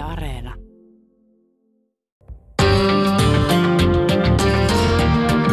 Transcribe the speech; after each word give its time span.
Yle 0.00 0.08
Areena. 0.08 0.54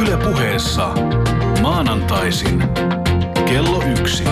Yle 0.01 0.17
puheessa 0.17 0.88
maanantaisin 1.62 2.64
kello 3.46 3.83
yksi. 4.00 4.24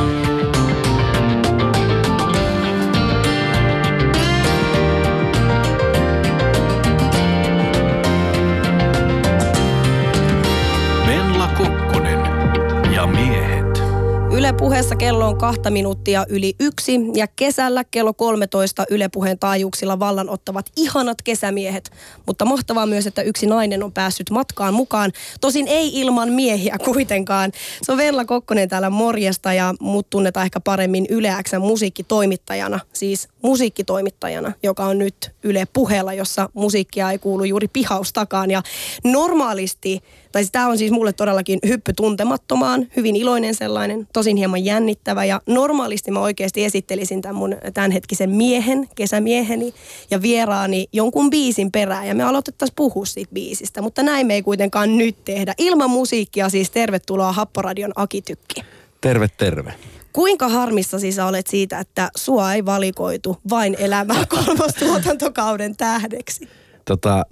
Yle 14.46 14.53
puheessa 14.53 14.96
kello 14.96 15.27
on 15.27 15.37
kahta 15.37 15.69
minuuttia 15.69 16.25
yli 16.30 16.55
yksi 16.59 16.99
ja 17.13 17.27
kesällä 17.35 17.84
kello 17.84 18.13
13 18.13 18.85
Yle 18.89 19.09
puheen 19.09 19.39
taajuuksilla 19.39 19.99
vallan 19.99 20.29
ottavat 20.29 20.66
ihanat 20.75 21.21
kesämiehet. 21.21 21.91
Mutta 22.25 22.45
mahtavaa 22.45 22.85
myös, 22.85 23.07
että 23.07 23.21
yksi 23.21 23.45
nainen 23.45 23.84
on 23.84 23.91
päässyt 23.91 24.29
matkaan 24.29 24.73
mukaan. 24.73 25.11
Tosin 25.41 25.67
ei 25.67 25.99
ilman 25.99 26.31
miehiä 26.31 26.77
kuitenkaan. 26.85 27.51
Se 27.81 27.91
on 27.91 27.97
Venla 27.97 28.25
Kokkonen 28.25 28.70
täällä 28.70 28.89
morjesta 28.89 29.53
ja 29.53 29.73
mut 29.79 30.09
tunnetaan 30.09 30.45
ehkä 30.45 30.59
paremmin 30.59 31.05
Yle 31.09 31.34
Xn 31.43 31.62
musiikkitoimittajana. 31.62 32.79
Siis 32.93 33.27
musiikkitoimittajana, 33.41 34.53
joka 34.63 34.85
on 34.85 34.98
nyt 34.98 35.31
Yle 35.43 35.67
puheella, 35.73 36.13
jossa 36.13 36.49
musiikkia 36.53 37.12
ei 37.12 37.20
kuulu 37.20 37.43
juuri 37.43 37.67
pihaustakaan. 37.67 38.51
Ja 38.51 38.63
normaalisti, 39.03 40.01
tai 40.35 40.44
siis 40.44 40.52
tämä 40.52 40.67
on 40.67 40.77
siis 40.77 40.91
mulle 40.91 41.13
todellakin 41.13 41.59
hyppy 41.67 41.94
tuntemattomaan, 41.94 42.88
hyvin 42.95 43.16
iloinen 43.16 43.55
sellainen, 43.55 44.07
tosin 44.13 44.38
hieman 44.38 44.66
jännittävä. 44.66 45.26
Ja 45.26 45.41
normaalisti 45.48 46.12
mä 46.12 46.20
oikeasti 46.20 46.66
esittelisin 46.66 47.21
tämän 47.21 47.35
mun 47.35 47.57
tämänhetkisen 47.73 48.30
miehen, 48.30 48.90
kesämieheni 48.95 49.73
ja 50.12 50.21
vieraani 50.21 50.88
jonkun 50.93 51.29
biisin 51.29 51.71
perään. 51.71 52.07
Ja 52.07 52.16
me 52.16 52.23
aloitettaisiin 52.23 52.76
puhua 52.76 53.05
siitä 53.05 53.34
biisistä, 53.34 53.82
mutta 53.82 54.04
näin 54.04 54.27
me 54.27 54.34
ei 54.34 54.41
kuitenkaan 54.41 54.98
nyt 54.98 55.15
tehdä. 55.26 55.54
Ilman 55.57 55.90
musiikkia 55.90 56.49
siis 56.49 56.71
tervetuloa 56.71 57.31
Happoradion 57.31 57.91
Akitykki. 57.96 58.62
Terve, 59.02 59.27
terve. 59.37 59.74
Kuinka 60.13 60.49
harmissasi 60.49 61.12
sä 61.12 61.26
olet 61.26 61.48
siitä, 61.48 61.79
että 61.79 62.09
sua 62.15 62.54
ei 62.54 62.65
valikoitu 62.65 63.37
vain 63.49 63.76
elämää 63.79 64.26
kolmostuotantokauden 64.46 65.78
tähdeksi? 65.78 66.50
Tota, 66.86 67.26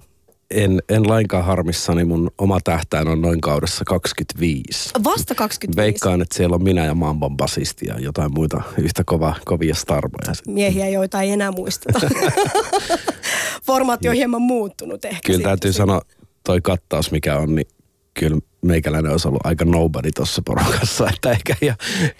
en, 0.53 0.81
en 0.89 1.07
lainkaan 1.09 1.45
harmissani. 1.45 2.05
Mun 2.05 2.31
oma 2.37 2.59
tähtäin 2.63 3.07
on 3.07 3.21
noin 3.21 3.41
kaudessa 3.41 3.85
25. 3.85 4.89
Vasta 5.03 5.35
25. 5.35 5.77
Veikkaan, 5.77 6.21
että 6.21 6.35
siellä 6.35 6.55
on 6.55 6.63
minä 6.63 6.85
ja 6.85 6.93
Mamban 6.93 7.37
basisti 7.37 7.85
ja 7.85 7.99
jotain 7.99 8.33
muita 8.33 8.61
yhtä 8.77 9.03
kova, 9.05 9.35
kovia 9.45 9.75
starboja. 9.75 10.33
Miehiä, 10.47 10.89
joita 10.89 11.21
ei 11.21 11.31
enää 11.31 11.51
muisteta. 11.51 11.99
Formaatti 13.65 14.09
on 14.09 14.15
hieman 14.15 14.41
muuttunut 14.41 15.05
ehkä. 15.05 15.19
Kyllä 15.25 15.37
siitä 15.37 15.49
täytyy 15.49 15.73
sanoa, 15.73 16.01
toi 16.45 16.61
kattaus 16.61 17.11
mikä 17.11 17.37
on, 17.37 17.55
niin 17.55 17.67
kyllä 18.13 18.37
meikäläinen 18.63 19.11
olisi 19.11 19.27
ollut 19.27 19.45
aika 19.45 19.65
nobody 19.65 20.11
tuossa 20.11 20.41
porukassa, 20.45 21.07
että 21.13 21.31
ehkä, 21.31 21.55
ihan, 21.61 21.77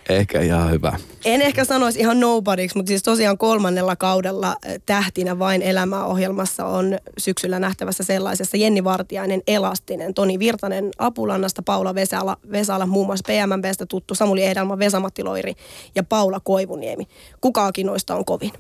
ehkä 0.09 0.41
ihan 0.41 0.72
hyvä. 0.72 0.97
En 1.25 1.41
ehkä 1.41 1.66
sanoisi 1.66 2.00
ihan 2.00 2.19
nobodyksi, 2.19 2.77
mutta 2.77 2.88
siis 2.88 3.03
tosiaan 3.03 3.38
kolmannella 3.38 3.95
kaudella 3.95 4.55
eh, 4.66 4.81
tähtinä 4.85 5.39
vain 5.39 5.61
elämää 5.61 6.05
ohjelmassa 6.05 6.66
on 6.66 6.97
syksyllä 7.17 7.59
nähtävässä 7.59 8.03
sellaisessa 8.03 8.58
Jenni 8.58 8.83
Vartiainen, 8.83 9.41
Elastinen, 9.47 10.13
Toni 10.13 10.39
Virtanen 10.39 10.89
Apulannasta, 10.97 11.61
Paula 11.61 11.95
Vesala, 11.95 12.38
Vesala 12.52 12.85
muun 12.85 13.05
muassa 13.05 13.25
PMMBstä 13.28 13.85
tuttu, 13.85 14.16
Samuli 14.16 14.45
Edelman, 14.45 14.80
Vesamatti 14.80 15.23
Loiri 15.23 15.53
ja 15.95 16.03
Paula 16.03 16.39
Koivuniemi. 16.39 17.07
Kukaakin 17.41 17.85
noista 17.85 18.16
on 18.16 18.25
kovin. 18.25 18.52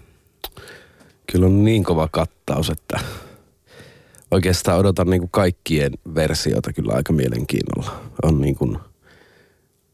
Kyllä 1.31 1.45
on 1.45 1.63
niin 1.63 1.83
kova 1.83 2.09
kattaus, 2.11 2.69
että 2.69 2.99
oikeastaan 4.33 4.79
odotan 4.79 5.09
niin 5.09 5.21
kuin 5.21 5.31
kaikkien 5.31 5.93
versioita 6.15 6.73
kyllä 6.73 6.93
aika 6.93 7.13
mielenkiinnolla. 7.13 8.03
On 8.23 8.41
niin 8.41 8.55
kuin, 8.55 8.77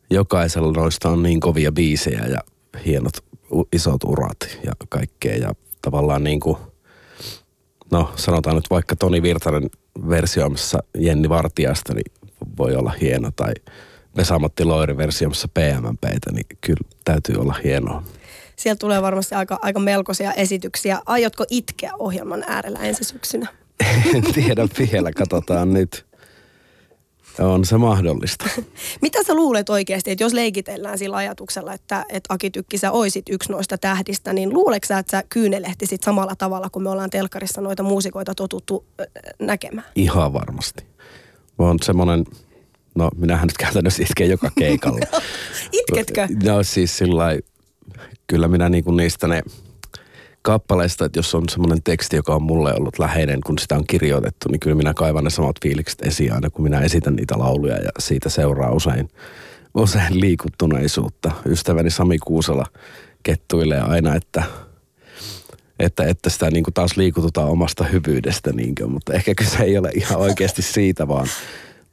jokaisella 0.09 0.71
noista 0.71 1.09
on 1.09 1.23
niin 1.23 1.39
kovia 1.39 1.71
biisejä 1.71 2.25
ja 2.25 2.39
hienot 2.85 3.13
isot 3.73 4.03
urat 4.03 4.57
ja 4.65 4.71
kaikkea. 4.89 5.35
Ja 5.35 5.53
tavallaan 5.81 6.23
niin 6.23 6.39
kuin, 6.39 6.57
no 7.91 8.13
sanotaan 8.15 8.55
nyt 8.55 8.69
vaikka 8.69 8.95
Toni 8.95 9.21
Virtanen 9.21 9.69
versioimassa 10.09 10.83
Jenni 10.97 11.29
Vartiasta, 11.29 11.93
niin 11.93 12.11
voi 12.57 12.75
olla 12.75 12.93
hieno. 13.01 13.31
Tai 13.35 13.53
Vesamatti 14.17 14.63
Loiri 14.63 14.97
versioimassa 14.97 15.47
PMMPtä, 15.47 16.31
niin 16.31 16.45
kyllä 16.61 16.89
täytyy 17.05 17.35
olla 17.35 17.55
hienoa. 17.63 18.03
Sieltä 18.55 18.79
tulee 18.79 19.01
varmasti 19.01 19.35
aika, 19.35 19.59
aika 19.61 19.79
melkoisia 19.79 20.33
esityksiä. 20.33 20.99
Aiotko 21.05 21.45
itkeä 21.49 21.91
ohjelman 21.99 22.43
äärellä 22.47 22.79
ensi 22.79 23.03
syksynä? 23.03 23.47
En 24.15 24.23
tiedä 24.33 24.67
vielä, 24.79 25.11
katsotaan 25.11 25.73
nyt. 25.73 26.05
On 27.39 27.65
se 27.65 27.77
mahdollista. 27.77 28.45
Mitä 29.01 29.23
sä 29.23 29.33
luulet 29.33 29.69
oikeasti, 29.69 30.11
että 30.11 30.23
jos 30.23 30.33
leikitellään 30.33 30.97
sillä 30.97 31.17
ajatuksella, 31.17 31.73
että, 31.73 32.05
että 32.09 32.33
Aki 32.33 32.49
Tykki, 32.49 32.77
sä 32.77 32.91
oisit 32.91 33.25
yksi 33.29 33.51
noista 33.51 33.77
tähdistä, 33.77 34.33
niin 34.33 34.53
luuleeko 34.53 34.87
sä, 34.87 34.99
että 34.99 35.11
sä 35.11 35.23
kyynelehtisit 35.29 36.03
samalla 36.03 36.35
tavalla, 36.35 36.69
kun 36.69 36.83
me 36.83 36.89
ollaan 36.89 37.09
telkkarissa 37.09 37.61
noita 37.61 37.83
muusikoita 37.83 38.35
totuttu 38.35 38.85
näkemään? 39.39 39.87
Ihan 39.95 40.33
varmasti. 40.33 40.83
Mä 41.59 41.65
oon 41.65 41.77
semmonen, 41.83 42.25
no 42.95 43.09
minähän 43.15 43.47
nyt 43.47 43.57
käytännössä 43.57 44.03
itken 44.03 44.29
joka 44.29 44.51
keikalla. 44.59 44.99
Itketkö? 45.71 46.27
No 46.43 46.63
siis 46.63 46.97
sillä 46.97 47.25
kyllä 48.27 48.47
minä 48.47 48.69
niinku 48.69 48.91
niistä 48.91 49.27
ne 49.27 49.43
kappaleista, 50.41 51.05
että 51.05 51.19
jos 51.19 51.35
on 51.35 51.49
semmoinen 51.49 51.83
teksti, 51.83 52.15
joka 52.15 52.35
on 52.35 52.43
mulle 52.43 52.73
ollut 52.73 52.99
läheinen, 52.99 53.39
kun 53.45 53.57
sitä 53.57 53.75
on 53.75 53.87
kirjoitettu, 53.87 54.49
niin 54.49 54.59
kyllä 54.59 54.75
minä 54.75 54.93
kaivan 54.93 55.23
ne 55.23 55.29
samat 55.29 55.55
fiilikset 55.61 56.01
esiin 56.01 56.33
aina, 56.33 56.49
kun 56.49 56.63
minä 56.63 56.79
esitän 56.79 57.15
niitä 57.15 57.39
lauluja 57.39 57.77
ja 57.77 57.89
siitä 57.99 58.29
seuraa 58.29 58.71
usein, 58.71 59.09
usein 59.75 60.19
liikuttuneisuutta. 60.19 61.31
Ystäväni 61.45 61.89
Sami 61.89 62.17
Kuusela 62.17 62.65
kettuilee 63.23 63.81
aina, 63.81 64.15
että 64.15 64.43
että, 65.79 66.03
että 66.03 66.29
sitä 66.29 66.51
niin 66.51 66.63
kuin 66.63 66.73
taas 66.73 66.97
liikututaan 66.97 67.49
omasta 67.49 67.83
hyvyydestä, 67.83 68.51
niin 68.51 68.75
kuin, 68.75 68.91
mutta 68.91 69.13
ehkä 69.13 69.35
kyse 69.35 69.63
ei 69.63 69.77
ole 69.77 69.89
ihan 69.95 70.19
oikeasti 70.19 70.61
siitä, 70.61 71.07
vaan 71.07 71.27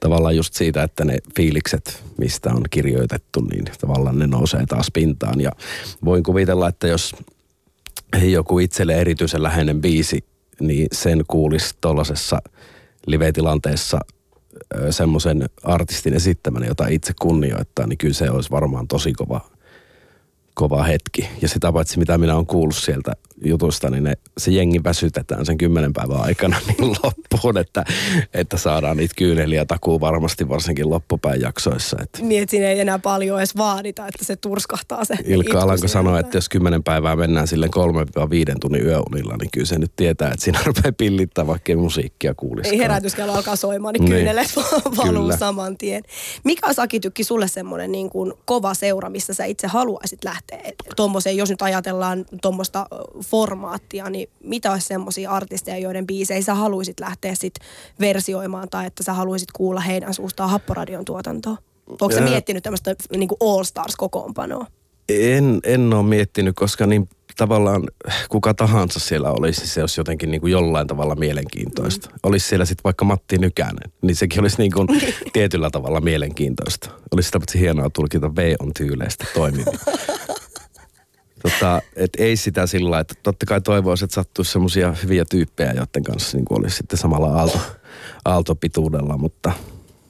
tavallaan 0.01 0.37
just 0.37 0.55
siitä, 0.55 0.83
että 0.83 1.05
ne 1.05 1.19
fiilikset, 1.37 2.03
mistä 2.19 2.51
on 2.51 2.63
kirjoitettu, 2.71 3.41
niin 3.41 3.65
tavallaan 3.81 4.19
ne 4.19 4.27
nousee 4.27 4.67
taas 4.67 4.91
pintaan. 4.93 5.41
Ja 5.41 5.51
voin 6.05 6.23
kuvitella, 6.23 6.69
että 6.69 6.87
jos 6.87 7.15
joku 8.23 8.59
itselle 8.59 8.95
erityisen 8.95 9.43
läheinen 9.43 9.81
biisi, 9.81 10.25
niin 10.61 10.89
sen 10.93 11.25
kuulisi 11.29 11.75
tuollaisessa 11.81 12.43
live-tilanteessa 13.07 14.01
semmoisen 14.91 15.49
artistin 15.63 16.15
esittämänä, 16.15 16.67
jota 16.67 16.87
itse 16.87 17.13
kunnioittaa, 17.21 17.87
niin 17.87 17.99
kyllä 17.99 18.15
se 18.15 18.31
olisi 18.31 18.51
varmaan 18.51 18.89
tosi 18.89 19.13
kova, 19.13 19.51
kova 20.57 20.83
hetki. 20.83 21.29
Ja 21.43 21.49
sitä 21.49 21.73
paitsi 21.73 21.99
mitä 21.99 22.19
minä 22.19 22.35
olen 22.35 22.47
kuullut 22.47 22.77
sieltä 22.77 23.13
jutusta, 23.45 23.91
niin 23.91 24.05
ne, 24.05 24.13
se 24.39 24.51
jengi 24.51 24.85
väsytetään 24.85 25.47
sen 25.47 25.59
kymmenen 25.59 25.93
päivän 25.93 26.21
aikana 26.21 26.57
niin 26.67 26.97
loppuun, 27.03 27.59
että, 27.59 27.85
että 28.35 28.57
saadaan 28.57 28.97
niitä 28.97 29.15
kyyneliä 29.19 29.65
takuu 29.65 30.01
varmasti 30.01 30.49
varsinkin 30.49 30.91
loppupäin 30.91 31.41
jaksoissa. 31.41 31.97
Että 32.03 32.19
Niin, 32.23 32.43
että 32.43 32.51
siinä 32.51 32.67
ei 32.67 32.81
enää 32.81 32.99
paljon 32.99 33.39
edes 33.39 33.57
vaadita, 33.57 34.07
että 34.07 34.25
se 34.25 34.37
turskahtaa 34.37 35.05
se 35.05 35.15
Ilkka 35.25 35.61
Alanko 35.61 35.89
sanoi, 35.89 36.21
että 36.21 36.37
jos 36.37 36.49
kymmenen 36.49 36.83
päivää 36.83 37.17
mennään 37.17 37.49
silleen 37.49 37.73
3-5 38.55 38.55
tunnin 38.61 38.87
yöunilla, 38.87 39.37
niin 39.41 39.51
kyllä 39.51 39.67
se 39.67 39.79
nyt 39.79 39.93
tietää, 39.97 40.31
että 40.33 40.45
siinä 40.45 40.61
rupeaa 40.67 40.93
pillittää, 40.99 41.47
vaikka 41.47 41.77
musiikkia 41.77 42.35
kuulisi. 42.35 42.71
Ei 42.71 42.79
herätyskello 42.79 43.33
alkaa 43.33 43.57
soimaan, 43.57 43.93
niin 43.93 44.05
Niin. 44.05 44.15
kyynelet 44.15 44.57
valuu 44.97 45.23
Kyllä. 45.23 45.37
saman 45.37 45.79
tien. 45.79 46.03
Mikä 46.45 46.67
olisi 46.67 46.81
Aki 46.81 47.01
Tykki 47.01 47.25
sulle 47.25 47.49
semmoinen 47.49 47.93
niin 47.93 48.11
kuin 48.11 48.33
kova 48.45 48.75
seura, 48.75 49.11
missä 49.11 49.35
sä 49.35 49.45
itse 49.45 49.67
haluaisit 49.67 50.25
lähteä 50.25 50.46
tuommoiseen, 50.97 51.37
jos 51.37 51.51
nyt 51.51 51.63
ajatellaan 51.63 52.25
tuommoista 52.43 52.87
formaattia, 53.25 54.11
niin 54.11 54.29
mitä 54.45 54.73
olisi 54.73 54.87
semmoisia 54.87 55.31
artisteja, 55.31 55.79
joiden 55.79 56.07
biisejä 56.07 56.43
sä 56.43 56.55
haluaisit 56.55 57.01
lähteä 57.01 57.35
sit 57.35 57.55
versioimaan 58.01 58.69
tai 58.69 58.87
että 58.87 59.03
sä 59.03 59.13
haluaisit 59.13 59.53
kuulla 59.53 59.81
heidän 59.81 60.15
suustaan 60.15 60.51
Happoradion 60.51 61.05
tuotantoa? 61.05 61.57
Onko 61.89 62.13
sä 62.13 62.21
miettinyt 62.21 62.63
tämmöistä 62.63 62.95
niin 63.17 63.29
All 63.41 63.65
Stars-kokoonpanoa? 63.65 64.67
En, 65.09 65.61
en 65.65 65.95
ole 65.95 66.07
miettinyt, 66.07 66.57
koska 66.57 66.87
niin 66.87 67.09
tavallaan 67.37 67.83
kuka 68.29 68.55
tahansa 68.55 69.01
siellä 69.01 69.33
olisi, 69.33 69.67
se 69.67 69.81
olisi 69.81 70.01
jotenkin 70.01 70.31
niin 70.31 70.41
kuin 70.41 70.51
jollain 70.51 70.87
tavalla 70.87 71.15
mielenkiintoista. 71.15 72.09
Mm. 72.11 72.19
Olisi 72.23 72.49
siellä 72.49 72.65
sitten 72.65 72.85
vaikka 72.85 73.05
Matti 73.05 73.39
Nykänen, 73.39 73.93
niin 74.03 74.17
sekin 74.17 74.41
olisi 74.41 74.59
niin 74.59 74.73
kuin 74.73 74.89
tietyllä 75.33 75.71
tavalla 75.71 76.01
mielenkiintoista. 76.01 76.91
Olisi 77.11 77.27
sitä 77.27 77.59
hienoa 77.59 77.91
tulkita 77.91 78.37
V 78.37 78.55
on 78.59 78.71
tyyleistä 78.77 79.25
toimivia. 79.35 79.79
tota, 81.51 81.83
et 81.97 82.11
ei 82.19 82.37
sitä 82.37 82.67
sillä 82.67 82.91
lailla, 82.91 83.01
että 83.01 83.15
totta 83.23 83.47
kai 83.47 83.61
toivoisi, 83.61 84.05
että 84.05 84.15
sattuisi 84.15 84.53
semmoisia 84.53 84.93
hyviä 85.03 85.25
tyyppejä, 85.31 85.73
joiden 85.73 86.05
kanssa 86.05 86.37
niin 86.37 86.47
olisi 86.51 86.77
sitten 86.77 86.99
samalla 86.99 87.27
aalto, 87.27 87.59
aaltopituudella, 88.25 89.19
mutta, 89.19 89.53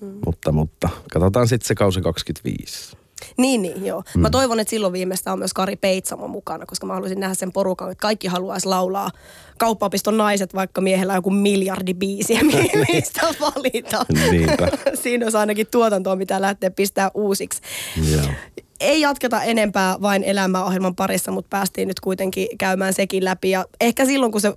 mm. 0.00 0.18
mutta, 0.26 0.52
mutta 0.52 0.88
katsotaan 1.12 1.48
sitten 1.48 1.66
se 1.66 1.74
kausi 1.74 2.00
25. 2.00 2.96
Niin, 3.36 3.62
niin, 3.62 3.86
joo. 3.86 4.02
Mm. 4.14 4.20
Mä 4.20 4.30
toivon, 4.30 4.60
että 4.60 4.70
silloin 4.70 4.92
viimeistä 4.92 5.32
on 5.32 5.38
myös 5.38 5.54
Kari 5.54 5.76
Peitsamo 5.76 6.28
mukana, 6.28 6.66
koska 6.66 6.86
mä 6.86 6.94
haluaisin 6.94 7.20
nähdä 7.20 7.34
sen 7.34 7.52
porukan, 7.52 7.90
että 7.90 8.02
kaikki 8.02 8.28
haluaisi 8.28 8.68
laulaa 8.68 9.10
kauppapiston 9.58 10.16
naiset, 10.16 10.54
vaikka 10.54 10.80
miehellä 10.80 11.12
on 11.12 11.18
joku 11.18 11.30
miljardi 11.30 11.94
biisiä, 11.94 12.40
mistä 12.92 13.20
valita. 13.40 14.06
Niinpä. 14.30 14.68
Siinä 15.02 15.26
olisi 15.26 15.36
ainakin 15.36 15.66
tuotantoa, 15.70 16.16
mitä 16.16 16.40
lähtee 16.40 16.70
pistää 16.70 17.10
uusiksi. 17.14 17.60
Joo. 18.12 18.26
Ei 18.81 19.00
jatketa 19.00 19.43
enempää 19.43 19.96
vain 20.02 20.25
elämäohjelman 20.25 20.94
parissa, 20.94 21.32
mutta 21.32 21.49
päästiin 21.50 21.88
nyt 21.88 22.00
kuitenkin 22.00 22.49
käymään 22.58 22.93
sekin 22.93 23.25
läpi. 23.25 23.50
Ja 23.50 23.64
ehkä 23.81 24.05
silloin, 24.05 24.32
kun 24.32 24.40
se 24.40 24.52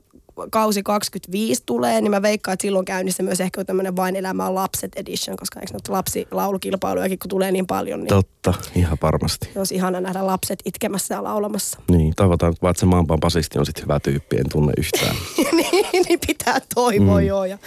kausi 0.51 0.83
25 0.83 1.63
tulee, 1.65 2.01
niin 2.01 2.11
mä 2.11 2.21
veikkaan, 2.21 2.53
että 2.53 2.61
silloin 2.61 2.85
käynnissä 2.85 3.23
myös 3.23 3.41
ehkä 3.41 3.65
tämmöinen 3.65 3.95
vain 3.95 4.15
elämää 4.15 4.55
lapset 4.55 4.91
edition, 4.95 5.37
koska 5.37 5.59
eikö 5.59 5.73
nyt 5.73 5.87
lapsilaulukilpailujakin, 5.87 7.19
kun 7.19 7.29
tulee 7.29 7.51
niin 7.51 7.67
paljon, 7.67 7.99
niin 7.99 8.07
Totta, 8.07 8.53
ihan 8.75 8.97
varmasti. 9.01 9.49
olisi 9.55 9.75
ihana 9.75 10.01
nähdä 10.01 10.25
lapset 10.25 10.59
itkemässä 10.65 11.15
ja 11.15 11.23
laulamassa. 11.23 11.79
Niin, 11.89 12.13
toivotaan 12.15 12.53
vaan, 12.61 12.71
että 12.71 12.79
se 12.79 12.85
maanpaan 12.85 13.19
basisti 13.19 13.59
on 13.59 13.65
sitten 13.65 13.83
hyvä 13.83 13.99
tyyppi, 13.99 14.37
en 14.37 14.49
tunne 14.51 14.73
yhtään. 14.77 15.15
niin, 15.51 15.85
niin 16.07 16.19
pitää 16.27 16.61
toivoa 16.75 17.19
mm. 17.19 17.25
joo 17.25 17.45
ja 17.45 17.57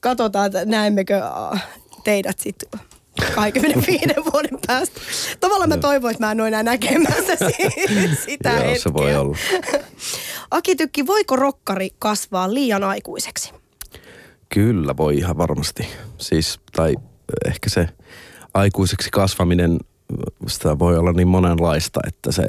katsotaan, 0.00 0.46
että 0.46 0.64
näemmekö 0.64 1.22
äh, 1.52 1.66
teidät 2.04 2.38
sitten 2.38 2.80
25 3.34 4.04
vuoden 4.32 4.58
päästä. 4.66 5.00
Tavallaan 5.40 5.68
mä 5.68 5.76
toivoin, 5.76 6.12
että 6.12 6.26
mä 6.26 6.32
en 6.32 6.40
ole 6.40 6.48
enää 6.48 6.62
näkemässä 6.62 7.36
sitä 8.26 8.50
Joo, 8.50 8.58
hetkeä. 8.58 8.78
se 8.78 8.92
voi 8.92 9.16
olla. 9.16 9.36
Aki 10.50 10.76
Tykki, 10.76 11.06
voiko 11.06 11.36
rokkari 11.36 11.90
kasvaa 11.98 12.54
liian 12.54 12.84
aikuiseksi? 12.84 13.52
Kyllä 14.54 14.96
voi 14.96 15.16
ihan 15.16 15.38
varmasti. 15.38 15.88
Siis, 16.18 16.60
tai 16.72 16.94
ehkä 17.46 17.70
se 17.70 17.88
aikuiseksi 18.54 19.10
kasvaminen, 19.10 19.78
sitä 20.46 20.78
voi 20.78 20.98
olla 20.98 21.12
niin 21.12 21.28
monenlaista, 21.28 22.00
että 22.06 22.32
se 22.32 22.48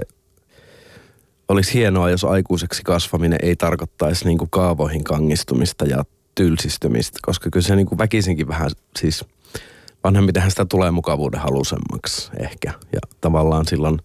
olisi 1.50 1.74
hienoa, 1.74 2.10
jos 2.10 2.24
aikuiseksi 2.24 2.83
kasvaminen 2.83 3.39
ei 3.44 3.56
tarkoittaisi 3.56 4.25
niin 4.25 4.38
kuin 4.38 4.50
kaavoihin 4.50 5.04
kangistumista 5.04 5.86
ja 5.86 6.04
tylsistymistä, 6.36 7.19
koska 7.22 7.50
kyllä 7.50 7.68
se 7.68 7.75
niin 7.75 7.86
kuin 7.86 7.98
väkisinkin 7.98 8.48
vähän 8.48 8.72
siis 9.00 9.25
vanhemmitenhän 10.04 10.51
sitä 10.51 10.66
tulee 10.66 10.92
mukavuuden 10.92 11.40
halusemmaksi 11.40 12.31
ehkä. 12.40 12.74
Ja 12.94 13.00
tavallaan 13.22 13.66
silloin 13.66 14.00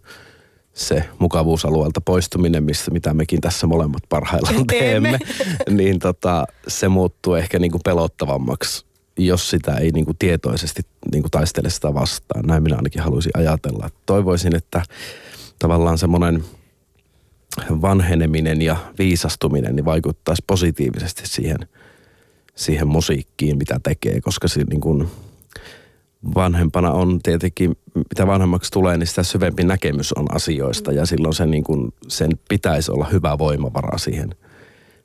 se 0.72 1.04
mukavuusalueelta 1.18 2.00
poistuminen, 2.00 2.64
missä, 2.64 2.90
mitä 2.90 3.14
mekin 3.14 3.40
tässä 3.40 3.66
molemmat 3.66 4.02
parhaillaan 4.08 4.66
teemme, 4.66 5.18
niin 5.70 5.98
tota, 5.98 6.46
se 6.68 6.88
muuttuu 6.88 7.34
ehkä 7.34 7.58
niin 7.58 7.70
kuin 7.70 7.82
pelottavammaksi, 7.84 8.86
jos 9.18 9.50
sitä 9.50 9.74
ei 9.74 9.90
niin 9.90 10.04
kuin 10.04 10.18
tietoisesti 10.18 10.82
niin 11.12 11.22
kuin 11.22 11.30
taistele 11.30 11.70
sitä 11.70 11.94
vastaan. 11.94 12.44
Näin 12.46 12.62
minä 12.62 12.76
ainakin 12.76 13.02
haluaisin 13.02 13.32
ajatella. 13.34 13.90
Toivoisin, 14.06 14.56
että 14.56 14.82
tavallaan 15.58 15.98
semmoinen 15.98 16.44
vanheneminen 17.82 18.62
ja 18.62 18.76
viisastuminen 18.98 19.76
niin 19.76 19.84
vaikuttaisi 19.84 20.44
positiivisesti 20.46 21.22
siihen, 21.24 21.58
siihen 22.54 22.88
musiikkiin, 22.88 23.58
mitä 23.58 23.80
tekee, 23.82 24.20
koska 24.20 24.48
se 24.48 24.64
niin 24.64 24.80
kuin 24.80 25.08
vanhempana 26.34 26.90
on 26.90 27.20
tietenkin, 27.22 27.76
mitä 27.94 28.26
vanhemmaksi 28.26 28.70
tulee, 28.70 28.96
niin 28.96 29.06
sitä 29.06 29.22
syvempi 29.22 29.64
näkemys 29.64 30.12
on 30.12 30.34
asioista 30.34 30.92
ja 30.92 31.06
silloin 31.06 31.34
se 31.34 31.46
niin 31.46 31.64
kuin, 31.64 31.94
sen 32.08 32.30
pitäisi 32.48 32.92
olla 32.92 33.04
hyvä 33.12 33.38
voimavara 33.38 33.98
siihen, 33.98 34.34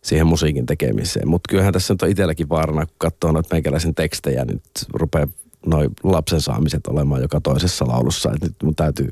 siihen 0.02 0.28
musiikin 0.28 0.66
tekemiseen. 0.66 1.28
Mutta 1.28 1.50
kyllähän 1.50 1.74
tässä 1.74 1.94
nyt 1.94 2.02
on 2.02 2.10
itselläkin 2.10 2.50
vaarana, 2.50 2.86
kun 2.86 2.96
katsoo 2.98 3.32
noita 3.32 3.56
meikäläisen 3.56 3.96
tekstejä, 3.96 4.46
niin 4.46 4.62
rupeaa 4.94 5.28
noin 5.66 5.90
lapsen 6.04 6.42
saamiset 6.42 6.88
olemaan 6.88 7.22
joka 7.22 7.42
toisessa 7.42 7.88
laulussa. 7.88 8.32
Että 8.34 8.46
nyt 8.46 8.56
mun 8.64 8.76
täytyy 8.76 9.10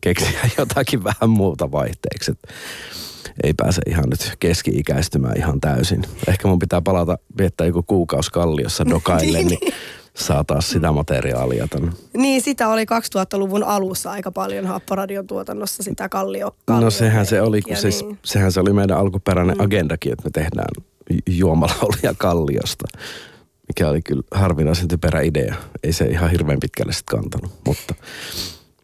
keksiä 0.00 0.40
jotakin 0.58 1.04
vähän 1.04 1.30
muuta 1.30 1.72
vaihteeksi. 1.72 2.30
Et 2.30 2.38
ei 3.42 3.54
pääse 3.54 3.82
ihan 3.86 4.04
nyt 4.10 4.36
keski-ikäistymään 4.40 5.36
ihan 5.36 5.60
täysin. 5.60 6.02
Ehkä 6.28 6.48
mun 6.48 6.58
pitää 6.58 6.82
palata 6.82 7.18
viettää 7.38 7.66
joku 7.66 7.82
kuukausi 7.82 8.32
kalliossa 8.32 8.86
dokaille, 8.86 9.42
niin 9.44 9.58
saa 10.18 10.44
taas 10.44 10.70
sitä 10.70 10.92
materiaalia 10.92 11.68
tänne. 11.68 11.92
Niin, 12.16 12.42
sitä 12.42 12.68
oli 12.68 12.84
2000-luvun 12.84 13.64
alussa 13.64 14.10
aika 14.10 14.32
paljon 14.32 14.66
Happoradion 14.66 15.26
tuotannossa 15.26 15.82
sitä 15.82 16.08
kallio. 16.08 16.56
kallio 16.64 16.84
No 16.84 16.90
sehän 16.90 17.26
se 17.26 17.42
oli, 17.42 17.62
kun 17.62 17.76
siis, 17.76 18.04
niin. 18.04 18.18
sehän 18.24 18.52
se 18.52 18.60
oli 18.60 18.72
meidän 18.72 18.98
alkuperäinen 18.98 19.56
mm. 19.56 19.64
agendakin, 19.64 20.12
että 20.12 20.24
me 20.24 20.30
tehdään 20.30 20.68
ju- 21.10 21.18
juomalaulia 21.26 22.14
kalliosta. 22.18 22.84
Mikä 23.68 23.88
oli 23.88 24.02
kyllä 24.02 24.22
harvinaisen 24.30 24.88
typerä 24.88 25.20
idea. 25.20 25.54
Ei 25.82 25.92
se 25.92 26.04
ihan 26.04 26.30
hirveän 26.30 26.60
pitkälle 26.60 26.92
sitten 26.92 27.18
kantanut, 27.18 27.52
mutta, 27.66 27.94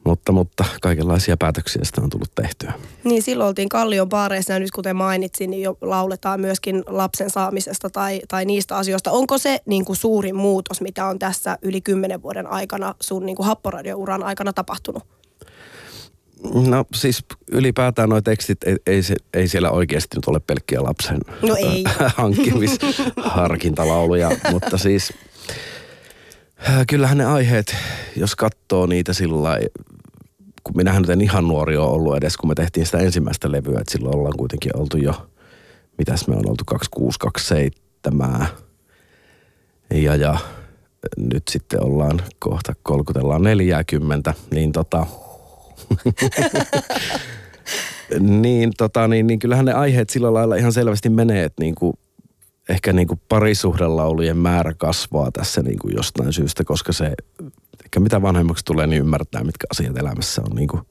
mutta, 0.05 0.33
mutta 0.33 0.65
kaikenlaisia 0.83 1.37
päätöksiä 1.37 1.83
sitä 1.85 2.01
on 2.01 2.11
tullut 2.11 2.31
tehtyä. 2.35 2.73
Niin, 3.05 3.23
silloin 3.23 3.49
oltiin 3.49 3.69
Kallion 3.69 4.09
baareissa 4.09 4.53
ja 4.53 4.59
nyt 4.59 4.71
kuten 4.71 4.97
mainitsin, 4.97 5.51
niin 5.51 5.63
jo 5.63 5.79
lauletaan 5.81 6.41
myöskin 6.41 6.83
lapsen 6.87 7.31
saamisesta 7.31 7.91
tai, 7.91 8.21
tai 8.29 8.45
niistä 8.45 8.77
asioista. 8.77 9.11
Onko 9.11 9.39
se 9.39 9.61
niin 9.67 9.85
kuin 9.85 9.97
suurin 9.97 10.37
muutos, 10.37 10.81
mitä 10.81 11.07
on 11.07 11.19
tässä 11.19 11.59
yli 11.63 11.81
kymmenen 11.81 12.23
vuoden 12.23 12.47
aikana 12.47 12.95
sun 13.01 13.27
niin 13.27 13.37
kuin 13.37 13.47
happoradiouran 13.47 14.23
aikana 14.23 14.53
tapahtunut? 14.53 15.03
No 16.69 16.85
siis 16.95 17.25
ylipäätään 17.53 18.09
nuo 18.09 18.21
tekstit, 18.21 18.65
ei, 18.65 18.77
ei, 18.87 19.03
se, 19.03 19.15
ei 19.35 19.49
siellä 19.49 19.71
oikeasti 19.71 20.17
nyt 20.17 20.27
ole 20.27 20.41
pelkkiä 20.41 20.83
lapsen 20.83 21.19
No 21.43 21.57
ei. 21.57 21.85
hankkimisharkintalauluja, 22.17 24.31
mutta 24.51 24.79
siis 24.79 25.13
kyllähän 26.89 27.19
ne 27.19 27.25
aiheet, 27.25 27.77
jos 28.17 28.37
katsoo 28.37 28.87
niitä 28.87 29.13
sillä 29.13 29.59
kun 30.65 30.77
minähän 30.77 31.03
nyt 31.03 31.11
en 31.11 31.21
ihan 31.21 31.49
nuori 31.49 31.77
ole 31.77 31.91
ollut 31.91 32.17
edes, 32.17 32.37
kun 32.37 32.49
me 32.51 32.55
tehtiin 32.55 32.87
sitä 32.87 32.99
ensimmäistä 32.99 33.53
levyä, 33.53 33.81
että 33.81 33.93
silloin 33.93 34.17
ollaan 34.17 34.37
kuitenkin 34.37 34.77
oltu 34.77 34.97
jo, 34.97 35.29
mitäs 35.99 36.29
me 36.29 36.35
on 36.35 36.49
oltu, 36.51 36.65
2627 36.67 38.47
ja, 39.91 40.17
ja 40.17 40.39
nyt 41.17 41.43
sitten 41.51 41.85
ollaan 41.85 42.23
kohta 42.39 42.75
kolkutellaan 42.83 43.43
40, 43.43 44.35
niin 44.51 44.73
tota, 44.73 45.07
niin, 48.21 48.73
tota, 48.79 49.09
niin, 49.09 49.27
niin 49.27 49.39
kyllähän 49.39 49.65
ne 49.65 49.73
aiheet 49.73 50.11
sillä 50.11 50.35
lailla 50.35 50.57
ihan 50.57 50.73
selvästi 50.73 51.09
menee, 51.09 51.45
että 51.45 51.63
niin 51.63 51.75
kuin, 51.75 51.95
ehkä 52.69 52.93
niin 52.93 53.09
kuin 53.09 53.21
parisuhdelaulujen 53.29 54.37
määrä 54.37 54.75
kasvaa 54.79 55.31
tässä 55.33 55.63
niin 55.63 55.79
kuin 55.79 55.97
jostain 55.97 56.33
syystä, 56.33 56.65
koska 56.65 56.93
se, 56.93 57.15
ehkä 57.85 58.01
mitä 58.01 58.23
vanhemmaksi 58.23 58.65
tulee, 58.65 58.87
niin 58.87 59.01
ymmärtää, 59.01 59.45
mitkä 59.45 59.67
asiat 59.71 59.99
elämässä 59.99 60.43
on 60.43 60.57
niin 60.57 60.69
kuin 60.69 60.83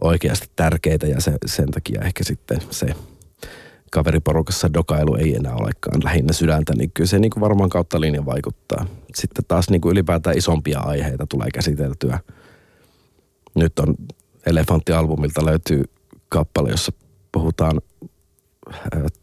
oikeasti 0.00 0.46
tärkeitä 0.56 1.06
ja 1.06 1.20
se, 1.20 1.32
sen 1.46 1.70
takia 1.70 2.00
ehkä 2.04 2.24
sitten 2.24 2.58
se 2.70 2.94
kaveriporukassa 3.90 4.72
dokailu 4.72 5.14
ei 5.14 5.36
enää 5.36 5.54
olekaan 5.54 6.04
lähinnä 6.04 6.32
sydäntä, 6.32 6.74
niin 6.76 6.90
kyllä 6.94 7.08
se 7.08 7.18
niin 7.18 7.30
kuin 7.30 7.40
varmaan 7.40 7.70
kautta 7.70 8.00
linjan 8.00 8.26
vaikuttaa. 8.26 8.86
Sitten 9.14 9.44
taas 9.48 9.70
niin 9.70 9.80
kuin 9.80 9.92
ylipäätään 9.92 10.38
isompia 10.38 10.80
aiheita 10.80 11.26
tulee 11.26 11.48
käsiteltyä. 11.54 12.20
Nyt 13.54 13.78
on 13.78 13.94
Elefanttialbumilta 14.46 15.44
löytyy 15.44 15.84
kappale, 16.28 16.70
jossa 16.70 16.92
puhutaan 17.32 17.80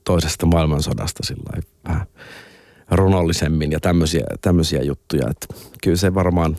toisesta 0.03 0.45
maailmansodasta 0.45 1.25
sillä 1.25 1.61
vähän 1.87 2.05
runollisemmin 2.91 3.71
ja 3.71 3.79
tämmöisiä, 3.79 4.25
tämmöisiä 4.41 4.81
juttuja. 4.81 5.27
Että 5.29 5.47
kyllä 5.83 5.97
se 5.97 6.13
varmaan 6.13 6.57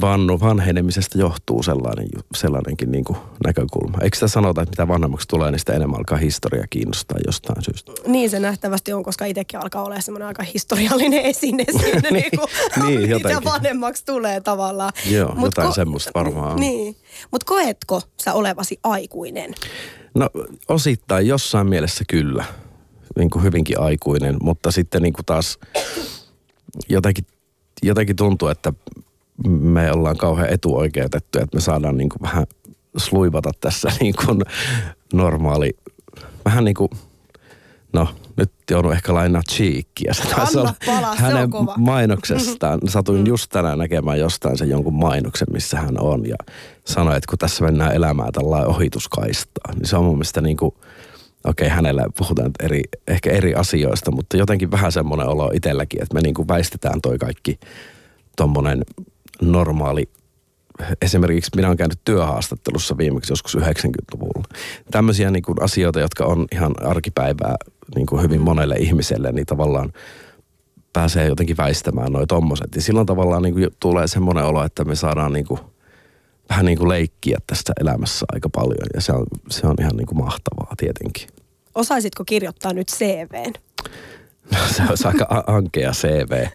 vannu, 0.00 0.40
vanhenemisesta 0.40 1.18
johtuu 1.18 1.62
sellainen, 1.62 2.08
sellainenkin 2.34 2.92
niin 2.92 3.04
kuin 3.04 3.18
näkökulma. 3.46 3.98
Eikö 4.02 4.16
sitä 4.16 4.28
sanota, 4.28 4.62
että 4.62 4.72
mitä 4.72 4.88
vanhemmaksi 4.88 5.28
tulee, 5.28 5.50
niin 5.50 5.58
sitä 5.58 5.72
enemmän 5.72 5.98
alkaa 5.98 6.18
historia 6.18 6.66
kiinnostaa 6.70 7.18
jostain 7.26 7.64
syystä? 7.64 7.92
Niin 8.06 8.30
se 8.30 8.40
nähtävästi 8.40 8.92
on, 8.92 9.02
koska 9.02 9.24
itsekin 9.24 9.60
alkaa 9.60 9.84
olla 9.84 10.00
semmoinen 10.00 10.28
aika 10.28 10.42
historiallinen 10.42 11.20
esine 11.24 11.64
siinä, 11.80 12.00
Niin, 12.10 12.14
niin, 12.14 12.30
kuin, 12.38 12.48
niin, 12.86 13.00
mitä 13.00 13.12
jotenkin. 13.12 13.44
vanhemmaksi 13.44 14.04
tulee 14.04 14.40
tavallaan. 14.40 14.92
Joo, 15.10 15.34
Mut 15.34 15.44
jotain 15.44 15.72
semmoista 15.74 16.10
varmaan. 16.14 16.60
Niin, 16.60 16.96
mutta 17.30 17.44
koetko 17.46 18.02
sä 18.22 18.34
olevasi 18.34 18.78
aikuinen? 18.82 19.54
No 20.14 20.30
osittain 20.68 21.26
jossain 21.26 21.68
mielessä 21.68 22.04
kyllä, 22.08 22.44
niin 23.18 23.30
kuin 23.30 23.42
hyvinkin 23.42 23.80
aikuinen, 23.80 24.36
mutta 24.42 24.70
sitten 24.70 25.02
niin 25.02 25.12
kuin 25.12 25.26
taas 25.26 25.58
jotenkin, 26.88 27.26
jotenkin 27.82 28.16
tuntuu, 28.16 28.48
että 28.48 28.72
me 29.48 29.92
ollaan 29.92 30.16
kauhean 30.16 30.48
etuoikeutettuja, 30.48 31.44
että 31.44 31.56
me 31.56 31.60
saadaan 31.60 31.96
niin 31.96 32.08
kuin 32.08 32.22
vähän 32.22 32.46
sluivata 32.96 33.50
tässä 33.60 33.92
niin 34.00 34.14
kuin 34.26 34.40
normaali, 35.12 35.70
vähän 36.44 36.64
niin 36.64 36.74
kuin, 36.74 36.90
no 37.92 38.08
nyt 38.40 38.52
joudun 38.70 38.92
ehkä 38.92 39.14
lainaa 39.14 39.42
cheekkiä. 39.50 40.12
Se 40.12 40.22
taisi 40.22 40.58
Anna 40.58 40.60
olla 40.60 40.74
palaa, 40.86 41.16
se 41.16 41.24
on 41.24 41.32
hänen 41.32 41.50
kova. 41.50 41.74
mainoksestaan. 41.76 42.80
Satuin 42.88 43.26
just 43.26 43.50
tänään 43.50 43.78
näkemään 43.78 44.18
jostain 44.20 44.58
sen 44.58 44.70
jonkun 44.70 44.94
mainoksen, 44.94 45.48
missä 45.52 45.80
hän 45.80 46.00
on 46.00 46.28
ja 46.28 46.36
sanoi, 46.84 47.16
että 47.16 47.26
kun 47.28 47.38
tässä 47.38 47.64
mennään 47.64 47.94
elämään 47.94 48.32
tällainen 48.32 48.68
ohituskaistaa, 48.68 49.74
niin 49.74 49.86
se 49.86 49.96
on 49.96 50.04
mun 50.04 50.14
mielestä 50.14 50.40
niin 50.40 50.56
kuin, 50.56 50.74
okei 51.44 51.68
hänellä 51.68 52.06
puhutaan 52.18 52.50
eri, 52.60 52.82
ehkä 53.08 53.30
eri 53.30 53.54
asioista, 53.54 54.10
mutta 54.10 54.36
jotenkin 54.36 54.70
vähän 54.70 54.92
semmoinen 54.92 55.28
olo 55.28 55.50
itselläkin, 55.54 56.02
että 56.02 56.14
me 56.14 56.20
niin 56.20 56.34
kuin 56.34 56.48
väistetään 56.48 57.00
toi 57.00 57.18
kaikki 57.18 57.60
tommonen 58.36 58.82
normaali 59.42 60.08
esimerkiksi 61.02 61.50
minä 61.56 61.68
olen 61.68 61.76
käynyt 61.76 61.98
työhaastattelussa 62.04 62.98
viimeksi 62.98 63.32
joskus 63.32 63.56
90-luvulla. 63.56 64.48
Tämmöisiä 64.90 65.30
niin 65.30 65.42
kuin 65.42 65.62
asioita, 65.62 66.00
jotka 66.00 66.24
on 66.24 66.46
ihan 66.52 66.72
arkipäivää 66.82 67.54
niin 67.94 68.06
kuin 68.06 68.22
hyvin 68.22 68.40
monelle 68.40 68.76
ihmiselle, 68.76 69.32
niin 69.32 69.46
tavallaan 69.46 69.92
pääsee 70.92 71.26
jotenkin 71.26 71.56
väistämään 71.56 72.12
noin 72.12 72.28
tommoset. 72.28 72.74
Ja 72.74 72.82
silloin 72.82 73.06
tavallaan 73.06 73.42
niin 73.42 73.54
kuin 73.54 73.68
tulee 73.80 74.06
semmoinen 74.06 74.44
olo, 74.44 74.64
että 74.64 74.84
me 74.84 74.94
saadaan 74.94 75.32
niin 75.32 75.46
kuin, 75.46 75.60
vähän 76.48 76.64
niin 76.64 76.78
kuin 76.78 76.88
leikkiä 76.88 77.38
tästä 77.46 77.72
elämässä 77.80 78.26
aika 78.32 78.48
paljon. 78.48 78.86
Ja 78.94 79.00
se 79.00 79.12
on, 79.12 79.26
se 79.50 79.66
on 79.66 79.74
ihan 79.80 79.96
niin 79.96 80.06
kuin 80.06 80.18
mahtavaa 80.18 80.74
tietenkin. 80.76 81.28
Osaisitko 81.74 82.24
kirjoittaa 82.24 82.72
nyt 82.72 82.88
CVn? 82.88 83.52
No, 84.52 84.58
se 84.76 84.82
olisi 84.88 85.08
aika 85.08 85.44
ankea 85.46 85.92
CV. 85.92 86.46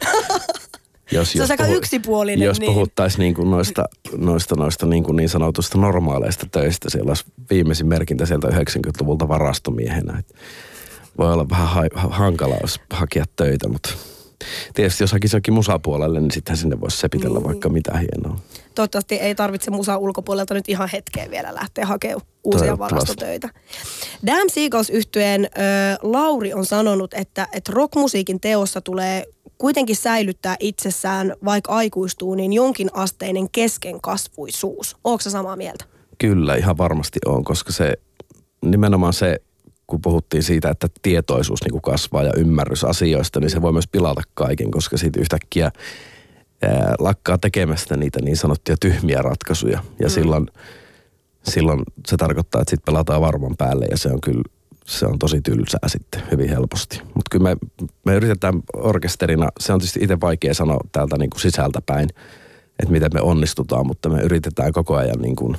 Jos, 1.12 1.32
Se 1.32 1.42
olisi 1.42 1.54
aika 1.54 1.68
yksipuolinen, 1.68 2.46
Jos 2.46 2.60
niin. 2.60 2.74
puhuttaisiin 2.74 3.20
niin 3.20 3.34
kuin 3.34 3.52
noista, 3.52 3.86
noista, 4.18 4.56
noista 4.56 4.86
niin, 4.86 5.04
kuin 5.04 5.16
niin 5.16 5.30
sanotusta 5.30 5.78
normaaleista 5.78 6.48
töistä, 6.52 6.90
siellä 6.90 7.10
olisi 7.10 7.26
viimeisin 7.50 7.88
merkintä 7.88 8.26
sieltä 8.26 8.48
90-luvulta 8.48 9.28
varastomiehenä. 9.28 10.20
Et 10.20 10.36
voi 11.18 11.34
olla 11.34 11.50
vähän 11.50 11.68
ha- 11.68 11.82
ha- 11.96 12.10
hankala, 12.10 12.56
jos 12.62 12.80
hakea 12.94 13.26
töitä, 13.36 13.68
mutta 13.70 13.90
tietysti 14.74 15.04
jos 15.04 15.12
hakisi 15.12 15.36
jokin 15.38 15.54
musapuolelle, 15.54 16.20
niin 16.20 16.32
sittenhän 16.32 16.58
sinne 16.58 16.82
voisi 16.82 16.98
sepitellä 16.98 17.40
Niin. 17.40 17.48
vaikka 17.48 17.70
mitä 17.70 17.98
hienoa. 17.98 18.40
Toivottavasti 18.76 19.16
ei 19.16 19.36
tarvitse 19.36 19.72
musa 19.72 19.98
ulkopuolelta 19.98 20.54
nyt 20.54 20.70
ihan 20.70 20.90
hetkeen 20.94 21.32
vielä 21.32 21.56
lähteä 21.56 21.86
hakemaan 21.86 22.22
uusia 22.44 22.78
varastotöitä. 22.80 23.50
Damn 24.26 24.50
Seagulls 24.50 24.90
yhtyeen 24.90 25.50
Lauri 26.02 26.54
on 26.54 26.66
sanonut, 26.66 27.14
että, 27.14 27.48
että 27.54 27.72
rockmusiikin 27.76 28.40
teossa 28.40 28.82
tulee 28.82 29.26
kuitenkin 29.58 29.96
säilyttää 29.96 30.56
itsessään, 30.60 31.34
vaikka 31.46 31.72
aikuistuu, 31.72 32.36
niin 32.36 32.54
jonkin 32.54 32.90
asteinen 32.94 33.50
keskenkasvuisuus. 33.50 34.98
Oletko 35.04 35.30
samaa 35.30 35.56
mieltä? 35.56 35.86
Kyllä, 36.18 36.56
ihan 36.56 36.78
varmasti 36.78 37.20
on, 37.26 37.44
koska 37.44 37.72
se 37.72 37.94
nimenomaan 38.66 39.14
se, 39.14 39.42
kun 39.88 40.02
puhuttiin 40.02 40.44
siitä, 40.44 40.70
että 40.70 40.88
tietoisuus 41.02 41.60
niin 41.64 41.82
kasvaa 41.82 42.24
ja 42.24 42.32
ymmärrys 42.38 42.84
asioista, 42.84 43.40
niin 43.40 43.50
se 43.50 43.62
voi 43.62 43.74
myös 43.74 43.88
pilata 43.88 44.22
kaiken, 44.34 44.72
koska 44.72 44.98
siitä 44.98 45.22
yhtäkkiä 45.22 45.72
ää, 46.62 46.96
lakkaa 47.00 47.38
tekemästä 47.38 47.98
niitä 47.98 48.22
niin 48.22 48.38
sanottuja 48.38 48.78
tyhmiä 48.80 49.22
ratkaisuja. 49.22 49.80
Ja 50.00 50.08
mm. 50.08 50.12
silloin, 50.12 50.48
silloin 51.44 51.84
se 52.08 52.18
tarkoittaa, 52.18 52.62
että 52.62 52.70
sitten 52.70 52.94
pelataan 52.94 53.22
varman 53.22 53.56
päälle 53.58 53.86
ja 53.92 53.98
se 53.98 54.10
on 54.10 54.22
kyllä 54.22 54.44
se 54.86 55.06
on 55.06 55.20
tosi 55.20 55.42
tylsää 55.42 55.88
sitten 55.88 56.22
hyvin 56.32 56.50
helposti. 56.50 57.02
Mutta 57.04 57.30
kyllä 57.32 57.44
me, 57.44 57.58
me 58.06 58.16
yritetään 58.16 58.62
orkesterina, 58.74 59.50
se 59.60 59.74
on 59.74 59.80
tietysti 59.80 60.00
itse 60.04 60.22
vaikea 60.22 60.54
sanoa 60.54 60.80
täältä 60.92 61.18
niin 61.18 61.30
kuin 61.30 61.42
sisältä 61.42 61.82
päin, 61.86 62.10
että 62.80 62.92
miten 62.92 63.12
me 63.14 63.22
onnistutaan, 63.22 63.88
mutta 63.88 64.10
me 64.10 64.22
yritetään 64.22 64.72
koko 64.72 64.96
ajan 64.96 65.22
niin 65.22 65.36
kuin 65.36 65.58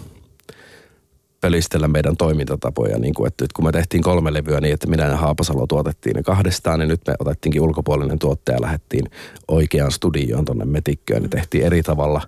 pölistellä 1.47 1.89
meidän 1.89 2.17
toimintatapoja. 2.17 2.99
Niin 2.99 3.15
kuin, 3.15 3.29
että 3.29 3.45
nyt 3.45 3.53
kun 3.53 3.65
me 3.65 3.73
tehtiin 3.73 4.03
kolme 4.03 4.33
levyä 4.33 4.61
niin, 4.61 4.75
että 4.75 4.87
minä 4.87 5.05
ja 5.05 5.17
Haapasalo 5.17 5.67
tuotettiin 5.67 6.17
ne 6.17 6.23
kahdestaan, 6.23 6.79
niin 6.79 6.89
nyt 6.89 7.01
me 7.07 7.15
otettiinkin 7.19 7.61
ulkopuolinen 7.61 8.19
tuottaja 8.19 8.57
ja 8.57 8.63
lähdettiin 8.63 9.11
oikeaan 9.49 9.93
studioon 9.93 10.45
tuonne 10.45 10.65
metikköön. 10.65 11.23
Ne 11.23 11.29
tehtiin 11.29 11.65
eri 11.65 11.83
tavalla. 11.83 12.21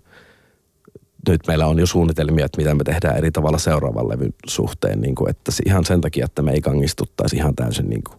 Nyt 1.28 1.46
meillä 1.46 1.66
on 1.66 1.78
jo 1.78 1.86
suunnitelmia, 1.86 2.44
että 2.44 2.58
mitä 2.58 2.74
me 2.74 2.84
tehdään 2.84 3.16
eri 3.16 3.30
tavalla 3.30 3.58
seuraavan 3.58 4.08
levyn 4.08 4.34
suhteen. 4.46 5.00
Niin 5.00 5.14
kuin, 5.14 5.30
että 5.30 5.52
ihan 5.66 5.84
sen 5.84 6.00
takia, 6.00 6.24
että 6.24 6.42
me 6.42 6.52
ei 6.52 6.60
kangistuttaisi 6.60 7.36
ihan 7.36 7.54
täysin 7.54 7.90
niin 7.90 8.02
kuin, 8.04 8.18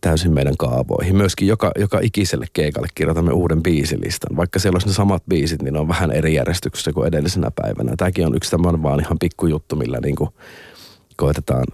täysin 0.00 0.34
meidän 0.34 0.56
kaavoihin. 0.58 1.16
Myöskin 1.16 1.48
joka, 1.48 1.72
joka 1.78 2.00
ikiselle 2.02 2.46
keikalle 2.52 2.88
kirjoitamme 2.94 3.32
uuden 3.32 3.62
biisilistan. 3.62 4.36
Vaikka 4.36 4.58
siellä 4.58 4.76
olisi 4.76 4.86
ne 4.86 4.92
samat 4.92 5.22
biisit, 5.28 5.62
niin 5.62 5.74
ne 5.74 5.80
on 5.80 5.88
vähän 5.88 6.10
eri 6.10 6.34
järjestyksessä 6.34 6.92
kuin 6.92 7.08
edellisenä 7.08 7.50
päivänä. 7.62 7.92
Tämäkin 7.96 8.26
on 8.26 8.36
yksi 8.36 8.50
tämmöinen 8.50 8.82
vaan 8.82 9.00
ihan 9.00 9.18
pikkujuttu, 9.18 9.76
millä 9.76 9.98
niin 10.00 10.16
koetetaan 11.16 11.64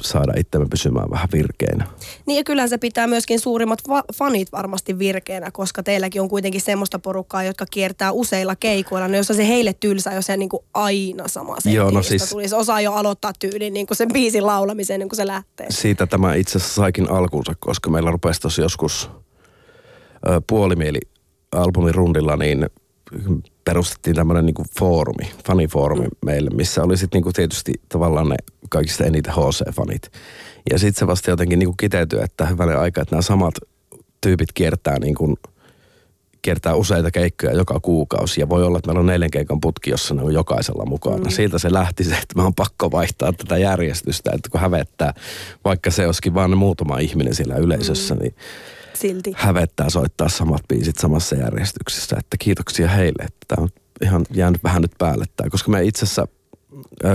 saada 0.00 0.32
itsemme 0.36 0.66
pysymään 0.70 1.10
vähän 1.10 1.28
virkeinä. 1.32 1.86
Niin 2.26 2.36
ja 2.36 2.44
kyllä 2.44 2.68
se 2.68 2.78
pitää 2.78 3.06
myöskin 3.06 3.40
suurimmat 3.40 3.78
va- 3.88 4.04
fanit 4.14 4.52
varmasti 4.52 4.98
virkeänä, 4.98 5.50
koska 5.50 5.82
teilläkin 5.82 6.22
on 6.22 6.28
kuitenkin 6.28 6.60
semmoista 6.60 6.98
porukkaa, 6.98 7.42
jotka 7.42 7.66
kiertää 7.70 8.12
useilla 8.12 8.56
keikoilla. 8.56 9.08
No 9.08 9.16
jos 9.16 9.26
se 9.26 9.48
heille 9.48 9.72
tylsä, 9.80 10.14
jos 10.14 10.26
se 10.26 10.36
niin 10.36 10.48
kuin 10.48 10.64
aina 10.74 11.28
sama 11.28 11.56
se 11.60 11.70
Joo, 11.70 11.90
no 11.90 12.02
siis- 12.02 12.30
tulisi. 12.30 12.54
Osaa 12.54 12.80
jo 12.80 12.92
aloittaa 12.92 13.32
tyylin 13.38 13.72
niin 13.74 13.86
kuin 13.86 13.96
sen 13.96 14.08
biisin 14.12 14.46
laulamisen, 14.46 15.00
niin 15.00 15.08
kuin 15.08 15.16
se 15.16 15.26
lähtee. 15.26 15.66
Siitä 15.70 16.06
tämä 16.06 16.34
itse 16.34 16.58
asiassa 16.58 16.74
saikin 16.74 17.10
alkunsa, 17.10 17.52
koska 17.58 17.90
meillä 17.90 18.10
rupesi 18.10 18.40
tuossa 18.40 18.62
joskus 18.62 19.10
ö, 20.28 20.40
puolimieli 20.46 21.00
albumin 21.52 21.94
rundilla, 21.94 22.36
niin 22.36 22.66
perustettiin 23.64 24.16
tämmöinen 24.16 24.46
niinku 24.46 24.64
foorumi, 24.78 25.30
fanifoorumi 25.46 26.04
mm. 26.04 26.10
meille, 26.26 26.50
missä 26.50 26.82
oli 26.82 26.96
sitten 26.96 27.18
niinku 27.18 27.32
tietysti 27.32 27.72
tavallaan 27.88 28.28
ne 28.28 28.36
kaikista 28.72 29.04
eniten 29.04 29.34
HC-fanit. 29.34 30.10
Ja 30.70 30.78
sitten 30.78 31.00
se 31.00 31.06
vasta 31.06 31.30
jotenkin 31.30 31.58
niinku 31.58 31.74
kiteytyi, 31.76 32.22
että 32.22 32.46
hyvänen 32.46 32.78
aika, 32.78 33.02
että 33.02 33.14
nämä 33.14 33.22
samat 33.22 33.54
tyypit 34.20 34.52
kiertää 34.54 34.98
niinku, 34.98 35.38
kiertää 36.42 36.74
useita 36.74 37.10
keikkoja 37.10 37.52
joka 37.52 37.80
kuukausi. 37.80 38.40
Ja 38.40 38.48
voi 38.48 38.64
olla, 38.64 38.78
että 38.78 38.88
meillä 38.88 39.00
on 39.00 39.06
neljän 39.06 39.30
keikan 39.30 39.60
putki, 39.60 39.90
jossa 39.90 40.14
ne 40.14 40.22
on 40.22 40.34
jokaisella 40.34 40.86
mukana. 40.86 41.24
Mm. 41.24 41.30
Siitä 41.30 41.58
se 41.58 41.72
lähti 41.72 42.04
se, 42.04 42.14
että 42.14 42.34
mä 42.36 42.46
on 42.46 42.54
pakko 42.54 42.90
vaihtaa 42.90 43.32
tätä 43.32 43.58
järjestystä, 43.58 44.30
että 44.34 44.48
kun 44.50 44.60
hävettää, 44.60 45.14
vaikka 45.64 45.90
se 45.90 46.06
olisikin 46.06 46.34
vain 46.34 46.58
muutama 46.58 46.98
ihminen 46.98 47.34
siellä 47.34 47.56
yleisössä, 47.56 48.14
mm. 48.14 48.20
niin 48.20 48.34
Silti. 48.94 49.32
hävettää 49.36 49.90
soittaa 49.90 50.28
samat 50.28 50.62
biisit 50.68 50.98
samassa 50.98 51.36
järjestyksessä. 51.36 52.16
Että 52.18 52.36
kiitoksia 52.38 52.88
heille, 52.88 53.22
että 53.22 53.46
tämä 53.48 53.62
on 53.62 53.68
ihan 54.02 54.26
jäänyt 54.30 54.64
vähän 54.64 54.82
nyt 54.82 54.92
päälle 54.98 55.24
tää. 55.36 55.50
Koska 55.50 55.70
me 55.70 55.82
itse 55.82 56.04
asiassa 56.04 56.28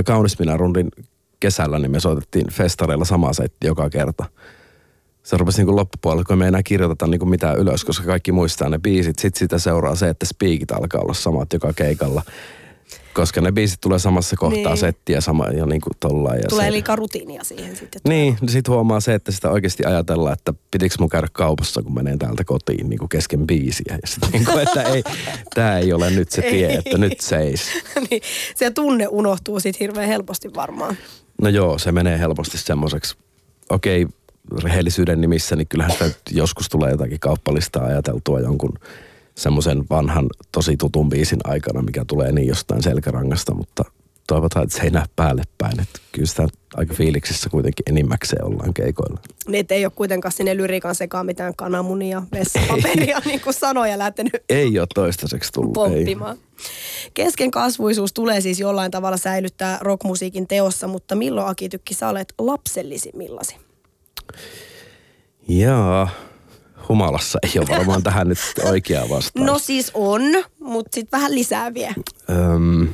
Kaunis 0.06 0.40
minä 0.40 0.58
rundin 0.58 0.92
kesällä, 1.40 1.80
niin 1.80 1.92
me 1.92 2.00
soitettiin 2.00 2.52
festareilla 2.52 3.06
sama 3.06 3.34
setti 3.34 3.68
joka 3.68 3.90
kerta. 3.90 4.26
Se 5.24 5.38
rupesi 5.38 5.64
niin 5.64 5.76
loppupuolella, 5.76 6.24
kun 6.24 6.38
me 6.38 6.46
ei 6.46 6.48
enää 6.48 6.64
kirjoiteta 6.64 7.08
niin 7.08 7.30
mitään 7.30 7.58
ylös, 7.58 7.86
koska 7.86 8.06
kaikki 8.06 8.32
muistaa 8.32 8.70
ne 8.70 8.80
biisit. 8.80 9.20
Sitten 9.20 9.40
sitä 9.40 9.60
seuraa 9.60 9.96
se, 9.96 10.10
että 10.10 10.26
speakit 10.26 10.72
alkaa 10.72 11.02
olla 11.02 11.14
samat 11.14 11.54
joka 11.54 11.74
keikalla. 11.74 12.22
Koska 13.14 13.42
ne 13.42 13.52
biisit 13.52 13.82
tulee 13.82 14.00
samassa 14.00 14.36
kohtaa 14.36 14.72
Niin. 14.74 14.78
settiä 14.78 15.22
sama, 15.22 15.46
ja 15.46 15.66
niin 15.66 15.82
kuin 15.82 15.94
tollain. 16.00 16.38
Ja 16.38 16.48
Tulee 16.50 16.66
se, 16.66 16.72
liikaa 16.72 16.96
rutiinia 16.96 17.44
siihen 17.44 17.76
sitten. 17.76 18.02
niin, 18.08 18.38
niin 18.42 18.50
sitten 18.50 18.74
huomaa 18.74 19.00
se, 19.00 19.14
että 19.14 19.32
sitä 19.32 19.50
oikeasti 19.50 19.86
ajatellaan, 19.86 20.34
että 20.34 20.54
pitikö 20.72 20.96
mun 21.00 21.10
käydä 21.10 21.28
kaupassa, 21.34 21.84
kun 21.84 21.94
menen 21.94 22.20
täältä 22.20 22.44
kotiin 22.44 22.90
niin 22.90 23.00
kuin 23.00 23.10
kesken 23.10 23.48
biisiä. 23.48 23.98
Ja 24.02 24.08
sitten 24.08 24.30
niin 24.32 24.46
kuin, 24.46 24.60
että 24.68 24.84
ei, 24.84 25.04
tämä 25.54 25.78
ei 25.78 25.94
ole 25.94 26.10
nyt 26.10 26.32
se 26.32 26.42
tie, 26.42 26.74
että 26.74 26.98
nyt 26.98 27.20
seis. 27.20 27.62
niin, 28.10 28.22
se 28.56 28.72
tunne 28.72 29.08
unohtuu 29.10 29.60
sitten 29.60 29.80
hirveän 29.80 30.08
helposti 30.08 30.54
varmaan. 30.56 30.98
No 31.42 31.50
joo, 31.50 31.78
se 31.78 31.92
menee 31.92 32.20
helposti 32.20 32.58
semmoiseksi, 32.58 33.18
okei, 33.70 34.08
rehellisyyden 34.64 35.22
nimissä, 35.22 35.56
niin 35.56 35.68
kyllähän 35.68 35.92
sitä 35.92 36.10
joskus 36.32 36.70
tulee 36.70 36.92
jotakin 36.92 37.20
kauppalistaa 37.20 37.84
ajateltua 37.86 38.40
jonkun 38.40 38.74
semmoisen 39.36 39.84
vanhan, 39.90 40.28
tosi 40.52 40.78
tutun 40.78 41.10
biisin 41.10 41.40
aikana, 41.44 41.82
mikä 41.82 42.06
tulee 42.06 42.32
niin 42.32 42.48
jostain 42.48 42.84
selkärangasta, 42.84 43.54
mutta 43.54 43.84
toivotaan, 44.28 44.64
että 44.64 44.78
se 44.78 44.84
ei 44.84 44.90
näe 44.90 45.06
päälle 45.16 45.44
päin. 45.58 45.80
Että 45.80 46.00
kyllä 46.12 46.28
sitä 46.28 46.48
aika 46.76 46.94
fiiliksissä 46.94 47.50
kuitenkin 47.50 47.84
enimmäkseen 47.90 48.46
ollaan 48.46 48.74
keikoilla. 48.74 49.20
Niin, 49.48 49.66
ei 49.70 49.86
ole 49.86 49.92
kuitenkaan 49.96 50.32
sinne 50.32 50.58
lyrikan 50.58 50.96
sekaan 50.96 51.26
mitään 51.26 51.56
kananmunia, 51.56 52.24
vessapaperia, 52.32 53.22
niin 53.26 53.42
kuin 53.42 53.54
sanoja 53.54 53.98
lähtenyt 53.98 54.34
Ei 54.50 54.80
ole 54.80 54.88
toistaiseksi 54.96 55.52
tullut. 55.52 55.78
Ei. 55.78 55.84
pomppimaan. 55.84 56.38
Kesken 57.14 57.52
kasvuisuus 57.52 58.14
tulee 58.14 58.42
siis 58.42 58.60
jollain 58.60 58.92
tavalla 58.92 59.18
säilyttää 59.18 59.78
rockmusiikin 59.82 60.48
teossa, 60.48 60.88
mutta 60.88 61.16
milloin 61.16 61.48
Aki 61.48 61.70
Tykki 61.70 61.94
sä 61.94 62.10
olet 62.10 62.34
lapsellisimmillasi? 62.38 63.56
Jaa, 65.48 66.10
humalassa 66.90 67.40
ei 67.44 67.60
ole 67.60 67.68
varmaan 67.78 68.04
tähän 68.04 68.28
nyt 68.28 68.38
oikea 68.64 69.02
vastaus. 69.10 69.46
No 69.46 69.60
siis 69.60 69.92
on, 69.94 70.22
mutta 70.60 70.96
sitten 70.96 71.20
vähän 71.20 71.36
lisää 71.36 71.74
vielä. 71.74 71.96
Öm, 72.30 72.88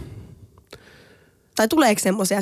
Tai 1.56 1.68
tuleeko 1.68 2.00
semmoisia, 2.00 2.42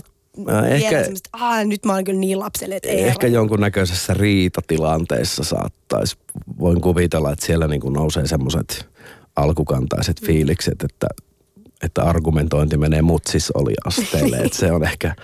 Äh, 0.49 0.71
ehkä- 0.71 0.99
että 0.99 1.63
nyt 1.65 1.85
mä 1.85 1.93
oon 1.93 2.03
kyllä 2.03 2.19
niin 2.19 2.39
lapselle, 2.39 2.75
että 2.75 2.89
ei 2.89 3.03
Ehkä 3.03 3.27
jonkunnäköisessä 3.27 4.13
riitatilanteessa 4.13 5.43
saattaisi, 5.43 6.17
voin 6.59 6.81
kuvitella, 6.81 7.31
että 7.31 7.45
siellä 7.45 7.67
niin 7.67 7.81
kuin 7.81 7.93
nousee 7.93 8.27
semmoiset 8.27 8.89
alkukantaiset 9.35 10.21
fiilikset, 10.25 10.83
että, 10.83 11.07
että 11.83 12.03
argumentointi 12.03 12.77
menee 12.77 13.01
mutsis 13.01 13.51
oli 13.51 13.73
asteelle. 13.85 14.37
että 14.37 14.57
se 14.57 14.71
on 14.71 14.83
ehkä, 14.83 15.15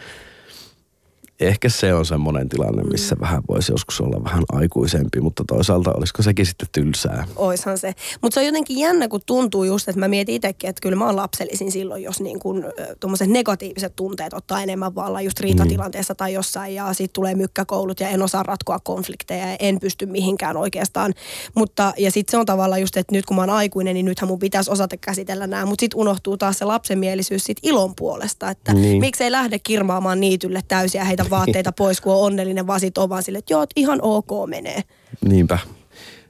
ehkä 1.39 1.69
se 1.69 1.93
on 1.93 2.05
semmoinen 2.05 2.49
tilanne, 2.49 2.83
missä 2.83 3.15
mm. 3.15 3.21
vähän 3.21 3.43
voisi 3.49 3.71
joskus 3.71 4.01
olla 4.01 4.23
vähän 4.23 4.43
aikuisempi, 4.51 5.21
mutta 5.21 5.43
toisaalta 5.47 5.93
olisiko 5.93 6.23
sekin 6.23 6.45
sitten 6.45 6.67
tylsää. 6.71 7.27
Oishan 7.35 7.77
se. 7.77 7.93
Mutta 8.21 8.33
se 8.33 8.39
on 8.39 8.45
jotenkin 8.45 8.79
jännä, 8.79 9.07
kun 9.07 9.21
tuntuu 9.25 9.63
just, 9.63 9.89
että 9.89 9.99
mä 9.99 10.07
mietin 10.07 10.35
itsekin, 10.35 10.69
että 10.69 10.81
kyllä 10.81 10.95
mä 10.95 11.05
oon 11.05 11.15
lapsellisin 11.15 11.71
silloin, 11.71 12.03
jos 12.03 12.21
niin 12.21 12.39
kun, 12.39 12.65
tuommoiset 12.99 13.29
negatiiviset 13.29 13.95
tunteet 13.95 14.33
ottaa 14.33 14.61
enemmän 14.61 14.95
vallan 14.95 15.25
just 15.25 15.39
riitatilanteessa 15.39 16.13
mm. 16.13 16.17
tai 16.17 16.33
jossain 16.33 16.75
ja 16.75 16.93
sitten 16.93 17.13
tulee 17.13 17.35
mykkäkoulut 17.35 17.99
ja 17.99 18.09
en 18.09 18.21
osaa 18.21 18.43
ratkoa 18.43 18.79
konflikteja 18.79 19.47
ja 19.47 19.57
en 19.59 19.79
pysty 19.79 20.05
mihinkään 20.05 20.57
oikeastaan. 20.57 21.13
Mutta 21.55 21.93
ja 21.97 22.11
sitten 22.11 22.31
se 22.31 22.37
on 22.37 22.45
tavallaan 22.45 22.81
just, 22.81 22.97
että 22.97 23.15
nyt 23.15 23.25
kun 23.25 23.35
mä 23.35 23.41
oon 23.41 23.49
aikuinen, 23.49 23.93
niin 23.93 24.05
nythän 24.05 24.27
mun 24.27 24.39
pitäisi 24.39 24.71
osata 24.71 24.97
käsitellä 24.97 25.47
nämä, 25.47 25.65
mutta 25.65 25.81
sitten 25.81 25.99
unohtuu 25.99 26.37
taas 26.37 26.57
se 26.57 26.65
lapsenmielisyys 26.65 27.43
sit 27.43 27.57
ilon 27.63 27.95
puolesta, 27.95 28.49
että 28.49 28.73
niin. 28.73 28.99
miksei 28.99 29.31
lähde 29.31 29.59
kirmaamaan 29.59 30.19
niitylle 30.19 30.61
täysiä 30.67 31.03
heitä 31.03 31.26
vaatteita 31.37 31.71
pois, 31.71 32.01
kun 32.01 32.13
on 32.13 32.21
onnellinen, 32.21 32.67
vaan 32.67 32.79
sit 32.79 32.97
on 32.97 33.09
vaan 33.09 33.23
sille, 33.23 33.37
että 33.37 33.53
joo, 33.53 33.65
ihan 33.75 33.99
ok 34.01 34.49
menee. 34.49 34.81
Niinpä. 35.25 35.59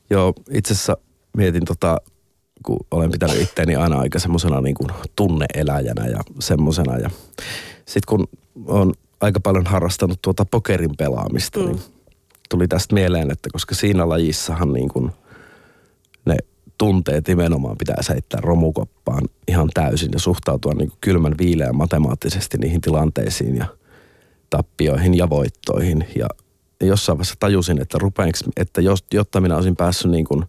Joo, 0.10 0.34
itse 0.52 0.74
asiassa 0.74 0.98
mietin 1.38 1.66
tota, 1.66 2.02
kun 2.66 2.78
olen 2.92 3.12
pitänyt 3.12 3.42
itteeni 3.42 3.76
aina 3.76 4.00
aika 4.00 4.20
semmoisena 4.20 4.62
niin 4.62 4.76
kuin 4.76 4.90
tunneeläjänä 5.16 6.08
ja 6.08 6.20
semmoisena. 6.40 6.98
Ja 6.98 7.10
sitten 7.86 8.08
kun 8.08 8.28
on 8.66 8.94
aika 9.22 9.40
paljon 9.40 9.66
harrastanut 9.66 10.22
tuota 10.22 10.46
pokerin 10.46 10.98
pelaamista, 10.98 11.60
niin 11.60 11.70
mm. 11.70 11.76
niin 11.76 11.84
tuli 12.50 12.68
tästä 12.68 12.94
mieleen, 12.94 13.32
että 13.32 13.50
koska 13.52 13.76
siinä 13.76 14.10
lajissahan 14.10 14.74
niin 14.74 14.90
kuin 14.90 15.12
ne 16.26 16.38
tunteet 16.78 17.28
nimenomaan 17.28 17.78
pitää 17.78 18.02
seittää 18.02 18.42
romukoppaan 18.42 19.24
ihan 19.48 19.70
täysin 19.74 20.10
ja 20.14 20.20
suhtautua 20.20 20.74
niin 20.74 20.90
kuin 20.90 20.98
kylmän 21.02 21.36
viileän 21.38 21.76
matemaattisesti 21.76 22.58
niihin 22.58 22.82
tilanteisiin 22.82 23.56
ja 23.56 23.66
tappioihin 24.50 25.18
ja 25.18 25.30
voittoihin. 25.30 26.08
Ja 26.16 26.28
jossain 26.82 27.18
vaiheessa 27.18 27.36
tajusin, 27.40 27.82
että, 27.82 27.98
rupeanks, 27.98 28.44
että 28.58 28.82
jos, 28.82 29.06
jotta 29.14 29.42
minä 29.42 29.56
olisin 29.56 29.76
päässyt 29.76 30.12
niin 30.12 30.26
kuin 30.26 30.46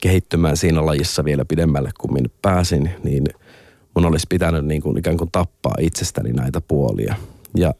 kehittymään 0.00 0.56
siinä 0.56 0.86
lajissa 0.86 1.24
vielä 1.24 1.44
pidemmälle 1.44 1.90
kuin 1.98 2.12
minä 2.12 2.28
pääsin, 2.42 2.90
niin 3.04 3.24
mun 3.94 4.06
olisi 4.06 4.26
pitänyt 4.28 4.64
niin 4.64 4.82
kuin 4.82 4.98
ikään 4.98 5.16
kuin 5.16 5.30
tappaa 5.32 5.74
itsestäni 5.80 6.32
näitä 6.32 6.60
puolia. 6.60 7.14
Ja 7.56 7.74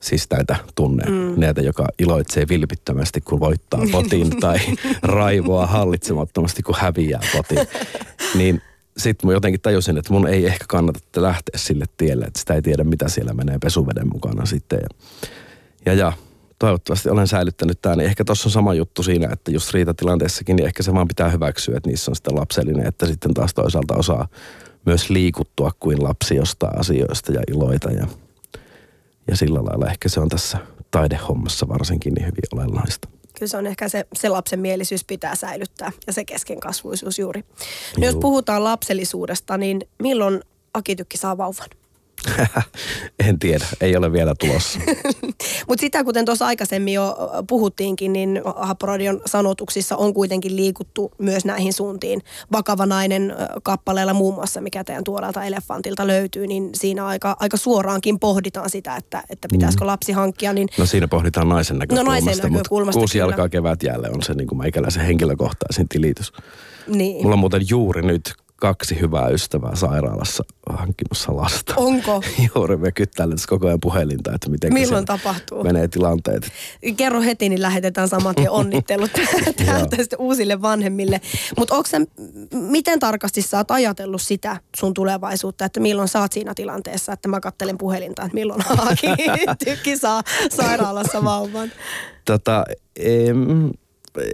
siis 0.00 0.30
näitä 0.30 0.56
tunne, 0.74 1.04
mm. 1.10 1.40
näitä, 1.40 1.60
joka 1.60 1.88
iloitsee 1.98 2.46
vilpittömästi, 2.48 3.20
kun 3.20 3.40
voittaa 3.40 3.80
potin 3.92 4.40
tai 4.40 4.58
raivoa 5.02 5.66
hallitsemattomasti, 5.66 6.62
kun 6.62 6.74
häviää 6.78 7.20
potin. 7.32 7.66
Niin 8.34 8.62
sitten 8.96 9.28
mä 9.28 9.32
jotenkin 9.32 9.60
tajusin, 9.60 9.98
että 9.98 10.12
mun 10.12 10.28
ei 10.28 10.46
ehkä 10.46 10.64
kannata 10.68 11.00
lähteä 11.16 11.58
sille 11.58 11.84
tielle, 11.96 12.24
että 12.24 12.38
sitä 12.40 12.54
ei 12.54 12.62
tiedä, 12.62 12.84
mitä 12.84 13.08
siellä 13.08 13.34
menee 13.34 13.58
pesuveden 13.58 14.08
mukana 14.12 14.46
sitten. 14.46 14.78
Ja, 14.82 14.88
ja, 15.86 15.98
ja 15.98 16.12
toivottavasti 16.58 17.08
olen 17.10 17.28
säilyttänyt 17.28 17.82
tämän. 17.82 17.98
Niin 17.98 18.06
ehkä 18.06 18.24
tuossa 18.24 18.48
on 18.48 18.52
sama 18.52 18.74
juttu 18.74 19.02
siinä, 19.02 19.28
että 19.32 19.50
just 19.50 19.74
riitatilanteessakin, 19.74 20.56
niin 20.56 20.66
ehkä 20.66 20.82
se 20.82 20.94
vaan 20.94 21.08
pitää 21.08 21.30
hyväksyä, 21.30 21.76
että 21.76 21.90
niissä 21.90 22.10
on 22.10 22.16
sitten 22.16 22.36
lapsellinen, 22.36 22.86
että 22.86 23.06
sitten 23.06 23.34
taas 23.34 23.54
toisaalta 23.54 23.94
osaa 23.94 24.28
myös 24.86 25.10
liikuttua 25.10 25.70
kuin 25.80 26.02
lapsi 26.02 26.36
jostain 26.36 26.78
asioista 26.78 27.32
ja 27.32 27.40
iloita. 27.48 27.90
Ja, 27.90 28.06
ja 29.28 29.36
sillä 29.36 29.64
lailla 29.64 29.86
ehkä 29.86 30.08
se 30.08 30.20
on 30.20 30.28
tässä 30.28 30.58
taidehommassa 30.90 31.68
varsinkin 31.68 32.14
niin 32.14 32.26
hyvin 32.26 32.44
olennaista 32.52 33.08
kyllä 33.38 33.50
se 33.50 33.56
on 33.56 33.66
ehkä 33.66 33.88
se, 33.88 34.04
se 34.14 34.28
lapsen 34.28 34.60
mielisyys 34.60 35.04
pitää 35.04 35.34
säilyttää 35.34 35.92
ja 36.06 36.12
se 36.12 36.24
keskenkasvuisuus 36.24 37.18
juuri. 37.18 37.44
No 37.98 38.06
jos 38.06 38.16
puhutaan 38.16 38.64
lapsellisuudesta, 38.64 39.58
niin 39.58 39.80
milloin 40.02 40.40
Akitykki 40.74 41.16
saa 41.16 41.38
vauvan? 41.38 41.68
en 43.28 43.38
tiedä, 43.38 43.64
ei 43.80 43.96
ole 43.96 44.12
vielä 44.12 44.34
tulossa. 44.40 44.78
Mutta 45.68 45.80
sitä, 45.80 46.04
kuten 46.04 46.24
tuossa 46.24 46.46
aikaisemmin 46.46 46.94
jo 46.94 47.16
puhuttiinkin, 47.48 48.12
niin 48.12 48.42
Haporadion 48.56 49.20
sanotuksissa 49.26 49.96
on 49.96 50.14
kuitenkin 50.14 50.56
liikuttu 50.56 51.12
myös 51.18 51.44
näihin 51.44 51.72
suuntiin. 51.72 52.20
Vakava 52.52 52.86
nainen 52.86 53.34
kappaleella 53.62 54.14
muun 54.14 54.34
muassa, 54.34 54.60
mikä 54.60 54.84
teidän 54.84 55.04
tuoreelta 55.04 55.44
elefantilta 55.44 56.06
löytyy, 56.06 56.46
niin 56.46 56.70
siinä 56.74 57.06
aika, 57.06 57.36
aika 57.40 57.56
suoraankin 57.56 58.20
pohditaan 58.20 58.70
sitä, 58.70 58.96
että, 58.96 59.22
että 59.30 59.48
pitäisikö 59.52 59.84
mm. 59.84 59.86
lapsi 59.86 60.12
hankkia. 60.12 60.52
Niin... 60.52 60.68
No 60.78 60.86
siinä 60.86 61.08
pohditaan 61.08 61.48
naisen 61.48 61.78
näkökulmasta, 61.78 62.10
no 62.10 62.10
naisen 62.10 62.52
näkökulmasta 62.52 62.98
kuusi 62.98 63.12
kyllä. 63.12 63.22
jalkaa 63.22 63.48
kevät 63.48 63.82
jälleen 63.82 64.14
on 64.14 64.22
se 64.22 64.34
niin 64.34 64.48
kuin 64.48 64.58
meikäläisen 64.58 65.04
henkilökohtaisin 65.04 65.88
tilitys. 65.88 66.32
Niin. 66.86 67.22
Mulla 67.22 67.34
on 67.34 67.40
muuten 67.40 67.62
juuri 67.68 68.02
nyt 68.02 68.34
kaksi 68.56 69.00
hyvää 69.00 69.28
ystävää 69.28 69.74
sairaalassa 69.74 70.44
hankkimassa 70.70 71.36
lasta. 71.36 71.74
Onko? 71.76 72.22
Juuri 72.54 72.76
me 72.76 72.92
kyttäilen 72.92 73.38
koko 73.48 73.66
ajan 73.66 73.80
puhelinta, 73.80 74.34
että 74.34 74.50
miten 74.50 74.72
Milloin 74.72 75.04
tapahtuu? 75.04 75.64
menee 75.64 75.88
tilanteet. 75.88 76.52
Kerro 76.96 77.20
heti, 77.20 77.48
niin 77.48 77.62
lähetetään 77.62 78.08
saman 78.08 78.34
tien 78.34 78.50
onnittelut 78.50 79.10
täältä 79.66 79.96
uusille 80.18 80.62
vanhemmille. 80.62 81.20
Mutta 81.58 81.74
miten 82.52 82.98
tarkasti 82.98 83.42
sä 83.42 83.56
oot 83.56 83.70
ajatellut 83.70 84.22
sitä 84.22 84.56
sun 84.76 84.94
tulevaisuutta, 84.94 85.64
että 85.64 85.80
milloin 85.80 86.08
sä 86.08 86.20
oot 86.20 86.32
siinä 86.32 86.54
tilanteessa, 86.54 87.12
että 87.12 87.28
mä 87.28 87.40
kattelen 87.40 87.78
puhelinta, 87.78 88.22
että 88.22 88.34
milloin 88.34 88.62
Haaki 88.66 89.06
tykki 89.64 89.96
saa 89.96 90.22
sairaalassa 90.50 91.24
vauvan? 91.24 91.72
Tota, 92.24 92.64
em, 92.96 93.70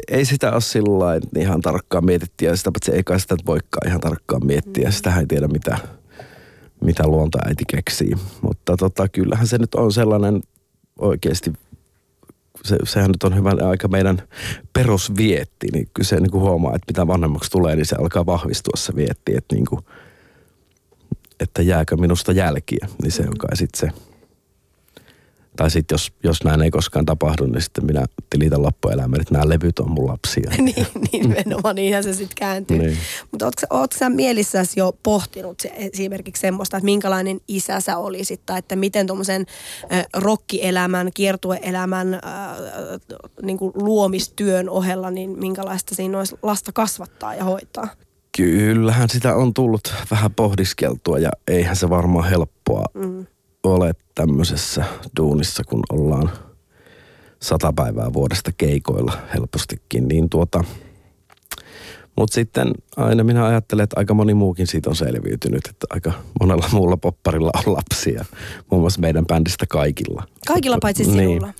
ei 0.09 0.25
sitä 0.25 0.53
ole 0.53 0.61
sillä 0.61 1.21
ihan 1.39 1.61
tarkkaan 1.61 2.05
mietitty 2.05 2.45
ja 2.45 2.57
sitä 2.57 2.71
paitsi 2.73 2.93
ei 2.93 3.05
kai 3.05 3.21
sitä 3.21 3.37
voikaan 3.47 3.89
ihan 3.89 4.01
tarkkaan 4.01 4.47
miettiä. 4.47 4.89
Mm. 4.89 4.93
Sitä 4.93 5.17
ei 5.17 5.27
tiedä 5.27 5.49
mitä, 5.49 5.79
mitä 6.85 7.07
luontoäiti 7.07 7.65
keksii. 7.69 8.13
Mutta 8.43 8.77
tota, 8.77 9.09
kyllähän 9.09 9.47
se 9.47 9.59
nyt 9.59 9.75
on 9.75 9.93
sellainen 9.93 10.43
oikeasti 10.99 11.53
se, 12.65 12.77
sehän 12.85 13.11
nyt 13.11 13.23
on 13.23 13.37
hyvä 13.37 13.69
aika 13.69 13.89
meidän 13.89 14.23
perusvietti, 14.73 15.67
niin 15.73 15.89
kyllä 15.95 16.09
se 16.09 16.21
niin 16.21 16.31
kuin 16.31 16.43
huomaa, 16.43 16.75
että 16.75 16.93
mitä 16.93 17.07
vanhemmaksi 17.07 17.51
tulee, 17.51 17.77
niin 17.77 17.87
se 17.87 17.97
alkaa 17.97 18.27
vahvistua 18.27 18.77
se 18.77 18.97
vietti, 18.97 19.37
että, 19.37 19.55
niin 19.55 19.67
kuin, 19.67 19.85
että 21.41 21.63
jääkö 21.63 21.97
minusta 21.97 22.33
jälkiä, 22.33 22.89
niin 23.03 23.13
se 23.13 23.23
on 23.23 23.39
kai 23.39 23.57
sitten 23.57 23.81
se 23.81 24.12
tai 25.57 25.71
sitten 25.71 25.95
jos, 25.95 26.13
jos 26.23 26.45
näin 26.45 26.63
ei 26.63 26.71
koskaan 26.71 27.07
tapahdu, 27.07 27.47
niin 27.47 27.63
sitten 27.63 27.87
minä 27.87 28.07
tilitän 28.31 28.63
loppuelämän, 28.63 29.21
että 29.21 29.35
nämä 29.35 29.49
levyt 29.49 29.79
on 29.79 29.91
mun 29.91 30.07
lapsia. 30.07 30.51
niin, 30.59 30.87
niin 31.13 31.29
nimenomaan 31.29 31.77
niinhän 31.77 32.05
se 32.05 32.13
sitten 32.13 32.37
kääntyy. 32.37 32.79
niin. 32.79 32.99
Mutta 33.31 33.45
ootko, 33.45 33.63
ootko 33.71 33.99
sä 33.99 34.11
mielissäsi 34.11 34.81
jo 34.81 34.93
pohtinut 35.03 35.61
se, 35.61 35.73
esimerkiksi 35.77 36.41
semmoista, 36.41 36.77
että 36.77 36.85
minkälainen 36.85 37.41
isä 37.49 37.81
sä 37.81 37.97
olisit, 37.97 38.47
tai 38.47 38.59
että 38.59 38.77
miten 38.77 39.07
tuommoisen 39.07 39.47
äh, 39.93 40.07
rokkielämän, 40.15 41.11
kiertueelämän, 41.15 42.15
äh, 42.15 42.21
niin 43.43 43.59
kuin 43.59 43.73
luomistyön 43.75 44.69
ohella, 44.69 45.11
niin 45.11 45.39
minkälaista 45.39 45.95
siinä 45.95 46.19
olisi 46.19 46.37
lasta 46.43 46.73
kasvattaa 46.73 47.35
ja 47.35 47.45
hoitaa? 47.45 47.89
Kyllähän 48.37 49.09
sitä 49.09 49.35
on 49.35 49.55
tullut 49.55 49.95
vähän 50.11 50.35
pohdiskeltua 50.35 51.19
ja 51.19 51.31
eihän 51.49 51.77
se 51.77 51.91
varmaan 51.91 52.29
helppoa 52.29 52.85
mm 52.95 53.27
ole 53.65 53.93
tämmöisessä 54.15 54.85
duunissa, 55.21 55.65
kun 55.65 55.83
ollaan 55.93 56.31
sata 57.43 57.73
päivää 57.73 58.13
vuodesta 58.13 58.51
keikoilla 58.59 59.13
helpostikin, 59.35 60.09
niin 60.09 60.31
tuota, 60.31 60.65
mutta 62.17 62.35
sitten 62.35 62.73
aina 62.97 63.25
minä 63.25 63.47
ajattelen, 63.47 63.85
että 63.85 64.01
aika 64.01 64.15
moni 64.15 64.35
muukin 64.35 64.67
siitä 64.67 64.91
on 64.91 64.97
selviytynyt, 64.97 65.67
että 65.67 65.87
aika 65.91 66.13
monella 66.41 66.69
muulla 66.73 66.97
popparilla 66.97 67.51
on 67.67 67.73
lapsia, 67.73 68.25
muun 68.71 68.83
muassa 68.83 69.01
meidän 69.01 69.27
bändistä 69.27 69.67
kaikilla. 69.69 70.23
Kaikilla 70.47 70.79
paitsi 70.83 71.05
niin. 71.05 71.13
sinulla. 71.15 71.47
Niin. 71.47 71.55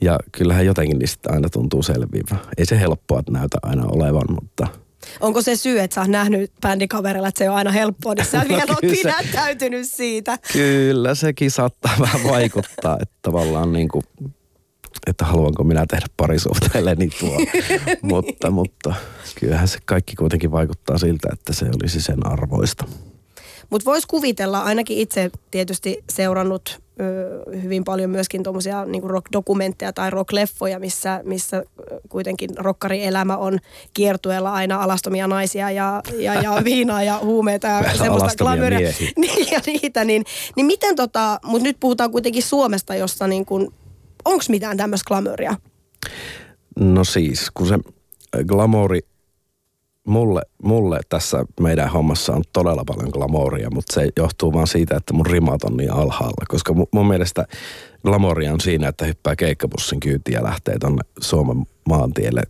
Ja 0.00 0.18
kyllähän 0.32 0.66
jotenkin 0.66 0.98
niistä 0.98 1.32
aina 1.32 1.48
tuntuu 1.48 1.82
selviävä. 1.82 2.36
Ei 2.58 2.66
se 2.66 2.80
helppoa 2.80 3.22
näytä 3.30 3.58
aina 3.62 3.84
olevan, 3.86 4.26
mutta– 4.34 4.66
Onko 5.20 5.42
se 5.42 5.56
syy, 5.56 5.80
että 5.80 5.94
sä 5.94 6.00
oot 6.00 6.10
nähnyt 6.10 6.52
bändikaverilla, 6.60 7.28
että 7.28 7.38
se 7.38 7.50
on 7.50 7.56
aina 7.56 7.70
helppoa, 7.70 8.14
niin 8.14 8.26
sä 8.26 8.38
no, 8.42 8.48
vielä 8.48 8.64
oot 8.68 8.80
pidättäytynyt 8.80 9.88
siitä? 9.88 10.38
Kyllä, 10.52 11.14
sekin 11.14 11.50
saattaa 11.50 11.92
vähän 12.00 12.24
vaikuttaa, 12.24 12.98
että 13.00 13.14
tavallaan 13.22 13.72
niin 13.72 13.88
kuin, 13.88 14.04
että 15.06 15.24
haluanko 15.24 15.64
minä 15.64 15.86
tehdä 15.86 16.06
parisuhteelle 16.16 16.94
niin 16.94 17.12
tuo. 17.20 17.36
niin. 17.38 17.98
mutta, 18.12 18.50
mutta 18.50 18.94
kyllähän 19.40 19.68
se 19.68 19.78
kaikki 19.84 20.16
kuitenkin 20.16 20.50
vaikuttaa 20.50 20.98
siltä, 20.98 21.28
että 21.32 21.52
se 21.52 21.66
olisi 21.82 22.00
sen 22.00 22.26
arvoista. 22.26 22.84
Mutta 23.70 23.84
voisi 23.84 24.06
kuvitella, 24.06 24.60
ainakin 24.60 24.98
itse 24.98 25.30
tietysti 25.50 26.04
seurannut 26.10 26.81
hyvin 27.62 27.84
paljon 27.84 28.10
myöskin 28.10 28.42
tuommoisia 28.42 28.84
niin 28.84 29.02
rock-dokumentteja 29.02 29.92
tai 29.92 30.10
rock-leffoja, 30.10 30.78
missä, 30.78 31.20
missä 31.24 31.62
kuitenkin 32.08 32.50
rokkarielämä 32.56 33.36
on 33.36 33.58
kiertueella 33.94 34.52
aina 34.52 34.82
alastomia 34.82 35.26
naisia 35.26 35.70
ja, 35.70 36.02
ja, 36.18 36.34
ja 36.34 36.52
viinaa 36.64 37.02
ja 37.02 37.18
huumeita 37.22 37.66
ja 37.66 37.96
semmoista 37.98 38.44
glamoria. 38.44 38.92
Niin, 39.16 39.52
ja 39.52 39.60
niitä, 39.66 40.04
niin, 40.04 40.24
niin 40.56 40.66
miten 40.66 40.96
tota, 40.96 41.40
mutta 41.44 41.64
nyt 41.64 41.76
puhutaan 41.80 42.10
kuitenkin 42.10 42.42
Suomesta, 42.42 42.94
jossa 42.94 43.26
niin 43.26 43.46
kuin, 43.46 43.68
onko 44.24 44.44
mitään 44.48 44.76
tämmöistä 44.76 45.08
glamouria? 45.08 45.56
No 46.80 47.04
siis, 47.04 47.50
kun 47.54 47.66
se 47.66 47.78
glamouri 48.46 49.00
mulle, 50.06 50.42
mulle 50.62 51.00
tässä 51.08 51.44
meidän 51.60 51.88
hommassa 51.88 52.32
on 52.32 52.42
todella 52.52 52.82
paljon 52.86 53.10
glamouria, 53.12 53.70
mutta 53.70 53.94
se 53.94 54.08
johtuu 54.16 54.52
vaan 54.52 54.66
siitä, 54.66 54.96
että 54.96 55.12
mun 55.14 55.26
rimat 55.26 55.64
on 55.64 55.76
niin 55.76 55.92
alhaalla. 55.92 56.46
Koska 56.48 56.74
mun, 56.92 57.08
mielestä 57.08 57.46
glamouria 58.04 58.52
on 58.52 58.60
siinä, 58.60 58.88
että 58.88 59.04
hyppää 59.04 59.36
keikkabussin 59.36 60.00
kyytiin 60.00 60.34
ja 60.34 60.44
lähtee 60.44 60.78
tonne 60.78 61.02
Suomen 61.20 61.66
maantielle. 61.88 62.42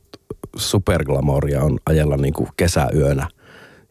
Superglamouria 0.56 1.62
on 1.62 1.78
ajella 1.86 2.16
niin 2.16 2.34
kuin 2.34 2.48
kesäyönä 2.56 3.28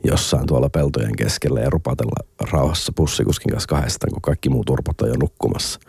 jossain 0.03 0.47
tuolla 0.47 0.69
peltojen 0.69 1.15
keskellä 1.15 1.59
ja 1.59 1.69
rupatella 1.69 2.47
rauhassa 2.51 2.93
bussikuskin 2.95 3.51
kanssa 3.51 3.67
kahdestaan, 3.67 4.11
kun 4.11 4.21
kaikki 4.21 4.49
muut 4.49 4.69
urpot 4.69 5.01
on 5.01 5.09
jo 5.09 5.15
nukkumassa. 5.19 5.79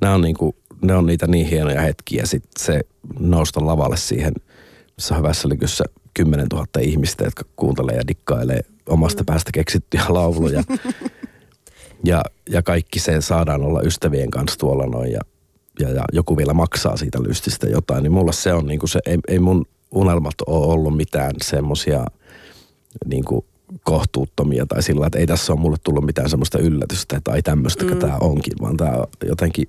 Nämä 0.00 0.14
on, 0.14 0.20
niin 0.20 0.36
kuin, 0.36 0.56
ne 0.82 0.94
on 0.94 1.06
niitä 1.06 1.26
niin 1.26 1.46
hienoja 1.46 1.80
hetkiä. 1.80 2.26
Sitten 2.26 2.64
se 2.64 2.80
nousta 3.18 3.66
lavalle 3.66 3.96
siihen, 3.96 4.32
missä 4.96 5.16
hyvässä 5.16 5.48
lykyssä 5.48 5.84
10 6.14 6.46
000 6.52 6.66
ihmistä, 6.80 7.24
jotka 7.24 7.44
kuuntelee 7.56 7.96
ja 7.96 8.08
dikkailee 8.08 8.60
omasta 8.86 9.22
mm. 9.22 9.26
päästä 9.26 9.50
keksittyjä 9.54 10.04
lauluja. 10.08 10.62
ja, 12.04 12.22
ja 12.50 12.62
kaikki 12.62 13.00
se 13.00 13.20
saadaan 13.20 13.62
olla 13.62 13.82
ystävien 13.82 14.30
kanssa 14.30 14.58
tuolla 14.58 14.86
noin 14.86 15.12
ja, 15.12 15.20
ja, 15.80 15.90
ja 15.90 16.04
joku 16.12 16.36
vielä 16.36 16.54
maksaa 16.54 16.96
siitä 16.96 17.22
lystistä 17.22 17.68
jotain. 17.68 18.02
Niin 18.02 18.12
mulla 18.12 18.32
se 18.32 18.54
on 18.54 18.66
niin 18.66 18.80
kuin 18.80 18.90
se, 18.90 19.00
ei, 19.06 19.18
ei 19.28 19.38
mun 19.38 19.64
unelmat 19.90 20.34
ole 20.46 20.72
ollut 20.72 20.96
mitään 20.96 21.32
semmosia 21.44 22.04
niin 23.06 23.24
kuin 23.24 23.44
kohtuuttomia 23.84 24.66
tai 24.66 24.82
sillä 24.82 25.06
että 25.06 25.18
ei 25.18 25.26
tässä 25.26 25.52
ole 25.52 25.60
mulle 25.60 25.76
tullut 25.82 26.06
mitään 26.06 26.30
semmoista 26.30 26.58
yllätystä, 26.58 27.16
että 27.16 27.32
ai 27.32 27.42
tämmöistäkö 27.42 27.94
mm. 27.94 28.00
tämä 28.00 28.16
onkin, 28.20 28.54
vaan 28.60 28.76
tämä 28.76 29.04
jotenkin, 29.24 29.68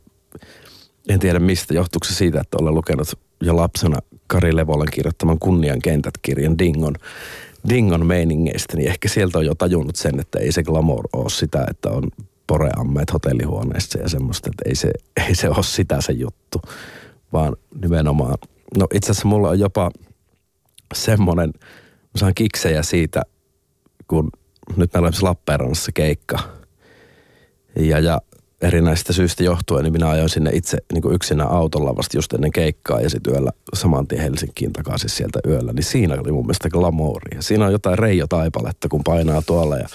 en 1.10 1.20
tiedä 1.20 1.40
mistä, 1.40 1.74
johtuuko 1.74 2.06
se 2.06 2.14
siitä, 2.14 2.42
että 2.42 2.58
olen 2.62 2.76
lukenut 2.76 3.08
jo 3.42 3.56
lapsena 3.56 4.00
Kari 4.30 4.56
Levolan 4.56 4.88
kirjoittaman 4.92 5.40
Kunnian 5.40 5.82
kentät-kirjan 5.82 6.58
Dingon, 6.58 6.96
Dingon 7.70 8.06
meiningeistä, 8.06 8.78
niin 8.78 8.90
ehkä 8.90 9.10
sieltä 9.10 9.38
on 9.38 9.46
jo 9.46 9.56
tajunnut 9.56 9.96
sen, 9.96 10.20
että 10.20 10.40
ei 10.40 10.52
se 10.52 10.64
glamour 10.64 11.08
ole 11.14 11.30
sitä, 11.30 11.66
että 11.70 11.90
on 11.90 12.04
poreammeet 12.48 13.14
hotellihuoneessa 13.14 14.00
ja 14.00 14.10
semmoista, 14.10 14.50
että 14.50 14.70
ei 14.70 14.76
se, 14.76 14.92
ei 15.28 15.36
se 15.36 15.50
ole 15.50 15.64
sitä 15.64 16.02
se 16.02 16.12
juttu, 16.12 16.62
vaan 17.34 17.56
nimenomaan, 17.82 18.36
no 18.78 18.88
itse 18.94 19.12
asiassa 19.12 19.28
mulla 19.28 19.50
on 19.50 19.60
jopa 19.60 19.92
semmoinen, 20.94 21.50
mä 22.04 22.18
saan 22.18 22.34
kiksejä 22.36 22.84
siitä, 22.84 23.22
kun 24.08 24.30
nyt 24.76 24.94
meillä 24.94 25.08
on 25.08 25.14
Lappeenrannassa 25.22 25.92
keikka, 25.92 26.40
ja, 27.76 28.00
ja 28.00 28.22
erinäisistä 28.62 29.14
syistä 29.14 29.44
johtuen, 29.44 29.84
niin 29.84 29.94
minä 29.94 30.10
ajoin 30.10 30.30
sinne 30.30 30.52
itse 30.54 30.78
niin 30.94 31.02
kuin 31.02 31.16
yksinä 31.16 31.46
autolla 31.46 31.96
vasta 31.96 32.18
just 32.18 32.34
ennen 32.34 32.52
keikkaa 32.52 33.02
ja 33.02 33.10
sitten 33.10 33.34
yöllä 33.34 33.52
saman 33.74 34.08
tien 34.08 34.22
Helsinkiin 34.22 34.74
takaisin 34.74 35.10
sieltä 35.10 35.40
yöllä. 35.48 35.74
Niin 35.74 35.84
siinä 35.84 36.18
oli 36.22 36.32
mun 36.32 36.46
mielestä 36.46 36.70
glamouria. 36.70 37.42
Siinä 37.42 37.66
on 37.66 37.72
jotain 37.72 38.00
Reijo 38.00 38.28
Taipaletta, 38.28 38.90
kun 38.90 39.04
painaa 39.04 39.42
tuolla 39.42 39.78
ja 39.78 39.88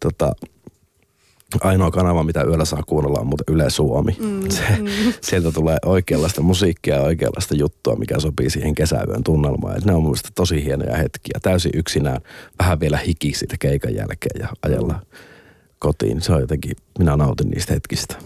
tota, 0.00 0.32
ainoa 1.60 1.90
kanava, 1.90 2.22
mitä 2.22 2.42
yöllä 2.42 2.64
saa 2.64 2.82
kuunnella 2.86 3.20
on 3.20 3.26
muuten 3.26 3.54
Yle 3.54 3.70
Suomi. 3.70 4.16
Mm, 4.20 4.50
Se, 4.50 4.62
mm. 4.78 5.12
Sieltä 5.20 5.52
tulee 5.52 5.76
oikeanlaista 5.84 6.42
musiikkia 6.42 6.94
ja 6.94 7.02
oikeanlaista 7.02 7.54
juttua, 7.54 7.96
mikä 7.96 8.20
sopii 8.20 8.50
siihen 8.50 8.74
kesäyön 8.74 9.24
tunnelmaan. 9.24 9.74
Ja 9.74 9.80
ne 9.84 9.92
on 9.92 10.02
mun 10.02 10.10
mielestä 10.10 10.28
tosi 10.34 10.64
hienoja 10.64 10.96
hetkiä. 10.96 11.38
Täysin 11.42 11.72
yksinään, 11.74 12.20
vähän 12.58 12.80
vielä 12.80 12.96
hiki 12.96 13.32
siitä 13.34 13.56
keikan 13.60 13.94
jälkeen 13.94 14.40
ja 14.40 14.48
ajalla. 14.62 14.92
Mm 14.92 15.29
kotiin. 15.80 16.22
Se 16.22 16.32
on 16.32 16.40
jotenkin, 16.40 16.76
minä 16.98 17.16
nautin 17.16 17.50
niistä 17.50 17.74
hetkistä. 17.74 18.16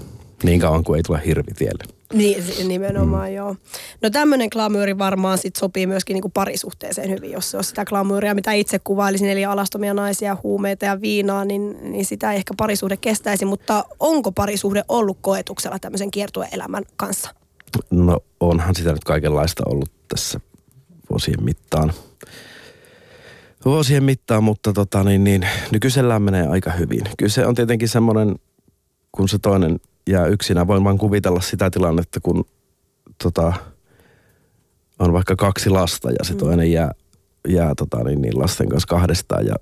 Niin 0.43 0.61
kauan 0.61 0.85
kuin 0.85 0.97
ei 0.97 1.03
tule 1.03 1.23
hirvi 1.27 1.53
tielle. 1.59 1.85
Niin, 2.13 2.45
nimenomaan 2.69 3.29
mm. 3.29 3.35
joo. 3.35 3.57
No 4.03 4.11
tämmöinen 4.11 4.49
glamyyri 4.53 4.99
varmaan 4.99 5.39
sit 5.39 5.57
sopii 5.57 5.87
myöskin 5.87 6.15
niinku 6.15 6.29
parisuhteeseen 6.29 7.11
hyvin, 7.11 7.31
jos 7.31 7.51
se 7.51 7.57
on 7.57 7.65
sitä 7.65 7.85
glamyyriä, 7.85 8.35
mitä 8.35 8.53
itse 8.53 8.79
kuvailisin, 8.79 9.29
eli 9.29 9.45
alastomia 9.45 9.95
naisia, 9.95 10.37
huumeita 10.43 10.85
ja 10.85 11.01
viinaa, 11.01 11.45
niin, 11.45 11.77
niin 11.83 12.05
sitä 12.05 12.33
ei 12.33 12.37
ehkä 12.37 12.55
parisuhde 12.57 12.97
kestäisi, 12.97 13.45
mutta 13.45 13.85
onko 14.01 14.33
parisuhde 14.33 14.83
ollut 14.89 15.19
koetuksella 15.21 15.79
tämmöisen 15.79 16.11
kiertueelämän 16.11 16.85
kanssa? 16.97 17.31
No 17.91 18.21
onhan 18.41 18.75
sitä 18.75 18.93
nyt 18.93 19.05
kaikenlaista 19.05 19.63
ollut 19.67 19.91
tässä 20.09 20.41
vuosien 21.11 21.45
mittaan 21.45 21.93
vuosien 23.65 24.05
mittaan, 24.05 24.45
mutta 24.45 24.73
tota, 24.73 25.05
niin, 25.05 25.25
niin, 25.25 25.49
nykyisellään 25.71 26.23
menee 26.23 26.47
aika 26.47 26.71
hyvin. 26.71 27.03
Kyllä 27.19 27.31
se 27.31 27.47
on 27.47 27.55
tietenkin 27.55 27.89
semmoinen, 27.89 28.35
kun 29.13 29.29
se 29.29 29.39
toinen 29.39 29.81
jää 30.11 30.27
yksinä. 30.27 30.67
Voin 30.67 30.85
vaan 30.85 30.99
kuvitella 30.99 31.41
sitä 31.41 31.71
tilannetta, 31.71 32.21
kun 32.21 32.45
tota, 33.23 33.53
on 34.99 35.13
vaikka 35.13 35.37
kaksi 35.37 35.71
lasta 35.71 36.11
ja 36.11 36.25
se 36.25 36.33
mm. 36.33 36.39
toinen 36.39 36.73
jää, 36.73 36.91
jää 37.49 37.73
tota, 37.77 38.05
niin, 38.05 38.23
niin 38.23 38.39
lasten 38.39 38.69
kanssa 38.69 38.89
kahdestaan. 38.89 39.47
Ja, 39.47 39.55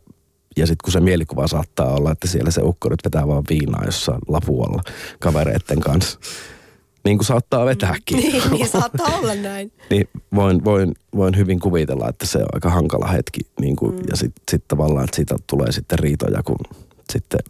ja 0.57 0.67
sitten 0.67 0.85
kun 0.85 0.93
se 0.93 1.01
mielikuva 1.01 1.49
saattaa 1.49 1.95
olla, 1.95 2.12
että 2.12 2.29
siellä 2.29 2.51
se 2.51 2.61
ukko 2.65 2.88
nyt 2.88 3.05
vetää 3.05 3.27
vaan 3.27 3.45
viinaa 3.49 3.85
jossain 3.85 4.21
lapualla 4.29 4.83
kavereiden 5.19 5.81
kanssa 5.81 6.19
niin 7.05 7.19
kuin 7.19 7.27
saattaa 7.27 7.65
vetääkin. 7.65 8.17
niin, 8.19 8.43
niin 8.51 8.69
saattaa 8.69 9.19
olla 9.19 9.35
näin. 9.35 9.73
niin 9.91 10.09
voin, 10.35 10.65
voin, 10.65 10.95
voin 11.17 11.37
hyvin 11.37 11.61
kuvitella, 11.61 12.09
että 12.09 12.27
se 12.27 12.38
on 12.38 12.47
aika 12.53 12.71
hankala 12.71 13.07
hetki. 13.07 13.41
Niin 13.61 13.77
kuin, 13.77 13.95
mm. 13.95 14.03
Ja 14.11 14.17
sitten 14.17 14.43
sit 14.51 14.69
tavallaan, 14.69 15.05
että 15.05 15.17
siitä 15.17 15.37
tulee 15.47 15.73
sitten 15.73 15.99
riitoja, 15.99 16.43
kun 16.43 16.59
sitten 17.12 17.41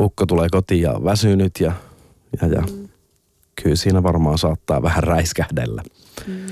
ukko 0.00 0.26
tulee 0.26 0.48
kotiin 0.50 0.82
ja 0.82 0.92
on 0.92 1.04
väsynyt 1.04 1.60
ja, 1.60 1.72
ja, 2.42 2.48
ja 2.48 2.60
mm. 2.60 2.88
kyllä 3.62 3.76
siinä 3.76 4.02
varmaan 4.02 4.38
saattaa 4.38 4.82
vähän 4.82 5.02
räiskähdellä. 5.02 5.82
Mm. 6.26 6.46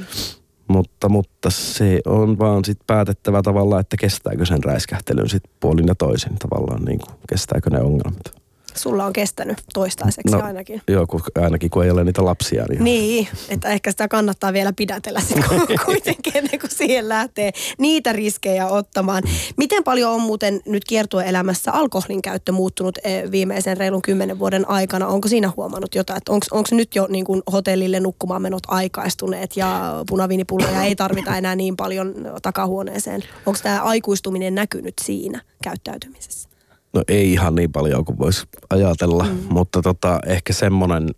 Mutta, 0.68 1.09
mutta 1.09 1.50
se 1.50 2.00
on 2.07 2.38
vaan 2.38 2.64
sitten 2.64 2.87
päätettävä 2.87 3.42
tavallaan, 3.42 3.81
että 3.81 3.96
kestääkö 3.96 4.46
sen 4.46 4.64
räiskähtelyn 4.64 5.28
sitten 5.28 5.52
puolin 5.61 5.87
ja 5.87 5.94
toisin 5.94 6.38
tavallaan, 6.38 6.85
niin 6.85 6.98
kuin, 6.98 7.16
kestääkö 7.28 7.70
ne 7.70 7.81
ongelmat 7.81 8.38
sulla 8.78 9.04
on 9.04 9.12
kestänyt 9.12 9.58
toistaiseksi 9.74 10.36
no, 10.36 10.42
ainakin. 10.44 10.82
Joo, 10.88 11.06
kun, 11.06 11.20
ainakin 11.42 11.70
kun 11.70 11.84
ei 11.84 11.90
ole 11.90 12.04
niitä 12.04 12.24
lapsia. 12.24 12.64
Niin, 12.68 12.84
niin 12.84 13.28
että 13.48 13.68
ehkä 13.68 13.90
sitä 13.90 14.08
kannattaa 14.08 14.52
vielä 14.52 14.72
pidätellä 14.72 15.20
sit, 15.20 15.38
kuitenkin 15.86 16.36
ennen 16.36 16.60
kuin 16.60 16.70
siihen 16.70 17.08
lähtee 17.08 17.52
niitä 17.78 18.12
riskejä 18.12 18.66
ottamaan. 18.66 19.22
Miten 19.56 19.84
paljon 19.84 20.12
on 20.12 20.20
muuten 20.20 20.60
nyt 20.66 20.84
kiertueelämässä 20.84 21.72
alkoholin 21.72 22.22
käyttö 22.22 22.52
muuttunut 22.52 22.98
eh, 23.04 23.30
viimeisen 23.30 23.76
reilun 23.76 24.02
kymmenen 24.02 24.38
vuoden 24.38 24.68
aikana? 24.68 25.06
Onko 25.06 25.28
siinä 25.28 25.52
huomannut 25.56 25.94
jotain, 25.94 26.18
että 26.18 26.32
onko 26.32 26.68
nyt 26.70 26.94
jo 26.94 27.06
niin 27.10 27.24
kuin 27.24 27.42
hotellille 27.52 28.00
nukkumaan 28.00 28.42
menot 28.42 28.62
aikaistuneet 28.68 29.56
ja 29.56 30.02
punaviinipulloja 30.08 30.82
ei 30.82 30.96
tarvita 30.96 31.36
enää 31.36 31.56
niin 31.56 31.76
paljon 31.76 32.14
takahuoneeseen? 32.42 33.24
Onko 33.46 33.58
tämä 33.62 33.82
aikuistuminen 33.82 34.54
näkynyt 34.54 34.94
siinä 35.02 35.40
käyttäytymisessä? 35.62 36.47
No 36.92 37.03
ei 37.09 37.33
ihan 37.33 37.55
niin 37.55 37.72
paljon 37.72 38.05
kuin 38.05 38.18
voisi 38.18 38.46
ajatella, 38.70 39.24
mm. 39.24 39.38
mutta 39.51 39.83
tota, 39.83 40.18
ehkä 40.27 40.53
semmoinen 40.53 41.09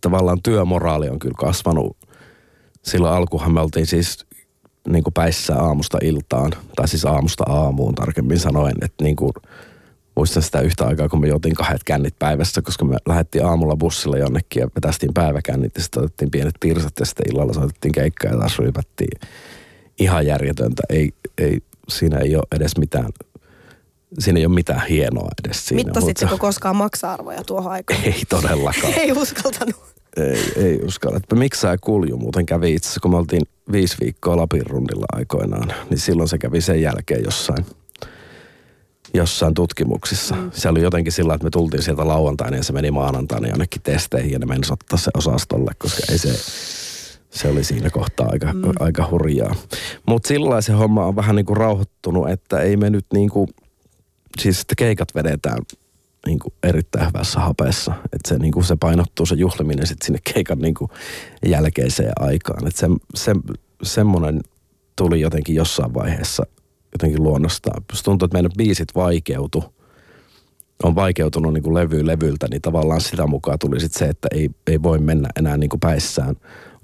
tavallaan 0.00 0.42
työmoraali 0.42 1.08
on 1.08 1.18
kyllä 1.18 1.36
kasvanut. 1.38 1.96
Silloin 2.82 3.14
alkuhan 3.14 3.52
me 3.54 3.60
oltiin 3.60 3.86
siis 3.86 4.26
niin 4.88 5.04
kuin 5.04 5.14
päissä 5.14 5.56
aamusta 5.56 5.98
iltaan, 6.02 6.52
tai 6.76 6.88
siis 6.88 7.04
aamusta 7.04 7.44
aamuun 7.48 7.94
tarkemmin 7.94 8.38
sanoen, 8.38 8.74
että 8.82 9.04
niin 9.04 9.16
kuin, 9.16 9.32
muistan 10.16 10.42
sitä 10.42 10.60
yhtä 10.60 10.86
aikaa, 10.86 11.08
kun 11.08 11.20
me 11.20 11.28
jotin 11.28 11.54
kahdet 11.54 11.84
kännit 11.84 12.18
päivässä, 12.18 12.62
koska 12.62 12.84
me 12.84 12.96
lähdettiin 13.08 13.46
aamulla 13.46 13.76
bussilla 13.76 14.18
jonnekin 14.18 14.60
ja 14.60 14.68
vetästiin 14.76 15.14
päiväkännit 15.14 15.72
ja 15.76 15.82
sitten 15.82 16.02
otettiin 16.02 16.30
pienet 16.30 16.54
tirsat 16.60 16.92
ja 17.00 17.06
sitten 17.06 17.32
illalla 17.32 17.52
soitettiin 17.52 17.92
keikkaa 17.92 18.30
ja 18.30 18.38
taas 18.38 18.58
ryypättiin. 18.58 19.20
Ihan 19.98 20.26
järjetöntä. 20.26 20.82
Ei, 20.88 21.12
ei, 21.38 21.58
siinä 21.88 22.18
ei 22.18 22.36
ole 22.36 22.44
edes 22.56 22.78
mitään 22.78 23.08
siinä 24.18 24.40
ei 24.40 24.46
ole 24.46 24.54
mitään 24.54 24.86
hienoa 24.86 25.28
edes 25.44 25.66
siinä. 25.66 25.84
Mittasitteko 25.84 26.30
mutta... 26.30 26.40
koskaan 26.40 26.76
maksa-arvoja 26.76 27.44
tuohon 27.44 27.72
aikaan? 27.72 28.04
Ei 28.04 28.22
todellakaan. 28.28 28.92
ei 29.00 29.12
uskaltanut. 29.12 29.76
Ei, 30.16 30.52
ei 30.56 30.80
uskalla. 30.84 31.20
Miksi 31.34 31.60
sä 31.60 31.76
kulju 31.80 32.16
muuten 32.16 32.46
kävi 32.46 32.74
itse 32.74 32.86
asiassa, 32.86 33.00
kun 33.00 33.10
me 33.10 33.16
oltiin 33.16 33.42
viisi 33.72 33.96
viikkoa 34.00 34.36
Lapin 34.36 34.66
rundilla 34.66 35.06
aikoinaan, 35.12 35.72
niin 35.90 35.98
silloin 35.98 36.28
se 36.28 36.38
kävi 36.38 36.60
sen 36.60 36.82
jälkeen 36.82 37.24
jossain, 37.24 37.66
jossain 39.14 39.54
tutkimuksissa. 39.54 40.34
Mm. 40.34 40.50
Se 40.54 40.68
oli 40.68 40.82
jotenkin 40.82 41.12
sillä, 41.12 41.34
että 41.34 41.44
me 41.44 41.50
tultiin 41.50 41.82
sieltä 41.82 42.08
lauantaina 42.08 42.56
ja 42.56 42.62
se 42.62 42.72
meni 42.72 42.90
maanantaina 42.90 43.48
jonnekin 43.48 43.82
testeihin 43.82 44.30
ja 44.30 44.38
ne 44.38 44.46
meni 44.46 44.60
ottaa 44.70 44.98
se 44.98 45.10
osastolle, 45.14 45.72
koska 45.78 46.02
ei 46.12 46.18
se, 46.18 46.32
se 47.30 47.48
oli 47.48 47.64
siinä 47.64 47.90
kohtaa 47.90 48.28
aika, 48.32 48.52
mm. 48.52 48.62
aika 48.78 49.08
hurjaa. 49.10 49.54
Mutta 50.06 50.28
sillä 50.28 50.60
se 50.60 50.72
homma 50.72 51.06
on 51.06 51.16
vähän 51.16 51.36
niin 51.36 51.46
kuin 51.46 51.56
rauhoittunut, 51.56 52.30
että 52.30 52.58
ei 52.58 52.76
me 52.76 52.90
nyt 52.90 53.06
niin 53.12 53.30
kuin– 53.30 53.48
siis 54.38 54.60
että 54.60 54.74
keikat 54.74 55.14
vedetään 55.14 55.58
niin 56.26 56.38
kuin 56.38 56.54
erittäin 56.62 57.06
hyvässä 57.08 57.40
hapeessa. 57.40 57.92
Että 58.04 58.28
se, 58.28 58.38
niin 58.38 58.52
kuin 58.52 58.64
se 58.64 58.76
painottuu 58.76 59.26
se 59.26 59.34
juhliminen 59.34 59.86
sitten 59.86 60.06
sinne 60.06 60.18
keikan 60.34 60.58
niin 60.58 60.74
kuin 60.74 60.90
jälkeiseen 61.46 62.12
aikaan. 62.20 62.66
Että 62.66 62.80
se, 62.80 62.86
se, 63.14 63.32
semmoinen 63.82 64.40
tuli 64.96 65.20
jotenkin 65.20 65.54
jossain 65.54 65.94
vaiheessa 65.94 66.42
jotenkin 66.92 67.22
luonnostaan. 67.22 67.82
Jos 67.92 68.02
tuntuu, 68.02 68.26
että 68.26 68.36
meidän 68.36 68.50
biisit 68.58 68.88
vaikeutu, 68.94 69.64
on 70.82 70.94
vaikeutunut 70.94 71.52
niin 71.52 71.62
kuin 71.62 71.74
levy 71.74 72.06
levyltä, 72.06 72.46
niin 72.50 72.62
tavallaan 72.62 73.00
sitä 73.00 73.26
mukaan 73.26 73.58
tuli 73.58 73.80
sitten 73.80 73.98
se, 73.98 74.04
että 74.04 74.28
ei, 74.30 74.50
ei 74.66 74.82
voi 74.82 74.98
mennä 74.98 75.28
enää 75.38 75.56
niin 75.56 75.70
kuin 75.70 75.80
päissään 75.80 76.34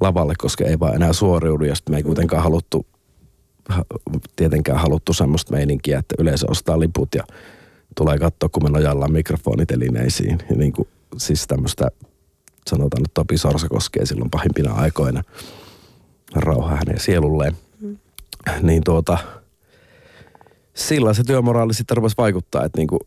lavalle, 0.01 0.35
koska 0.39 0.65
ei 0.65 0.79
vaan 0.79 0.95
enää 0.95 1.13
suoriudu. 1.13 1.65
Ja 1.65 1.75
sitten 1.75 1.93
me 1.93 1.97
ei 1.97 2.03
kuitenkaan 2.03 2.43
haluttu 2.43 2.87
ha- 2.87 2.92
tietenkään 4.37 4.79
haluttu 4.79 5.13
semmoista 5.13 5.53
meininkiä, 5.53 5.99
että 5.99 6.15
yleisö 6.19 6.47
ostaa 6.51 6.81
liput 6.81 7.15
ja 7.15 7.25
tulee 7.97 8.19
katsoa, 8.19 8.49
kun 8.49 8.63
me 8.63 8.71
nojallaan 8.71 9.13
mikrofonitelineisiin. 9.13 10.39
Ja 10.51 10.57
niin 10.57 10.73
kuin, 10.73 10.89
siis 11.17 11.47
tämmöistä, 11.47 11.89
sanotaan, 12.67 13.03
että 13.05 13.15
Topi 13.15 13.39
Sorsa 13.39 13.69
koskee 13.69 14.07
silloin 14.07 14.31
pahimpina 14.31 14.75
aikoina. 14.75 15.23
Rauha 16.35 16.77
hänen 16.77 17.01
sielulleen. 17.01 17.57
Mm. 17.81 17.99
Niin 18.63 18.83
tuota, 18.85 19.19
sillä 20.75 21.15
se 21.15 21.25
työmoraali 21.25 21.75
sitten 21.75 21.97
rupesi 21.97 22.17
vaikuttaa, 22.19 22.65
että 22.65 22.79
niinku, 22.79 22.99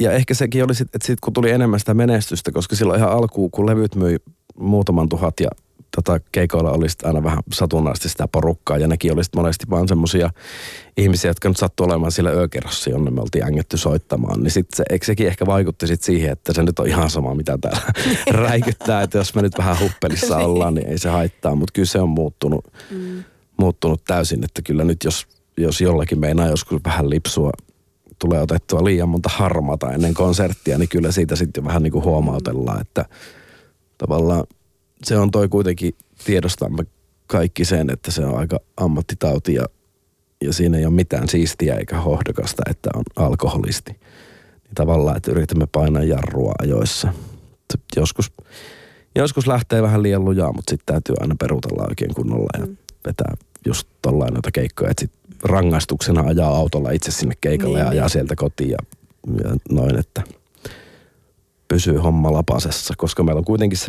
ja 0.00 0.12
ehkä 0.12 0.34
sekin 0.34 0.64
oli 0.64 0.74
sitten, 0.74 0.98
että 0.98 1.06
sit 1.06 1.20
kun 1.20 1.32
tuli 1.32 1.50
enemmän 1.50 1.80
sitä 1.80 1.94
menestystä, 1.94 2.52
koska 2.52 2.76
silloin 2.76 3.00
ihan 3.00 3.12
alkuun, 3.12 3.50
kun 3.50 3.66
levyt 3.66 3.94
myi 3.94 4.16
muutaman 4.58 5.08
tuhat 5.08 5.40
ja 5.40 5.48
tota, 5.96 6.20
keikoilla 6.32 6.70
oli 6.70 6.88
sit 6.88 7.04
aina 7.04 7.22
vähän 7.22 7.38
satunnaisesti 7.52 8.08
sitä 8.08 8.28
porukkaa 8.28 8.78
ja 8.78 8.86
nekin 8.86 9.12
oli 9.12 9.22
monesti 9.36 9.70
vaan 9.70 9.88
semmoisia 9.88 10.30
ihmisiä, 10.96 11.30
jotka 11.30 11.48
nyt 11.48 11.56
sattuu 11.56 11.86
olemaan 11.86 12.12
siellä 12.12 12.32
yökerrossa, 12.32 12.90
jonne 12.90 13.10
me 13.10 13.20
oltiin 13.20 13.44
ängetty 13.44 13.76
soittamaan. 13.76 14.42
Niin 14.42 14.50
sit 14.50 14.66
se, 14.74 14.84
sekin 15.02 15.26
ehkä 15.26 15.46
vaikutti 15.46 15.86
sit 15.86 16.02
siihen, 16.02 16.32
että 16.32 16.52
se 16.52 16.62
nyt 16.62 16.78
on 16.78 16.86
ihan 16.86 17.10
sama, 17.10 17.34
mitä 17.34 17.58
täällä 17.58 17.80
räikyttää, 18.48 19.02
että 19.02 19.18
jos 19.18 19.34
me 19.34 19.42
nyt 19.42 19.58
vähän 19.58 19.80
huppelissa 19.80 20.38
ollaan, 20.38 20.74
niin 20.74 20.88
ei 20.88 20.98
se 20.98 21.08
haittaa, 21.08 21.54
mutta 21.54 21.72
kyllä 21.72 21.86
se 21.86 22.00
on 22.00 22.08
muuttunut, 22.08 22.72
mm. 22.90 23.24
muuttunut 23.56 24.04
täysin, 24.04 24.44
että 24.44 24.62
kyllä 24.62 24.84
nyt 24.84 25.04
jos, 25.04 25.26
jos 25.56 25.80
jollakin 25.80 26.20
meinaa 26.20 26.48
joskus 26.48 26.80
vähän 26.84 27.10
lipsua 27.10 27.50
tulee 28.18 28.40
otettua 28.40 28.84
liian 28.84 29.08
monta 29.08 29.28
harmata 29.32 29.92
ennen 29.92 30.14
konserttia, 30.14 30.78
niin 30.78 30.88
kyllä 30.88 31.12
siitä 31.12 31.36
sitten 31.36 31.64
vähän 31.64 31.82
niin 31.82 31.92
kuin 31.92 32.04
huomautellaan, 32.04 32.80
että 32.80 33.04
tavallaan 33.98 34.44
se 35.04 35.18
on 35.18 35.30
toi 35.30 35.48
kuitenkin 35.48 35.94
tiedostamme 36.24 36.84
kaikki 37.26 37.64
sen, 37.64 37.90
että 37.90 38.10
se 38.10 38.26
on 38.26 38.38
aika 38.38 38.60
ammattitauti 38.76 39.54
ja, 39.54 39.64
ja 40.44 40.52
siinä 40.52 40.78
ei 40.78 40.86
ole 40.86 40.94
mitään 40.94 41.28
siistiä 41.28 41.74
eikä 41.74 42.00
hohdokasta, 42.00 42.62
että 42.70 42.90
on 42.94 43.02
alkoholisti. 43.16 43.92
Niin 43.92 44.74
tavallaan, 44.74 45.16
että 45.16 45.30
yritämme 45.30 45.66
painaa 45.72 46.02
jarrua 46.02 46.52
ajoissa. 46.62 47.12
Joskus, 47.96 48.32
joskus 49.14 49.46
lähtee 49.46 49.82
vähän 49.82 50.02
liian 50.02 50.24
lujaa, 50.24 50.52
mutta 50.52 50.70
sitten 50.70 50.94
täytyy 50.94 51.14
aina 51.20 51.34
perutella 51.40 51.86
oikein 51.88 52.14
kunnolla 52.14 52.60
ja 52.60 52.66
mm. 52.66 52.76
vetää 53.06 53.34
just 53.66 53.88
tollain 54.02 54.34
noita 54.34 54.50
keikkoja, 54.50 54.90
että 54.90 55.00
sit 55.00 55.12
rangaistuksena 55.44 56.20
ajaa 56.20 56.56
autolla 56.56 56.90
itse 56.90 57.10
sinne 57.10 57.34
keikalle 57.40 57.78
niin, 57.78 57.84
ja 57.84 57.90
ajaa 57.90 58.04
niin. 58.04 58.12
sieltä 58.12 58.36
kotiin 58.36 58.70
ja, 58.70 58.78
ja 59.44 59.56
noin, 59.70 59.98
että 59.98 60.22
pysyy 61.68 61.96
homma 61.96 62.32
lapasessa, 62.32 62.94
koska 62.96 63.22
meillä 63.22 63.38
on 63.38 63.44
kuitenkin 63.44 63.78
se 63.78 63.86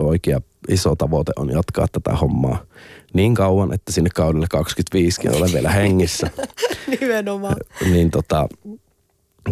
oikea 0.00 0.40
iso 0.68 0.96
tavoite 0.96 1.32
on 1.36 1.50
jatkaa 1.50 1.86
tätä 1.92 2.12
hommaa 2.16 2.64
niin 3.14 3.34
kauan, 3.34 3.74
että 3.74 3.92
sinne 3.92 4.10
kaudelle 4.14 4.46
25 4.50 5.28
olen 5.28 5.52
vielä 5.52 5.70
hengissä. 5.70 6.30
Nimenomaan. 7.00 7.56
niin 7.90 8.10
tota, 8.10 8.48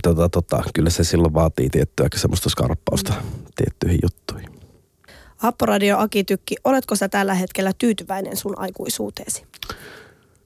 tota, 0.03 0.29
tota, 0.29 0.63
kyllä 0.75 0.91
se 0.91 1.05
silloin 1.05 1.35
vaatii 1.35 1.71
tiettyä 1.71 2.09
semmoista 2.17 2.49
skarppausta 2.49 3.15
tiettyihin 3.57 3.99
juttuihin. 4.03 4.49
Happoradio 5.37 5.99
Aki 5.99 6.25
Tykki, 6.25 6.57
oletko 6.65 6.97
sä 6.97 7.09
tällä 7.09 7.35
hetkellä 7.35 7.73
tyytyväinen 7.79 8.37
sun 8.37 8.59
aikuisuuteesi? 8.59 9.45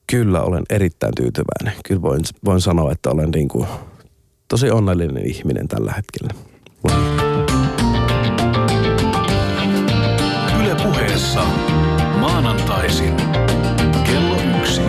Kyllä 0.06 0.42
olen 0.42 0.64
erittäin 0.70 1.12
tyytyväinen. 1.16 1.80
Kyllä 1.88 2.02
voin, 2.02 2.22
voin 2.44 2.60
sanoa, 2.60 2.92
että 2.92 3.10
olen 3.10 3.30
niin 3.30 3.48
kuin 3.48 3.66
tosi 4.48 4.70
onnellinen 4.70 5.26
ihminen 5.26 5.68
tällä 5.68 5.92
hetkellä. 5.92 6.34
Yle 6.88 7.51
puheessa 11.32 12.18
maanantaisin 12.20 13.16
kello 14.04 14.36
yksi. 14.58 14.80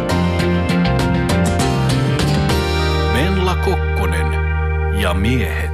Menla 3.13 3.55
Kokkonen 3.55 4.27
ja 4.99 5.13
miehet. 5.13 5.72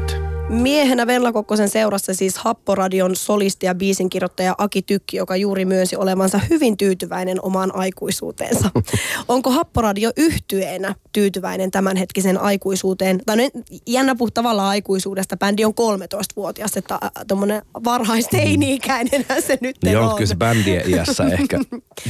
Miehenä 0.50 1.08
Venla 1.08 1.32
Kokkosen 1.32 1.70
seurassa 1.70 2.14
siis 2.14 2.38
Happoradion 2.38 3.16
solisti 3.16 3.66
ja 3.66 3.76
biisinkirjoittaja 3.76 4.56
Aki 4.58 4.82
Tykki, 4.82 5.18
joka 5.18 5.36
juuri 5.36 5.66
myönsi 5.66 5.96
olevansa 5.96 6.40
hyvin 6.50 6.78
tyytyväinen 6.78 7.38
omaan 7.42 7.76
aikuisuuteensa. 7.76 8.72
Onko 9.28 9.52
Happoradio 9.52 10.12
yhtyeenä 10.18 10.96
tyytyväinen 11.12 11.72
tämänhetkisen 11.72 12.42
aikuisuuteen? 12.42 13.20
Tai 13.26 13.38
nyt 13.38 13.54
jännä 13.88 14.16
puhua 14.16 14.32
tavallaan 14.34 14.70
aikuisuudesta. 14.70 15.38
Bändi 15.38 15.66
on 15.66 15.74
13-vuotias, 15.82 16.78
että 16.78 17.00
tuommoinen 17.28 17.62
varhaisteini-ikäinen 17.84 19.26
se 19.40 19.58
nyt 19.62 19.78
niin 19.84 19.98
on. 19.98 20.08
on. 20.08 20.16
kyllä 20.16 20.28
se 20.28 20.36
bändien 20.36 20.90
iässä 20.90 21.24
ehkä. 21.40 21.60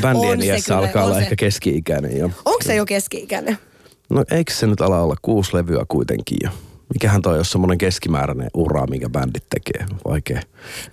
Bändien 0.01 0.43
iässä 0.43 0.73
kyllä, 0.73 0.79
alkaa 0.79 1.05
olla 1.05 1.15
se. 1.15 1.21
ehkä 1.21 1.35
keski-ikäinen 1.35 2.17
jo. 2.17 2.29
Onko 2.45 2.61
se 2.65 2.75
jo 2.75 2.85
keski-ikäinen? 2.85 3.57
No 4.09 4.23
eikö 4.31 4.53
se 4.53 4.67
nyt 4.67 4.81
ala 4.81 5.01
olla 5.01 5.15
kuusi 5.21 5.55
levyä 5.55 5.85
kuitenkin 5.87 6.37
jo? 6.43 6.49
Mikähän 6.93 7.21
toi 7.21 7.39
on 7.39 7.45
semmoinen 7.45 7.77
keskimääräinen 7.77 8.49
ura, 8.53 8.87
minkä 8.87 9.09
bändit 9.09 9.43
tekee? 9.49 9.85
Vaikea. 10.07 10.41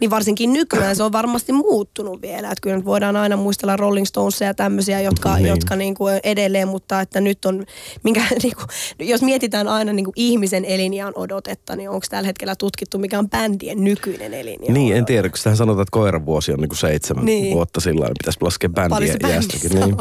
Niin 0.00 0.10
varsinkin 0.10 0.52
nykyään 0.52 0.96
se 0.96 1.02
on 1.02 1.12
varmasti 1.12 1.52
muuttunut 1.52 2.22
vielä. 2.22 2.46
Että 2.50 2.60
kyllä 2.62 2.76
nyt 2.76 2.84
voidaan 2.84 3.16
aina 3.16 3.36
muistella 3.36 3.76
Rolling 3.76 4.06
Stonesia 4.06 4.46
ja 4.46 4.54
tämmöisiä, 4.54 5.00
jotka, 5.00 5.28
Niin. 5.34 5.42
niin. 5.42 5.50
jotka 5.50 5.76
niin 5.76 5.94
kuin 5.94 6.20
edelleen, 6.24 6.68
mutta 6.68 7.00
että 7.00 7.20
nyt 7.20 7.44
on, 7.44 7.64
minkä, 8.02 8.20
niin 8.42 8.56
kuin, 8.56 9.08
jos 9.08 9.22
mietitään 9.22 9.68
aina 9.68 9.92
niin 9.92 10.04
kuin 10.04 10.12
ihmisen 10.16 10.64
elinjään 10.64 11.12
odotetta, 11.16 11.76
niin 11.76 11.90
onko 11.90 12.06
tällä 12.10 12.26
hetkellä 12.26 12.56
tutkittu, 12.56 12.98
mikä 12.98 13.18
on 13.18 13.30
bändien 13.30 13.84
nykyinen 13.84 14.34
elinjään 14.34 14.74
Niin, 14.74 14.92
en 14.92 14.98
odote? 14.98 15.12
tiedä, 15.12 15.28
kun 15.28 15.38
sitähän 15.38 15.56
sanotaan, 15.56 15.82
että 15.82 15.92
koiran 15.92 16.26
vuosi 16.26 16.52
on 16.52 16.58
niinku 16.60 16.74
seitsemän 16.76 17.24
Niin. 17.24 17.54
vuotta 17.54 17.80
sillä 17.80 18.00
lailla, 18.00 18.08
niin 18.12 18.18
pitäisi 18.22 18.38
laskea 18.42 18.70
bändien 18.70 19.18
iästäkin. 19.30 19.70
Niin. 19.70 19.82
on. 19.84 19.96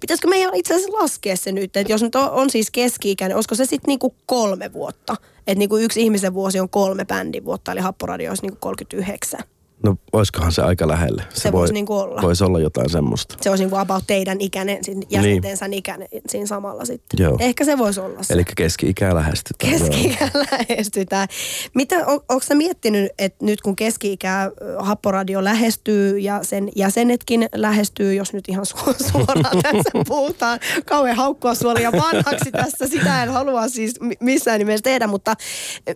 Pitäisikö 0.00 0.28
meidän 0.28 0.54
itse 0.54 0.74
asiassa 0.74 0.98
laskea 1.02 1.36
se 1.36 1.52
nyt, 1.52 1.76
että 1.76 1.92
jos 1.92 2.02
nyt 2.02 2.14
on, 2.14 2.30
on 2.30 2.50
siis 2.50 2.70
keski-ikäinen, 2.70 3.36
olisiko 3.36 3.54
se 3.54 3.64
sitten 3.64 3.86
niinku 3.88 4.14
kolme 4.26 4.72
vuotta? 4.72 5.16
Että 5.48 5.58
niinku 5.58 5.76
yksi 5.76 6.02
ihmisen 6.02 6.34
vuosi 6.34 6.60
on 6.60 6.68
kolme 6.68 7.04
bändin 7.04 7.44
vuotta, 7.44 7.72
eli 7.72 7.80
Happoradio 7.80 8.30
olisi 8.30 8.42
niinku 8.42 8.58
39. 8.60 9.40
No 9.82 9.96
olisikohan 10.12 10.52
se 10.52 10.62
aika 10.62 10.88
lähelle. 10.88 11.24
Se 11.34 11.52
voisi 11.52 11.72
niinku 11.74 11.98
olla. 11.98 12.22
Voisi 12.22 12.44
olla 12.44 12.60
jotain 12.60 12.90
semmoista. 12.90 13.36
se 13.40 13.50
olisi 13.50 13.64
niinku 13.64 13.76
about 13.76 14.04
teidän 14.06 14.40
ikäinen, 14.40 14.84
sin- 14.84 15.02
jäsentensä 15.10 15.68
niin. 15.68 15.78
ikäinen 15.78 16.08
siinä 16.28 16.46
samalla 16.46 16.84
sitten. 16.84 17.20
Joo. 17.24 17.36
Ehkä 17.40 17.64
se 17.64 17.78
voisi 17.78 18.00
olla 18.00 18.22
se. 18.22 18.34
Eli 18.34 18.44
keski-ikää 18.56 19.14
lähestytään. 19.14 19.72
joo. 19.72 19.78
keski 19.88 20.16
lähestytään. 20.50 21.28
Mitä, 21.74 21.96
on, 22.06 22.20
onko 22.28 22.44
sä 22.44 22.54
miettinyt, 22.54 23.12
että 23.18 23.44
nyt 23.44 23.60
kun 23.60 23.76
keski-ikä 23.76 24.44
ö, 24.62 24.76
Happoradio 24.82 25.44
lähestyy 25.44 26.18
ja 26.18 26.40
sen 26.42 26.68
jäsenetkin 26.76 27.48
lähestyy, 27.54 28.14
jos 28.14 28.32
nyt 28.32 28.44
ihan 28.48 28.64
su- 28.74 28.94
suoraan 29.12 29.58
tässä 29.62 29.90
puhutaan, 30.08 30.60
kauhean 30.86 31.16
haukkua 31.16 31.54
suolia 31.54 31.92
vanhaksi 31.92 32.50
tässä, 32.52 32.86
sitä 32.86 33.22
en 33.22 33.28
halua 33.28 33.68
siis 33.68 34.00
mi- 34.00 34.16
missään 34.20 34.58
nimessä 34.58 34.82
tehdä, 34.82 35.06
mutta 35.06 35.34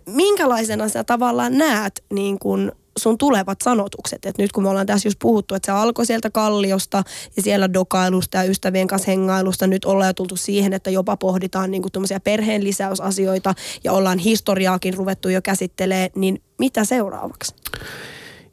minkälaisena 0.09 0.89
sä 0.89 1.03
tavallaan 1.03 1.57
näet 1.57 2.03
niin 2.13 2.39
kun 2.39 2.71
sun 2.99 3.17
tulevat 3.17 3.57
sanotukset. 3.63 4.25
Et 4.25 4.37
nyt 4.37 4.51
kun 4.51 4.63
me 4.63 4.69
ollaan 4.69 4.85
tässä 4.85 5.07
just 5.07 5.19
puhuttu, 5.19 5.55
että 5.55 5.65
se 5.65 5.71
alkoi 5.71 6.05
sieltä 6.05 6.29
kalliosta 6.29 7.03
ja 7.35 7.41
siellä 7.41 7.73
dokailusta 7.73 8.37
ja 8.37 8.43
ystävien 8.43 8.87
kanssa 8.87 9.11
hengailusta. 9.11 9.67
Nyt 9.67 9.85
ollaan 9.85 10.09
jo 10.09 10.13
tultu 10.13 10.35
siihen, 10.35 10.73
että 10.73 10.89
jopa 10.89 11.17
pohditaan 11.17 11.71
niinku 11.71 11.89
tuommoisia 11.89 12.19
perheen 12.19 12.63
lisäysasioita 12.63 13.53
ja 13.83 13.93
ollaan 13.93 14.19
historiaakin 14.19 14.93
ruvettu 14.93 15.29
jo 15.29 15.41
käsittelee. 15.41 16.09
Niin 16.15 16.41
mitä 16.59 16.85
seuraavaksi? 16.85 17.55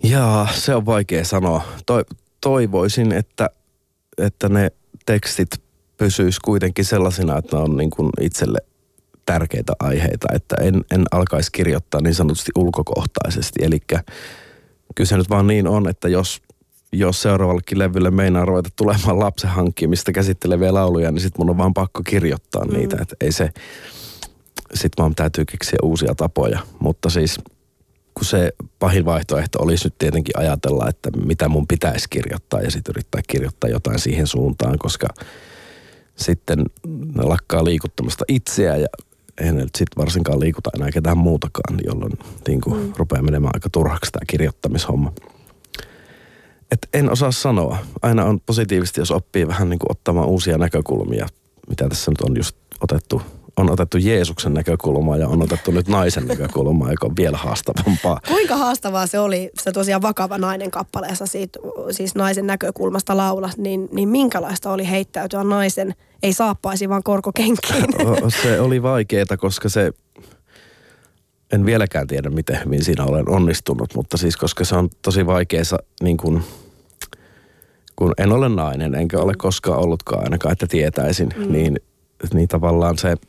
Jaa, 0.03 0.49
se 0.55 0.75
on 0.75 0.87
vaikea 0.87 1.25
sanoa. 1.25 1.63
Toi, 1.87 2.05
toivoisin, 2.41 3.13
että, 3.13 3.51
että 4.19 4.49
ne 4.49 4.71
tekstit 5.07 5.51
pysyis 5.97 6.39
kuitenkin 6.39 6.85
sellaisina, 6.85 7.39
että 7.39 7.57
ne 7.57 7.63
on 7.63 7.77
niin 7.77 7.91
kuin 7.91 8.11
itselle 8.21 8.59
tärkeitä 9.27 9.73
aiheita, 9.81 10.29
että 10.35 10.57
en, 10.61 10.85
en 10.91 11.05
alkaisi 11.11 11.53
kirjoittaa 11.53 12.01
niin 12.01 12.15
sanotusti 12.15 12.51
ulkokohtaisesti. 12.57 13.65
Eli 13.65 13.79
kyllä 14.95 15.09
se 15.09 15.17
nyt 15.17 15.31
vaan 15.31 15.47
niin 15.47 15.67
on, 15.67 15.89
että 15.89 16.09
jos, 16.09 16.43
jos 16.93 17.23
seuraavallekin 17.23 17.79
levylle 17.79 18.11
meinaa 18.11 18.45
ruveta 18.45 18.69
tulemaan 18.77 19.19
lapsen 19.19 19.51
hankkimista 19.51 20.13
käsitteleviä 20.13 20.75
lauluja, 20.75 21.13
niin 21.13 21.21
sitten 21.21 21.41
mun 21.41 21.51
on 21.51 21.59
vaan 21.59 21.75
pakko 21.75 22.03
kirjoittaa 22.03 22.65
mm. 22.65 22.75
niitä. 22.75 22.97
Että 23.03 23.17
ei 23.21 23.33
se, 23.33 23.51
sit 24.75 24.93
vaan 24.99 25.15
täytyy 25.15 25.45
keksiä 25.45 25.79
uusia 25.83 26.15
tapoja. 26.15 26.59
Mutta 26.81 27.11
siis 27.11 27.39
kun 28.15 28.25
se 28.25 28.53
pahin 28.79 29.05
vaihtoehto 29.05 29.59
olisi 29.63 29.87
nyt 29.87 29.99
tietenkin 29.99 30.39
ajatella, 30.39 30.89
että 30.89 31.11
mitä 31.27 31.49
mun 31.49 31.67
pitäisi 31.67 32.07
kirjoittaa 32.11 32.61
ja 32.61 32.71
sitten 32.71 32.93
yrittää 32.93 33.21
kirjoittaa 33.29 33.71
jotain 33.71 33.99
siihen 33.99 34.27
suuntaan, 34.27 34.79
koska 34.79 35.09
sitten 36.17 36.59
ne 37.15 37.23
lakkaa 37.23 37.65
liikuttamasta 37.65 38.25
itseä 38.29 38.77
ja 38.77 38.87
eihän 39.41 39.57
nyt 39.57 39.75
sitten 39.79 40.03
varsinkaan 40.03 40.41
liikuta 40.41 40.71
enää 40.75 40.91
ketään 40.91 41.19
muutakaan, 41.19 41.79
jolloin 41.85 42.13
niin 42.49 42.61
kuin 42.61 42.81
mm. 42.81 42.93
rupeaa 42.97 43.23
menemään 43.23 43.55
aika 43.55 43.69
turhaksi 43.71 44.13
tämä 44.13 44.25
kirjoittamishomma. 44.27 45.13
Et 46.71 46.89
en 46.95 47.11
osaa 47.11 47.33
sanoa. 47.33 47.79
Aina 48.03 48.25
on 48.25 48.41
positiivisesti, 48.41 49.01
jos 49.01 49.11
oppii 49.11 49.49
vähän 49.49 49.71
niin 49.71 49.79
kuin 49.79 49.91
ottamaan 49.91 50.29
uusia 50.29 50.59
näkökulmia, 50.59 51.27
mitä 51.69 51.89
tässä 51.89 52.11
nyt 52.11 52.21
on 52.21 52.37
just 52.37 52.57
otettu 52.81 53.23
on 53.61 53.71
otettu 53.71 53.99
Jeesuksen 53.99 54.55
näkökulmaa 54.55 55.17
ja 55.17 55.29
on 55.29 55.43
otettu 55.43 55.71
nyt 55.71 55.89
naisen 55.89 56.27
näkökulmaa, 56.27 56.91
joka 56.91 57.07
on 57.07 57.17
vielä 57.17 57.37
haastavampaa. 57.37 58.21
Kuinka 58.29 58.57
haastavaa 58.57 59.07
se 59.07 59.19
oli, 59.19 59.51
se 59.61 59.73
tosiaan 59.73 60.03
vakava 60.03 60.39
nainen 60.39 60.71
kappaleessa 60.71 61.27
siitä, 61.27 61.59
siis 61.91 62.15
naisen 62.15 62.47
näkökulmasta 62.47 63.17
laula, 63.17 63.51
niin, 63.57 63.89
niin 63.93 64.09
minkälaista 64.09 64.73
oli 64.73 64.91
heittäytyä 64.91 65.45
naisen, 65.45 65.95
ei 66.23 66.33
saappaisi 66.33 66.89
vaan 66.89 67.03
korkokenkiin? 67.03 67.85
Se 68.43 68.61
oli 68.61 68.83
vaikeaa, 68.83 69.37
koska 69.39 69.69
se, 69.69 69.93
en 71.53 71.67
vieläkään 71.67 72.07
tiedä 72.07 72.31
miten 72.31 72.61
hyvin 72.65 72.85
siinä 72.85 73.05
olen 73.05 73.29
onnistunut, 73.29 73.95
mutta 73.95 74.17
siis 74.17 74.37
koska 74.37 74.65
se 74.65 74.77
on 74.77 74.89
tosi 75.03 75.27
vaikeassa 75.27 75.79
niin 76.03 76.17
kuin, 76.17 76.43
kun 77.97 78.13
en 78.19 78.33
ole 78.33 78.49
nainen, 78.49 78.95
enkä 78.95 79.19
ole 79.19 79.35
koskaan 79.39 79.79
ollutkaan 79.79 80.23
ainakaan, 80.23 80.53
että 80.53 80.67
tietäisin, 80.67 81.29
mm. 81.37 81.53
niin, 81.53 81.81
niin 82.33 82.49
tavallaan 82.49 82.99
se– 82.99 83.17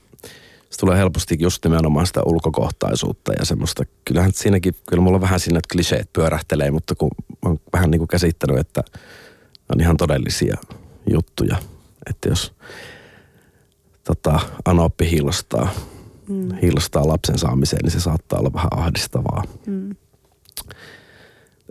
se 0.71 0.77
tulee 0.79 0.97
helposti 0.97 1.38
just 1.39 1.65
nimenomaan 1.65 2.07
sitä 2.07 2.21
ulkokohtaisuutta 2.25 3.34
ja 3.39 3.45
semmoista. 3.45 3.84
Kyllähän 4.05 4.31
siinäkin, 4.34 4.75
kyllä 4.89 5.03
mulla 5.03 5.21
vähän 5.21 5.39
siinä 5.39 5.60
kliseet 5.71 6.13
pyörähtelee, 6.13 6.71
mutta 6.71 6.95
kun 6.95 7.10
on 7.41 7.60
vähän 7.73 7.91
niin 7.91 7.99
kuin 7.99 8.07
käsittänyt, 8.07 8.57
että 8.57 8.84
on 9.73 9.81
ihan 9.81 9.97
todellisia 9.97 10.57
juttuja. 11.12 11.57
Että 12.10 12.29
jos 12.29 12.53
tota, 14.03 14.39
anoppi 14.65 15.10
hiilostaa, 15.12 15.69
mm. 16.27 16.55
hiilostaa 16.62 17.07
lapsen 17.07 17.38
saamiseen, 17.38 17.79
niin 17.84 17.91
se 17.91 17.99
saattaa 17.99 18.39
olla 18.39 18.53
vähän 18.53 18.79
ahdistavaa. 18.79 19.43
Mm. 19.67 19.95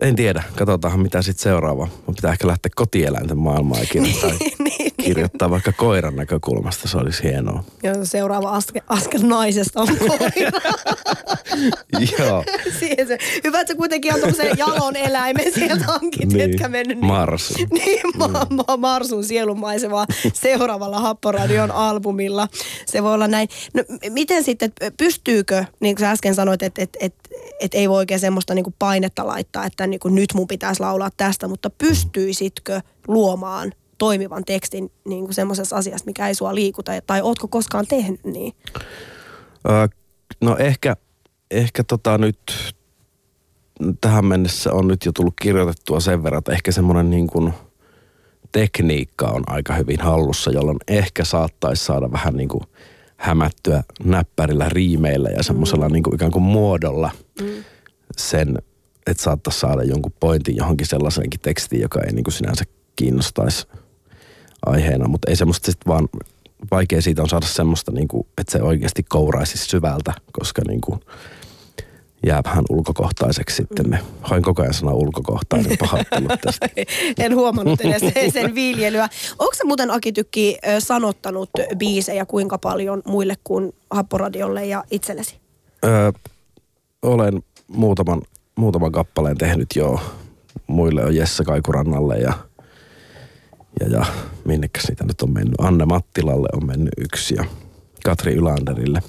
En 0.01 0.15
tiedä, 0.15 0.43
katsotaan 0.55 0.99
mitä 0.99 1.21
sitten 1.21 1.43
seuraava. 1.43 1.87
Mun 2.07 2.15
pitää 2.15 2.31
ehkä 2.31 2.47
lähteä 2.47 2.71
kotieläinten 2.75 3.37
maailmaan 3.37 3.81
ja 3.81 3.87
kirjoittaa, 3.87 4.29
niin, 4.39 4.53
niin. 4.59 4.90
Kirjoittaa 5.03 5.49
vaikka 5.49 5.71
koiran 5.71 6.15
näkökulmasta, 6.15 6.87
se 6.87 6.97
olisi 6.97 7.23
hienoa. 7.23 7.63
Joo, 7.83 7.95
seuraava 8.03 8.49
askel, 8.49 8.81
askel 8.87 9.21
naisesta 9.23 9.81
on 9.81 9.87
koira. 9.97 10.51
Joo. 12.19 12.43
se, 12.79 13.17
hyvä, 13.43 13.59
että 13.59 13.73
sä 13.73 13.77
kuitenkin 13.77 14.13
on 14.13 14.19
tuollaisen 14.19 14.57
jalon 14.57 14.95
eläimen 14.95 15.53
sieltä 15.53 15.85
hankit, 15.85 16.33
niin. 16.33 16.51
etkä 16.51 16.67
mennyt. 16.67 16.97
Niin, 16.97 17.05
Marsu. 17.05 17.53
Niin, 17.71 18.01
ma- 18.17 18.47
ma- 18.49 18.77
Marsun 18.77 19.23
sielunmaisevaa 19.23 20.05
seuraavalla 20.33 20.99
Happoradion 20.99 21.71
albumilla. 21.71 22.47
Se 22.85 23.03
voi 23.03 23.13
olla 23.13 23.27
näin. 23.27 23.49
No, 23.73 23.83
miten 24.09 24.43
sitten, 24.43 24.71
pystyykö, 24.97 25.65
niin 25.79 25.95
kuin 25.95 26.05
sä 26.05 26.11
äsken 26.11 26.35
sanoit, 26.35 26.63
että 26.63 26.81
et, 26.81 26.97
et, 26.99 27.15
et 27.59 27.73
ei 27.73 27.89
voi 27.89 27.97
oikein 27.97 28.19
semmoista 28.19 28.53
niin 28.53 28.63
kuin 28.63 28.75
painetta 28.79 29.27
laittaa, 29.27 29.65
että 29.65 29.87
niin 29.87 29.99
kuin 29.99 30.15
nyt 30.15 30.33
mun 30.33 30.47
pitäisi 30.47 30.81
laulaa 30.81 31.09
tästä, 31.17 31.47
mutta 31.47 31.69
pystyisitkö 31.69 32.81
luomaan 33.07 33.71
toimivan 34.01 34.45
tekstin 34.45 34.91
niin 35.05 35.23
kuin 35.23 35.33
semmoisessa 35.33 35.75
asiassa, 35.75 36.05
mikä 36.05 36.27
ei 36.27 36.35
sua 36.35 36.55
liikuta, 36.55 36.91
tai 37.07 37.21
ootko 37.21 37.47
koskaan 37.47 37.87
tehnyt 37.87 38.23
niin? 38.23 38.53
Öö, 39.69 39.87
no 40.41 40.57
ehkä, 40.57 40.95
ehkä 41.51 41.83
tota 41.83 42.17
nyt 42.17 42.73
tähän 44.01 44.25
mennessä 44.25 44.73
on 44.73 44.87
nyt 44.87 45.05
jo 45.05 45.11
tullut 45.11 45.33
kirjoitettua 45.41 45.99
sen 45.99 46.23
verran, 46.23 46.39
että 46.39 46.51
ehkä 46.51 46.71
semmoinen 46.71 47.09
niin 47.09 47.27
kuin 47.27 47.53
tekniikka 48.51 49.27
on 49.27 49.43
aika 49.47 49.73
hyvin 49.73 49.99
hallussa, 49.99 50.51
jolloin 50.51 50.77
ehkä 50.87 51.25
saattaisi 51.25 51.85
saada 51.85 52.11
vähän 52.11 52.33
niin 52.33 52.49
kuin 52.49 52.63
hämättyä 53.17 53.83
näppärillä 54.03 54.69
riimeillä 54.69 55.29
ja 55.29 55.43
semmoisella 55.43 55.89
mm. 55.89 55.93
niin 55.93 56.03
kuin 56.03 56.15
ikään 56.15 56.31
kuin 56.31 56.43
muodolla 56.43 57.11
mm. 57.41 57.63
sen 58.17 58.57
että 59.07 59.23
saattaisi 59.23 59.59
saada 59.59 59.83
jonkun 59.83 60.13
pointin 60.19 60.55
johonkin 60.55 60.87
sellaiseenkin 60.87 61.39
tekstiin, 61.39 61.81
joka 61.81 62.01
ei 62.01 62.13
niin 62.13 62.23
kuin 62.23 62.33
sinänsä 62.33 62.63
kiinnostaisi 62.95 63.67
aiheena, 64.65 65.07
mutta 65.07 65.29
ei 65.31 65.35
semmoista 65.35 65.71
sitten 65.71 65.93
vaan, 65.93 66.07
vaikea 66.71 67.01
siitä 67.01 67.21
on 67.21 67.29
saada 67.29 67.45
semmoista, 67.45 67.91
niin 67.91 68.07
kuin, 68.07 68.27
että 68.37 68.51
se 68.51 68.63
oikeasti 68.63 69.03
kouraisi 69.03 69.57
syvältä, 69.57 70.13
koska 70.31 70.61
niin 70.67 70.81
kuin, 70.81 70.99
jää 72.25 72.41
vähän 72.45 72.63
ulkokohtaiseksi 72.69 73.55
sitten 73.55 73.85
ne. 73.85 73.99
Hain 74.21 74.43
koko 74.43 74.61
ajan 74.61 74.73
sana 74.73 74.93
ulkokohtainen 74.93 75.77
pahoittelut 75.79 76.41
tästä. 76.41 76.69
en 77.17 77.35
huomannut 77.35 77.81
edes 77.81 78.01
sen 78.33 78.55
viljelyä. 78.55 79.09
Onko 79.39 79.53
se 79.55 79.63
muuten 79.63 79.91
Aki 79.91 80.11
Tykki 80.11 80.57
sanottanut 80.79 81.49
biisejä 81.77 82.25
kuinka 82.25 82.57
paljon 82.57 83.01
muille 83.05 83.35
kuin 83.43 83.73
Happoradiolle 83.89 84.65
ja 84.65 84.83
itsellesi? 84.91 85.35
Öö, 85.85 86.11
olen 87.01 87.43
muutaman 87.67 88.21
muutaman 88.55 88.91
kappaleen 88.91 89.37
tehnyt 89.37 89.67
jo. 89.75 89.99
Muille 90.67 91.05
on 91.05 91.15
Jesse 91.15 91.43
Kaikurannalle 91.43 92.17
ja, 92.17 92.33
ja, 93.79 93.87
ja 93.87 94.05
minnekäs 94.45 94.87
niitä 94.87 95.03
nyt 95.03 95.21
on 95.21 95.33
mennyt. 95.33 95.55
Anne 95.59 95.85
Mattilalle 95.85 96.47
on 96.53 96.65
mennyt 96.65 96.93
yksi 96.97 97.35
ja 97.35 97.45
Katri 98.05 98.33
Ylanderille. 98.33 99.01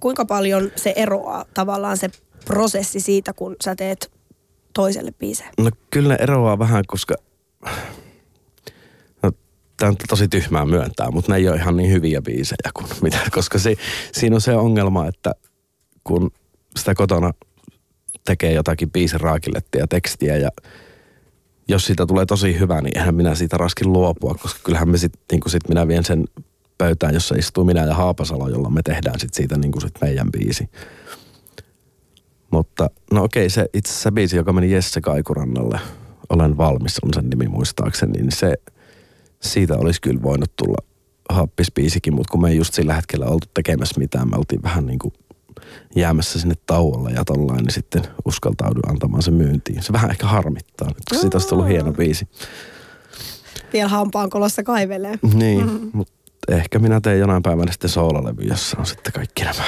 Kuinka 0.00 0.24
paljon 0.24 0.70
se 0.76 0.92
eroaa 0.96 1.44
tavallaan 1.54 1.96
se 1.98 2.10
prosessi 2.44 3.00
siitä, 3.00 3.32
kun 3.32 3.56
sä 3.64 3.76
teet 3.76 4.10
toiselle 4.74 5.12
biiseen? 5.12 5.50
No 5.58 5.70
kyllä 5.90 6.08
ne 6.08 6.16
eroaa 6.20 6.58
vähän, 6.58 6.84
koska 6.86 7.14
no, 9.22 9.32
tämä 9.76 9.88
on 9.88 9.96
tosi 10.08 10.28
tyhmää 10.28 10.66
myöntää, 10.66 11.10
mutta 11.10 11.32
ne 11.32 11.38
ei 11.38 11.48
ole 11.48 11.56
ihan 11.56 11.76
niin 11.76 11.92
hyviä 11.92 12.22
biisejä 12.22 12.70
kuin 12.74 12.86
mitä, 13.02 13.18
koska 13.32 13.58
se, 13.58 13.74
siinä 14.12 14.36
on 14.36 14.40
se 14.40 14.56
ongelma, 14.56 15.06
että 15.06 15.34
kun 16.04 16.30
sitä 16.76 16.94
kotona 16.94 17.32
tekee 18.24 18.52
jotakin 18.52 18.90
biisin 18.90 19.20
raakilettia 19.20 19.86
tekstiä 19.86 20.36
ja 20.36 20.50
jos 21.68 21.86
siitä 21.86 22.06
tulee 22.06 22.26
tosi 22.26 22.58
hyvä, 22.60 22.80
niin 22.80 22.98
eihän 22.98 23.14
minä 23.14 23.34
siitä 23.34 23.56
raskin 23.56 23.92
luopua, 23.92 24.34
koska 24.34 24.60
kyllähän 24.64 24.88
me 24.88 24.98
sitten, 24.98 25.22
niin 25.32 25.50
sit 25.50 25.68
minä 25.68 25.88
vien 25.88 26.04
sen 26.04 26.24
pöytään, 26.78 27.14
jossa 27.14 27.34
istuu 27.34 27.64
minä 27.64 27.84
ja 27.84 27.94
Haapasalo, 27.94 28.48
jolla 28.48 28.70
me 28.70 28.82
tehdään 28.82 29.20
sit 29.20 29.34
siitä 29.34 29.58
niin 29.58 29.80
sit 29.80 29.94
meidän 30.00 30.32
biisi. 30.32 30.70
Mutta 32.50 32.90
no 33.12 33.24
okei, 33.24 33.50
se 33.50 33.66
itse 33.74 33.92
asiassa 33.92 34.12
biisi, 34.12 34.36
joka 34.36 34.52
meni 34.52 34.72
Jesse 34.72 35.00
Kaikurannalle, 35.00 35.80
Olen 36.28 36.56
valmis, 36.56 36.98
on 37.02 37.14
sen 37.14 37.30
nimi 37.30 37.48
muistaakseni, 37.48 38.12
niin 38.12 38.32
se, 38.32 38.54
siitä 39.42 39.74
olisi 39.76 40.00
kyllä 40.00 40.22
voinut 40.22 40.56
tulla 40.56 40.78
happispiisikin, 41.30 42.14
mutta 42.14 42.32
kun 42.32 42.42
me 42.42 42.50
ei 42.50 42.56
just 42.56 42.74
sillä 42.74 42.94
hetkellä 42.94 43.26
oltu 43.26 43.46
tekemässä 43.54 44.00
mitään, 44.00 44.30
me 44.30 44.36
oltiin 44.36 44.62
vähän 44.62 44.86
niin 44.86 44.98
kuin 44.98 45.14
jäämässä 45.96 46.40
sinne 46.40 46.54
tauolle 46.66 47.10
ja 47.10 47.24
tollain, 47.24 47.64
niin 47.64 47.72
sitten 47.72 48.02
uskaltaudun 48.24 48.90
antamaan 48.90 49.22
se 49.22 49.30
myyntiin. 49.30 49.82
Se 49.82 49.92
vähän 49.92 50.10
ehkä 50.10 50.26
harmittaa 50.26 50.88
nyt, 50.88 51.02
kun 51.10 51.20
siitä 51.20 51.36
olisi 51.36 51.48
tullut 51.48 51.68
hieno 51.68 51.92
biisi. 51.92 52.28
Vielä 53.72 53.88
hampaan 53.88 54.30
kolossa 54.30 54.62
kaivelee. 54.62 55.18
Niin, 55.34 55.66
mm-hmm. 55.66 55.90
mutta 55.92 56.14
ehkä 56.48 56.78
minä 56.78 57.00
teen 57.00 57.18
jonain 57.18 57.42
päivänä 57.42 57.72
sitten 57.72 57.90
soolalevy, 57.90 58.42
jossa 58.42 58.76
on 58.78 58.86
sitten 58.86 59.12
kaikki 59.12 59.44
nämä. 59.44 59.64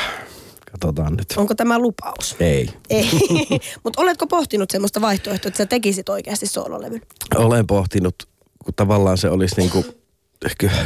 Katsotaan 0.73 1.17
nyt. 1.17 1.35
Onko 1.37 1.55
tämä 1.55 1.79
lupaus? 1.79 2.37
Ei. 2.41 2.71
Ei. 2.91 3.11
Mutta 3.85 4.03
oletko 4.03 4.27
pohtinut 4.27 4.71
semmoista 4.71 5.01
vaihtoehtoa, 5.01 5.49
että 5.49 5.59
sä 5.59 5.67
tekisit 5.67 6.09
oikeasti 6.09 6.47
soololevyn? 6.47 7.03
Olen 7.37 7.67
pohtinut, 7.67 8.15
kun 8.65 8.75
tavallaan 8.75 9.19
se 9.19 9.31
olisi 9.31 9.57
niin 9.57 9.71
kuin 9.71 9.85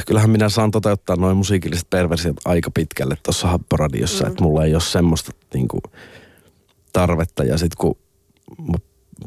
kyllähän 0.07 0.31
minä 0.31 0.49
saan 0.49 0.71
toteuttaa 0.71 1.17
noin 1.17 1.37
musiikilliset 1.37 1.91
perversiot 1.91 2.37
aika 2.45 2.71
pitkälle 2.71 3.17
tuossa 3.23 3.49
happoradiossa, 3.49 4.25
mm. 4.25 4.31
että 4.31 4.45
mulla 4.45 4.65
ei 4.65 4.75
ole 4.75 4.83
semmoista 4.83 5.33
niin 5.55 5.69
kuin, 5.69 5.83
tarvetta. 6.93 7.45
Ja 7.45 7.59
sitten 7.59 7.77
kun 7.79 7.97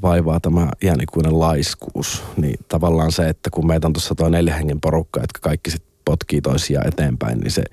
vaivaa 0.01 0.39
tämä 0.39 0.69
iänikuinen 0.83 1.39
laiskuus, 1.39 2.23
niin 2.38 2.59
tavallaan 2.67 3.11
se, 3.11 3.29
että 3.29 3.49
kun 3.49 3.67
meitä 3.67 3.88
on 3.88 3.93
tuossa 3.93 4.15
tuo 4.15 4.29
neljä 4.29 4.55
hengen 4.55 4.81
porukka, 4.81 5.19
jotka 5.19 5.39
kaikki 5.41 5.71
sitten 5.71 5.91
potkii 6.05 6.41
toisiaan 6.41 6.88
eteenpäin, 6.88 7.39
niin 7.39 7.51
se 7.51 7.63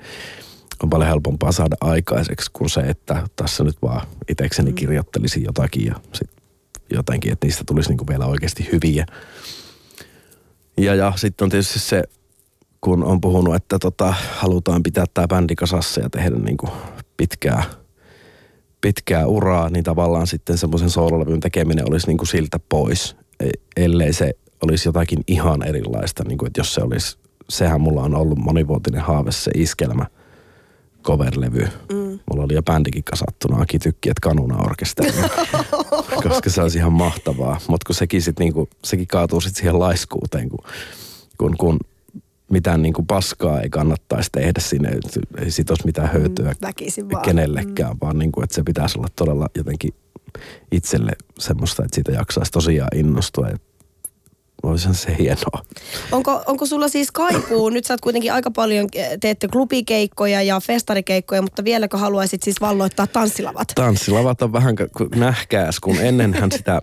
on 0.82 0.90
paljon 0.90 1.08
helpompaa 1.08 1.52
saada 1.52 1.76
aikaiseksi 1.80 2.50
kuin 2.52 2.70
se, 2.70 2.80
että 2.80 3.28
tässä 3.36 3.64
nyt 3.64 3.76
vaan 3.82 4.06
itsekseni 4.28 4.70
mm. 4.70 4.74
kirjoittelisin 4.74 5.44
jotakin 5.44 5.86
ja 5.86 5.94
sitten 6.12 6.42
jotenkin, 6.90 7.32
että 7.32 7.46
niistä 7.46 7.64
tulisi 7.66 7.88
niinku 7.88 8.06
vielä 8.08 8.26
oikeasti 8.26 8.68
hyviä. 8.72 9.06
Ja, 10.76 10.94
ja 10.94 11.12
sitten 11.16 11.44
on 11.44 11.50
tietysti 11.50 11.78
se 11.78 12.02
kun 12.84 13.04
on 13.04 13.20
puhunut, 13.20 13.54
että 13.54 13.78
tota, 13.78 14.14
halutaan 14.36 14.82
pitää 14.82 15.04
tämä 15.14 15.28
bändi 15.28 15.54
kasassa 15.54 16.00
ja 16.00 16.10
tehdä 16.10 16.36
niin 16.36 16.56
kuin 16.56 16.72
pitkää, 17.16 17.62
pitkää 18.80 19.26
uraa, 19.26 19.68
niin 19.68 19.84
tavallaan 19.84 20.26
sitten 20.26 20.58
semmoisen 20.58 20.90
soololevyn 20.90 21.40
tekeminen 21.40 21.88
olisi 21.88 22.06
niin 22.06 22.18
kuin 22.18 22.28
siltä 22.28 22.60
pois, 22.68 23.16
e, 23.40 23.50
ellei 23.76 24.12
se 24.12 24.32
olisi 24.62 24.88
jotakin 24.88 25.18
ihan 25.26 25.68
erilaista, 25.68 26.24
niin 26.24 26.38
kuin, 26.38 26.46
että 26.46 26.60
jos 26.60 26.74
se 26.74 26.82
olisi, 26.82 27.18
sehän 27.48 27.80
mulla 27.80 28.02
on 28.02 28.14
ollut 28.14 28.38
monivuotinen 28.38 29.00
haave 29.00 29.32
se 29.32 29.50
iskelmä 29.54 30.06
coverlevy. 31.02 31.68
Mm. 31.92 32.18
Mulla 32.30 32.44
oli 32.44 32.54
jo 32.54 32.62
bändikin 32.62 33.04
kasattuna, 33.04 33.62
Aki 33.62 33.78
Tykki, 33.78 34.10
että 34.10 34.20
Kanuna 34.22 34.56
orkesteri, 34.56 35.12
koska 36.28 36.50
se 36.50 36.62
olisi 36.62 36.78
ihan 36.78 36.92
mahtavaa. 36.92 37.60
Mutta 37.68 37.86
kun 37.86 37.94
sekin, 37.94 38.22
sit 38.22 38.38
niinku, 38.38 38.68
sekin 38.84 39.06
kaatuu 39.06 39.40
sitten 39.40 39.60
siihen 39.60 39.78
laiskuuteen, 39.78 40.48
kun, 40.48 40.58
kun, 41.38 41.56
kun 41.56 41.78
mitään 42.52 42.82
niin 42.82 42.94
kuin 42.94 43.06
paskaa 43.06 43.60
ei 43.60 43.70
kannattaisi 43.70 44.30
tehdä 44.32 44.60
sinne, 44.60 44.90
ei 45.38 45.50
siitä 45.50 45.72
olisi 45.72 45.86
mitään 45.86 46.12
hyötyä 46.12 46.54
mm, 47.02 47.08
kenellekään, 47.24 47.92
mm. 47.92 47.98
vaan 48.02 48.18
niin 48.18 48.32
kuin, 48.32 48.44
että 48.44 48.54
se 48.54 48.62
pitäisi 48.62 48.98
olla 48.98 49.08
todella 49.16 49.48
jotenkin 49.56 49.94
itselle 50.72 51.12
semmoista, 51.38 51.84
että 51.84 51.94
siitä 51.94 52.12
jaksaisi 52.12 52.52
tosiaan 52.52 52.96
innostua. 52.96 53.48
Ja 53.48 53.56
olisihan 54.62 54.94
se 54.94 55.16
hienoa. 55.18 55.64
Onko, 56.12 56.42
onko 56.46 56.66
sulla 56.66 56.88
siis 56.88 57.12
kaipuu, 57.12 57.68
nyt 57.68 57.84
sä 57.84 57.94
oot 57.94 58.00
kuitenkin 58.00 58.32
aika 58.32 58.50
paljon, 58.50 58.88
eh, 58.94 59.18
teette 59.20 59.48
klubikeikkoja 59.48 60.42
ja 60.42 60.60
festarikeikkoja, 60.60 61.42
mutta 61.42 61.64
vieläkö 61.64 61.96
haluaisit 61.96 62.42
siis 62.42 62.60
valloittaa 62.60 63.06
tanssilavat? 63.06 63.72
Tanssilavat 63.74 64.42
on 64.42 64.52
vähän 64.52 64.76
kuin 64.76 65.10
nähkääs, 65.14 65.81
kun 65.81 65.96
ennenhän 66.00 66.52
sitä, 66.52 66.83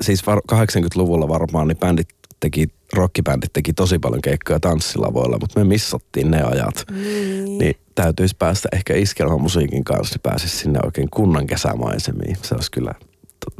siis 0.00 0.26
var, 0.26 0.40
80-luvulla 0.52 1.28
varmaan, 1.28 1.68
niin 1.68 1.78
bändit 1.78 2.08
teki, 2.40 2.68
rockibändit 2.92 3.52
teki 3.52 3.72
tosi 3.72 3.98
paljon 3.98 4.22
keikkoja 4.22 4.60
tanssilavoilla, 4.60 5.38
mutta 5.40 5.60
me 5.60 5.64
missattiin 5.64 6.30
ne 6.30 6.42
ajat. 6.42 6.84
Niin. 6.90 7.58
Niin 7.58 7.74
täytyisi 7.94 8.36
päästä 8.38 8.68
ehkä 8.72 8.94
iskelmämusiikin 8.94 9.84
kanssa, 9.84 10.14
niin 10.14 10.20
pääsisi 10.22 10.56
sinne 10.56 10.80
oikein 10.84 11.08
kunnan 11.10 11.46
kesämaisemiin. 11.46 12.36
Se 12.42 12.54
olisi 12.54 12.70
kyllä, 12.70 12.92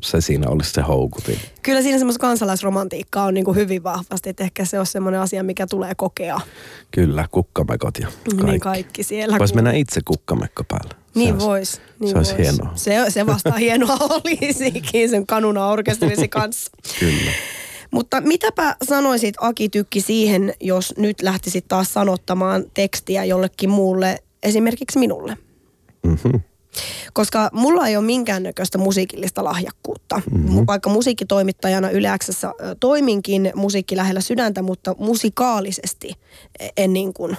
se 0.02 0.20
siinä 0.20 0.48
olisi 0.48 0.70
se 0.72 0.82
houkutin. 0.82 1.38
Kyllä 1.62 1.82
siinä 1.82 1.98
semmoista 1.98 2.20
kansalaisromantiikkaa 2.20 3.24
on 3.24 3.34
niin 3.34 3.44
kuin 3.44 3.56
hyvin 3.56 3.82
vahvasti, 3.82 4.30
että 4.30 4.44
ehkä 4.44 4.64
se 4.64 4.80
on 4.80 4.86
semmoinen 4.86 5.20
asia, 5.20 5.42
mikä 5.42 5.66
tulee 5.66 5.92
kokea. 5.96 6.40
Kyllä, 6.90 7.26
kukkamekot 7.30 7.98
ja 8.00 8.06
kaikki. 8.06 8.44
Niin 8.46 8.60
kaikki 8.60 9.02
siellä. 9.02 9.38
Voisi 9.38 9.54
kun- 9.54 9.58
mennä 9.62 9.72
itse 9.78 10.00
kukkamekko 10.04 10.64
päälle. 10.64 10.94
Se 10.94 11.18
Niin 11.20 11.34
olisi- 11.34 11.46
vois. 11.46 11.80
Niin 12.00 12.10
se 12.10 12.16
olisi 12.16 12.34
vois. 12.34 12.42
hienoa. 12.48 12.72
Se, 12.74 13.04
se 13.08 13.26
vasta 13.26 13.52
hienoa 13.52 13.96
olisikin 14.24 15.08
sen 15.10 15.26
kanuna 15.26 15.66
orkesterisi 15.66 16.28
kanssa. 16.38 16.70
Kyllä. 17.00 17.30
Mutta 17.96 18.20
mitäpä 18.20 18.76
sanoisit 18.88 19.34
Aki 19.40 19.68
Tykki 19.68 20.00
siihen, 20.00 20.54
jos 20.60 20.94
nyt 20.96 21.22
lähtisit 21.22 21.68
taas 21.68 21.94
sanottamaan 21.94 22.64
tekstiä 22.74 23.24
jollekin 23.24 23.70
muulle, 23.70 24.18
esimerkiksi 24.42 24.98
minulle? 24.98 25.36
Mm-hmm. 26.02 26.40
Koska 27.12 27.50
mulla 27.52 27.86
ei 27.86 27.96
ole 27.96 28.04
minkäännäköistä 28.04 28.78
musiikillista 28.78 29.44
lahjakkuutta. 29.44 30.22
Mm-hmm. 30.30 30.66
Vaikka 30.66 30.90
musiikkitoimittajana 30.90 31.90
Yle 31.90 32.08
X:ssä, 32.18 32.48
ö, 32.48 32.76
toiminkin 32.80 33.52
musiikki 33.54 33.96
lähellä 33.96 34.20
sydäntä, 34.20 34.62
mutta 34.62 34.94
musikaalisesti 34.98 36.14
en 36.76 36.92
niin 36.92 37.14
kuin 37.14 37.36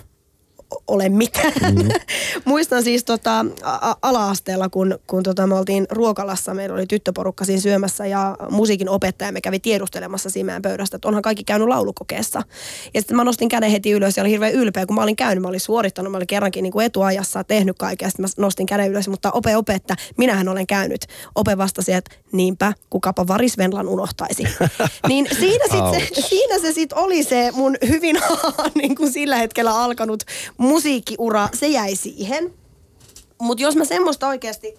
ole 0.88 1.10
mitään. 1.10 1.54
Mm-hmm. 1.62 1.90
Muistan 2.46 2.84
siis 2.84 3.04
tota, 3.04 3.46
a- 3.64 3.96
ala-asteella, 4.02 4.70
kun, 4.70 5.00
kun 5.08 5.24
tota, 5.24 5.48
me 5.48 5.56
oltiin 5.56 5.88
ruokalassa, 5.92 6.54
meillä 6.54 6.76
oli 6.76 6.88
tyttöporukka 6.88 7.46
siinä 7.46 7.62
syömässä 7.62 8.06
ja 8.06 8.38
musiikin 8.50 8.90
opettajamme 8.90 9.42
kävi 9.42 9.60
tiedustelemassa 9.60 10.30
siinä 10.30 10.60
pöydästä, 10.62 10.96
että 10.96 11.08
onhan 11.08 11.24
kaikki 11.24 11.44
käynyt 11.44 11.68
laulukokeessa. 11.68 12.42
Ja 12.94 13.02
sitten 13.02 13.18
mä 13.18 13.24
nostin 13.24 13.50
käden 13.50 13.72
heti 13.72 13.92
ylös 13.92 14.18
ja 14.18 14.24
olin 14.24 14.32
hirveän 14.32 14.54
ylpeä, 14.54 14.86
kun 14.86 14.96
mä 14.96 15.04
olin 15.04 15.16
käynyt, 15.16 15.42
mä 15.42 15.48
olin 15.48 15.60
suorittanut, 15.60 16.12
mä 16.12 16.18
olin 16.18 16.28
kerrankin 16.28 16.64
niin 16.64 16.74
kuin 16.74 16.86
etuajassa 16.86 17.44
tehnyt 17.44 17.78
kaikkea. 17.78 18.10
Sitten 18.10 18.24
mä 18.24 18.28
nostin 18.38 18.66
käden 18.66 18.92
ylös, 18.92 19.08
mutta 19.08 19.32
ope 19.32 19.58
ope, 19.58 19.74
että 19.74 19.96
minähän 20.18 20.50
olen 20.50 20.68
käynyt. 20.68 21.06
Ope 21.36 21.58
vastasi, 21.58 21.94
että 21.94 22.16
niinpä, 22.32 22.74
kukapa 22.90 23.28
Varis 23.28 23.58
Venlan 23.58 23.88
unohtaisi. 23.88 24.44
niin 25.08 25.28
siinä, 25.40 25.66
sit 25.72 26.14
se, 26.16 26.22
siinä 26.22 26.60
se 26.60 26.72
sitten 26.72 26.98
oli 26.98 27.24
se 27.24 27.52
mun 27.54 27.78
hyvin 27.88 28.20
niin 28.82 28.96
kuin 28.96 29.12
sillä 29.12 29.38
hetkellä 29.38 29.82
alkanut 29.82 30.24
musiikkiura, 30.58 31.50
se 31.54 31.68
jäi 31.68 31.96
siihen. 31.96 32.54
Mutta 33.42 33.64
jos 33.64 33.76
mä 33.76 33.86
semmoista 33.86 34.28
oikeasti 34.28 34.76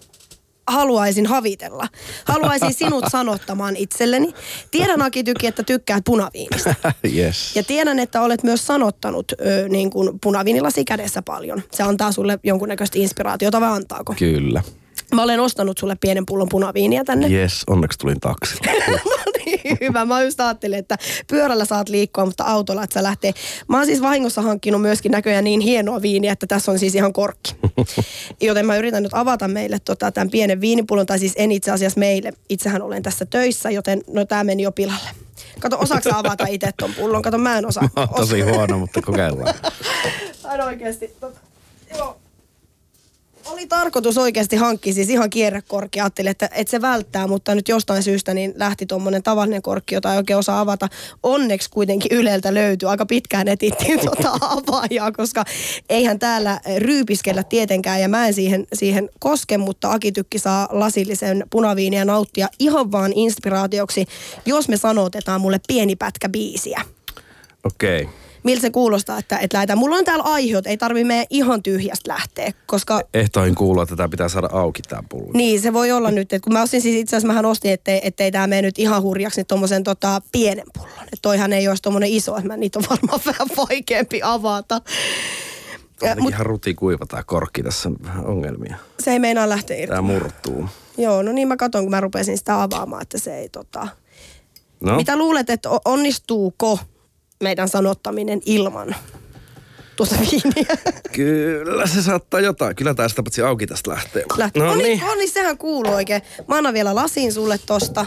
haluaisin 0.67 1.25
havitella, 1.25 1.87
haluaisin 2.25 2.73
sinut 2.73 3.05
sanottamaan 3.11 3.75
itselleni. 3.75 4.33
Tiedän 4.71 5.01
Aki 5.01 5.23
Tyki, 5.23 5.47
että 5.47 5.63
tykkäät 5.63 6.03
punaviinista. 6.05 6.75
yes. 7.17 7.55
Ja 7.55 7.63
tiedän, 7.63 7.99
että 7.99 8.21
olet 8.21 8.43
myös 8.43 8.67
sanottanut 8.67 9.31
ö, 9.31 9.69
niin 9.69 9.89
kuin 9.89 10.19
punaviinilasi 10.19 10.85
kädessä 10.85 11.21
paljon. 11.21 11.63
Se 11.71 11.83
antaa 11.83 12.11
sulle 12.11 12.39
jonkunnäköistä 12.43 12.99
inspiraatiota 12.99 13.61
vai 13.61 13.69
antaako? 13.69 14.15
Kyllä. 14.19 14.63
Mä 15.13 15.23
olen 15.23 15.39
ostanut 15.39 15.77
sulle 15.77 15.95
pienen 16.01 16.25
pullon 16.25 16.49
punaviiniä 16.49 17.03
tänne. 17.03 17.27
Yes, 17.27 17.63
onneksi 17.67 17.99
tulin 17.99 18.19
taksilla. 18.19 18.71
No 19.19 19.31
niin, 19.45 19.77
hyvä. 19.81 20.05
Mä 20.05 20.21
just 20.23 20.39
ajattelin, 20.39 20.79
että 20.79 20.97
pyörällä 21.27 21.65
saat 21.65 21.89
liikkua, 21.89 22.25
mutta 22.25 22.43
autolla 22.43 22.83
että 22.83 22.93
sä 22.93 23.03
lähtee. 23.03 23.33
Mä 23.67 23.77
oon 23.77 23.85
siis 23.85 24.01
vahingossa 24.01 24.41
hankkinut 24.41 24.81
myöskin 24.81 25.11
näköjään 25.11 25.43
niin 25.43 25.59
hienoa 25.59 26.01
viiniä, 26.01 26.31
että 26.31 26.47
tässä 26.47 26.71
on 26.71 26.79
siis 26.79 26.95
ihan 26.95 27.13
korkki. 27.13 27.55
Joten 28.41 28.65
mä 28.65 28.77
yritän 28.77 29.03
nyt 29.03 29.13
avata 29.13 29.47
meille 29.47 29.77
tota, 29.85 30.11
tämän 30.11 30.29
pienen 30.29 30.61
viinipullon, 30.61 31.05
tai 31.05 31.19
siis 31.19 31.33
en 31.35 31.51
itse 31.51 31.71
asiassa 31.71 31.99
meille. 31.99 32.33
Itsehän 32.49 32.81
olen 32.81 33.03
tässä 33.03 33.25
töissä, 33.25 33.69
joten 33.69 34.01
no 34.13 34.25
tää 34.25 34.43
meni 34.43 34.63
jo 34.63 34.71
pilalle. 34.71 35.09
Kato, 35.59 35.79
osaako 35.79 36.09
avata 36.13 36.45
itse 36.49 36.69
ton 36.77 36.93
pullon? 36.93 37.21
Kato, 37.21 37.37
mä 37.37 37.57
en 37.57 37.65
osaa. 37.65 37.83
Mä 37.83 37.89
oon 38.01 38.09
tosi 38.15 38.41
huono, 38.41 38.79
mutta 38.79 39.01
kokeillaan. 39.01 39.53
Aina 40.43 40.65
oikeasti. 40.65 41.15
Tota, 41.19 41.39
joo. 41.97 42.17
Oli 43.49 43.67
tarkoitus 43.67 44.17
oikeasti 44.17 44.55
hankkia 44.55 44.93
siis 44.93 45.09
ihan 45.09 45.29
kierrekorkki. 45.29 46.01
Ajattelin, 46.01 46.31
että, 46.31 46.49
että 46.55 46.71
se 46.71 46.81
välttää, 46.81 47.27
mutta 47.27 47.55
nyt 47.55 47.67
jostain 47.67 48.03
syystä 48.03 48.33
niin 48.33 48.53
lähti 48.55 48.85
tuommoinen 48.85 49.23
tavallinen 49.23 49.61
korkki, 49.61 49.95
jota 49.95 50.11
ei 50.11 50.17
oikein 50.17 50.39
osaa 50.39 50.59
avata. 50.59 50.87
Onneksi 51.23 51.69
kuitenkin 51.69 52.17
Yleltä 52.17 52.53
löytyi. 52.53 52.89
Aika 52.89 53.05
pitkään 53.05 53.47
etittiin 53.47 53.99
tuota 54.05 54.31
avaajaa, 54.41 55.11
koska 55.11 55.43
eihän 55.89 56.19
täällä 56.19 56.59
ryypiskellä 56.77 57.43
tietenkään. 57.43 58.01
Ja 58.01 58.09
mä 58.09 58.27
en 58.27 58.33
siihen, 58.33 58.67
siihen 58.73 59.09
koske, 59.19 59.57
mutta 59.57 59.91
Akitykki 59.91 60.39
saa 60.39 60.67
lasillisen 60.71 61.43
punaviiniä 61.49 62.05
nauttia 62.05 62.47
ihan 62.59 62.91
vaan 62.91 63.13
inspiraatioksi, 63.15 64.05
jos 64.45 64.69
me 64.69 64.77
sanotetaan 64.77 65.41
mulle 65.41 65.59
pieni 65.67 65.95
pätkä 65.95 66.29
biisiä 66.29 66.81
Okei. 67.63 68.01
Okay. 68.01 68.28
Miltä 68.43 68.61
se 68.61 68.69
kuulostaa, 68.69 69.17
että, 69.17 69.37
että 69.37 69.55
lähdetään. 69.57 69.79
Mulla 69.79 69.95
on 69.95 70.05
täällä 70.05 70.23
aiheut, 70.23 70.67
ei 70.67 70.77
tarvi 70.77 71.03
meidän 71.03 71.25
ihan 71.29 71.63
tyhjästä 71.63 72.11
lähteä, 72.13 72.51
koska 72.65 73.01
Ehtoihin 73.13 73.55
kuuluu, 73.55 73.81
että 73.83 73.95
tämä 73.95 74.09
pitää 74.09 74.29
saada 74.29 74.49
auki 74.51 74.81
tämä 74.81 75.03
pullo. 75.09 75.31
niin 75.33 75.61
se 75.61 75.73
voi 75.73 75.91
olla 75.91 76.11
nyt, 76.11 76.33
että 76.33 76.43
kun 76.43 76.53
mä 76.53 76.61
ostin 76.61 76.81
siis 76.81 76.95
itse 76.95 77.15
asiassa, 77.15 77.27
mähän 77.27 77.45
ostin, 77.45 77.71
ettei, 77.71 78.01
ettei 78.03 78.31
tämä 78.31 78.47
mene 78.47 78.61
nyt 78.61 78.79
ihan 78.79 79.01
hurjaksi, 79.01 79.39
niin 79.39 79.47
tommosen 79.47 79.83
tota 79.83 80.21
pienen 80.31 80.65
pullon. 80.73 81.03
Että 81.03 81.19
toihan 81.21 81.53
ei 81.53 81.67
olisi 81.67 81.81
tommonen 81.83 82.09
iso, 82.09 82.35
että 82.35 82.47
mä, 82.47 82.57
niitä 82.57 82.79
on 82.79 82.85
varmaan 82.89 83.21
vähän 83.33 83.47
vaikeampi 83.57 84.19
avata. 84.23 84.81
Ja, 86.01 86.07
Mutta 86.09 86.21
mut 86.21 86.31
ihan 86.31 86.45
ruti 86.45 86.73
kuiva 86.73 87.05
tämä 87.05 87.23
korkki, 87.23 87.63
tässä 87.63 87.89
on 87.89 87.95
vähän 88.03 88.25
ongelmia. 88.25 88.77
se 88.99 89.11
ei 89.11 89.19
meinaa 89.19 89.49
lähteä 89.49 89.77
irti. 89.77 89.87
Tämä 89.87 90.01
murtuu. 90.01 90.65
Joo, 90.97 91.21
no 91.21 91.31
niin 91.31 91.47
mä 91.47 91.57
katson, 91.57 91.83
kun 91.83 91.91
mä 91.91 92.01
rupesin 92.01 92.37
sitä 92.37 92.61
avaamaan, 92.63 93.01
että 93.01 93.17
se 93.17 93.37
ei 93.37 93.49
tota... 93.49 93.87
No, 94.81 94.95
Mitä 94.95 95.15
luulet, 95.17 95.49
että 95.49 95.69
onnistuuko 95.85 96.79
meidän 97.43 97.69
sanottaminen 97.69 98.41
ilman 98.45 98.95
tuota 99.95 100.15
viiniä? 100.19 100.77
kyllä 101.11 101.87
se 101.87 102.01
saattaa 102.01 102.39
jotain. 102.39 102.75
Kyllä 102.75 102.93
tämä 102.93 103.09
sitä 103.09 103.23
paitsi 103.23 103.41
auki 103.41 103.67
tästä 103.67 103.91
lähtee. 103.91 104.23
Lähti. 104.37 104.59
No 104.59 104.75
niin. 104.75 104.99
no 104.99 105.15
niin, 105.15 105.29
sehän 105.29 105.57
kuuluu 105.57 105.93
oikein. 105.93 106.21
Mä 106.47 106.55
annan 106.57 106.73
vielä 106.73 106.95
lasin 106.95 107.33
sulle 107.33 107.57
tosta. 107.57 108.05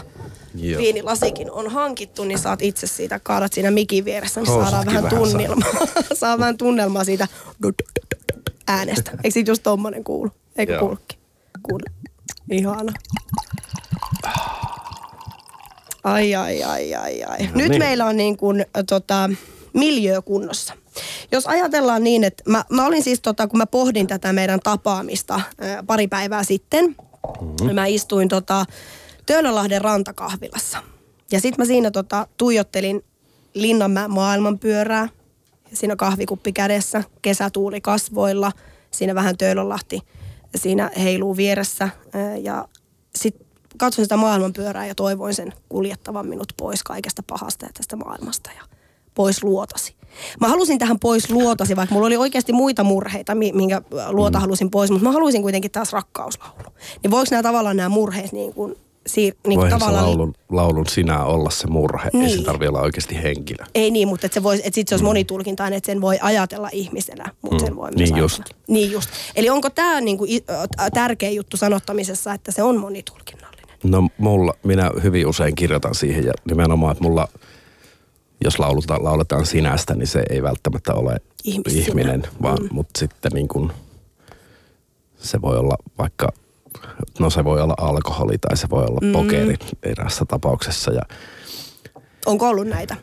Joo. 0.55 0.81
Viinilasikin 0.81 1.51
on 1.51 1.71
hankittu, 1.71 2.23
niin 2.23 2.39
saat 2.39 2.61
itse 2.61 2.87
siitä, 2.87 3.19
kaadat 3.19 3.53
siinä 3.53 3.71
mikin 3.71 4.05
vieressä, 4.05 4.41
niin 4.41 4.47
Housutkin 4.47 4.71
saadaan 4.71 4.93
vähän 4.93 5.03
vähän 5.03 5.23
tunnelmaa. 5.23 5.87
saa 6.13 6.39
vähän 6.39 6.57
tunnelmaa 6.57 7.03
siitä 7.03 7.27
äänestä. 8.67 9.11
Eikö 9.23 9.31
siitä 9.31 9.51
just 9.51 9.63
tommonen 9.63 10.03
kuulu? 10.03 10.31
Eikö 10.55 10.73
Joo. 10.73 10.79
kuulukin? 10.79 11.19
Kuule. 11.63 11.83
Ihana. 12.51 12.93
Ai, 16.03 16.35
ai, 16.35 16.63
ai, 16.63 16.95
ai, 16.95 17.23
ai. 17.23 17.39
No 17.45 17.51
Nyt 17.55 17.69
niin. 17.69 17.79
meillä 17.81 18.05
on 18.05 18.17
niin 18.17 18.37
kuin, 18.37 18.65
tota, 18.89 19.29
miljöö 19.73 20.21
kunnossa. 20.21 20.73
Jos 21.31 21.47
ajatellaan 21.47 22.03
niin, 22.03 22.23
että 22.23 22.43
mä, 22.47 22.65
mä 22.69 22.85
olin 22.85 23.03
siis, 23.03 23.21
tota, 23.21 23.47
kun 23.47 23.57
mä 23.57 23.65
pohdin 23.65 24.07
tätä 24.07 24.33
meidän 24.33 24.59
tapaamista 24.59 25.41
ää, 25.61 25.83
pari 25.83 26.07
päivää 26.07 26.43
sitten, 26.43 26.85
mm-hmm. 26.85 27.75
mä 27.75 27.85
istuin 27.85 28.29
tota, 28.29 28.65
Töölönlahden 29.25 29.81
rantakahvilassa. 29.81 30.83
Ja 31.31 31.39
sitten 31.39 31.63
mä 31.63 31.65
siinä 31.65 31.91
tota, 31.91 32.27
tuijottelin 32.37 33.03
Linnanmäen 33.53 34.11
maailmanpyörää. 34.11 35.09
Siinä 35.73 35.95
kahvikuppi 35.95 36.53
kädessä, 36.53 37.03
kesätuuli 37.21 37.81
kasvoilla, 37.81 38.51
siinä 38.91 39.15
vähän 39.15 39.37
Töölönlahti 39.37 40.01
siinä 40.55 40.91
heiluu 41.03 41.37
vieressä. 41.37 41.89
ää, 42.13 42.37
Ja 42.37 42.67
sitten 43.15 43.47
katsoin 43.77 44.05
sitä 44.05 44.17
maailmanpyörää 44.17 44.85
ja 44.87 44.95
toivoin 44.95 45.33
sen 45.33 45.53
kuljettavan 45.69 46.27
minut 46.27 46.53
pois 46.57 46.83
kaikesta 46.83 47.23
pahasta 47.27 47.65
ja 47.65 47.71
tästä 47.73 47.95
maailmasta 47.95 48.49
ja 48.55 48.61
pois 49.15 49.43
luotasi. 49.43 49.95
Mä 50.39 50.47
halusin 50.47 50.79
tähän 50.79 50.99
pois 50.99 51.29
luotasi, 51.29 51.75
vaikka 51.75 51.93
mulla 51.95 52.07
oli 52.07 52.17
oikeasti 52.17 52.53
muita 52.53 52.83
murheita, 52.83 53.35
mi- 53.35 53.51
minkä 53.51 53.81
luota 54.09 54.39
halusin 54.39 54.69
pois, 54.71 54.91
mutta 54.91 55.03
mä 55.03 55.11
haluaisin 55.11 55.41
kuitenkin 55.41 55.71
taas 55.71 55.93
rakkauslaulu. 55.93 56.63
Niin 57.03 57.11
voiko 57.11 57.27
nämä 57.31 57.43
tavallaan 57.43 57.77
nämä 57.77 57.89
murheet 57.89 58.31
niin 58.31 58.53
kuin, 58.53 58.71
siir- 59.09 59.13
niin 59.15 59.35
kuin 59.43 59.55
Voihan 59.57 59.79
tavallaan... 59.79 60.05
laulun, 60.05 60.33
laulun 60.49 60.87
sinä 60.87 61.23
olla 61.25 61.49
se 61.49 61.67
murhe. 61.67 62.09
Ei 62.13 62.29
se 62.29 62.35
Niin. 62.35 62.43
tarvitse 62.43 62.69
olla 62.69 62.81
oikeasti 62.81 63.23
henkilö. 63.23 63.65
Ei 63.75 63.91
niin, 63.91 64.07
mutta 64.07 64.25
että 64.25 64.33
se 64.33 64.43
vois, 64.43 64.59
että 64.59 64.75
sit 64.75 64.87
se 64.87 64.95
olisi 64.95 65.05
monitulkintainen, 65.05 65.77
että 65.77 65.85
sen 65.85 66.01
voi 66.01 66.17
ajatella 66.21 66.69
ihmisenä, 66.71 67.25
mutta 67.41 67.65
sen 67.65 67.75
voi 67.75 67.89
myös 67.89 67.95
niin 67.95 68.03
ajatella. 68.13 68.21
just. 68.23 68.41
Niin 68.67 68.91
just. 68.91 69.09
Eli 69.35 69.49
onko 69.49 69.69
tämä 69.69 70.01
niinku 70.01 70.25
i- 70.25 70.43
ö, 70.49 70.67
tärkeä 70.93 71.29
juttu 71.29 71.57
sanottamisessa, 71.57 72.33
että 72.33 72.51
se 72.51 72.63
on 72.63 72.77
monitulkinnallinen? 72.77 73.52
No 73.83 74.07
mulla, 74.17 74.53
minä 74.63 74.91
hyvin 75.03 75.27
usein 75.27 75.55
kirjoitan 75.55 75.95
siihen 75.95 76.25
ja 76.25 76.33
nimenomaan, 76.49 76.91
että 76.91 77.03
mulla, 77.03 77.27
jos 78.43 78.59
lauluta, 78.59 79.03
lauletaan 79.03 79.45
sinästä, 79.45 79.95
niin 79.95 80.07
se 80.07 80.23
ei 80.29 80.43
välttämättä 80.43 80.93
ole 80.93 81.17
Ihmissinä. 81.43 81.85
ihminen, 81.87 82.23
vaan, 82.41 82.57
Mm. 82.61 82.69
mutta 82.71 82.99
sitten 82.99 83.31
niin 83.31 83.47
kuin, 83.47 83.71
se 85.17 85.41
voi 85.41 85.57
olla 85.57 85.75
vaikka, 85.97 86.29
no 87.19 87.29
se 87.29 87.43
voi 87.43 87.61
olla 87.61 87.73
alkoholi 87.77 88.37
tai 88.37 88.57
se 88.57 88.69
voi 88.69 88.83
olla 88.83 88.99
mm. 89.01 89.11
pokeri 89.11 89.55
eräässä 89.83 90.25
tapauksessa 90.25 90.91
ja 90.93 91.01
Onko 92.25 92.49
ollut 92.49 92.67
näitä? 92.67 92.95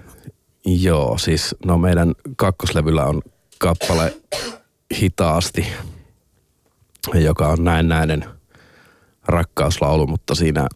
Joo, 0.66 1.18
siis 1.18 1.54
no 1.64 1.78
meidän 1.78 2.14
kakkoslevyllä 2.36 3.04
on 3.04 3.22
kappale 3.58 4.16
Hitaasti, 5.00 5.66
joka 7.14 7.48
on 7.48 7.64
näin 7.64 7.88
näinen 7.88 8.24
rakkauslaulu, 9.30 10.06
mutta 10.06 10.34
siinä 10.34 10.66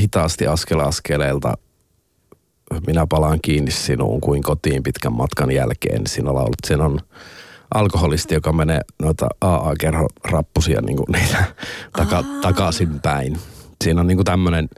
hitaasti 0.00 0.46
askel 0.46 0.80
askeleelta 0.80 1.54
minä 2.86 3.06
palaan 3.06 3.38
kiinni 3.42 3.70
sinuun 3.70 4.20
kuin 4.20 4.42
kotiin 4.42 4.82
pitkän 4.82 5.12
matkan 5.12 5.50
jälkeen. 5.50 6.06
Siinä 6.06 6.34
laulut, 6.34 6.56
siinä 6.66 6.84
on 6.84 6.98
alkoholisti, 7.74 8.34
joka 8.34 8.52
menee 8.52 8.80
noita 9.02 9.28
AA-kerho 9.40 10.06
rappusia 10.24 10.80
niin 10.80 10.96
kuin 10.96 11.06
niitä 11.12 11.44
taka, 11.98 12.24
takaisin 12.42 13.00
päin. 13.00 13.38
Siinä 13.84 14.00
on 14.00 14.06
niin 14.06 14.18
kuin 14.18 14.24
tämmöinen 14.24 14.68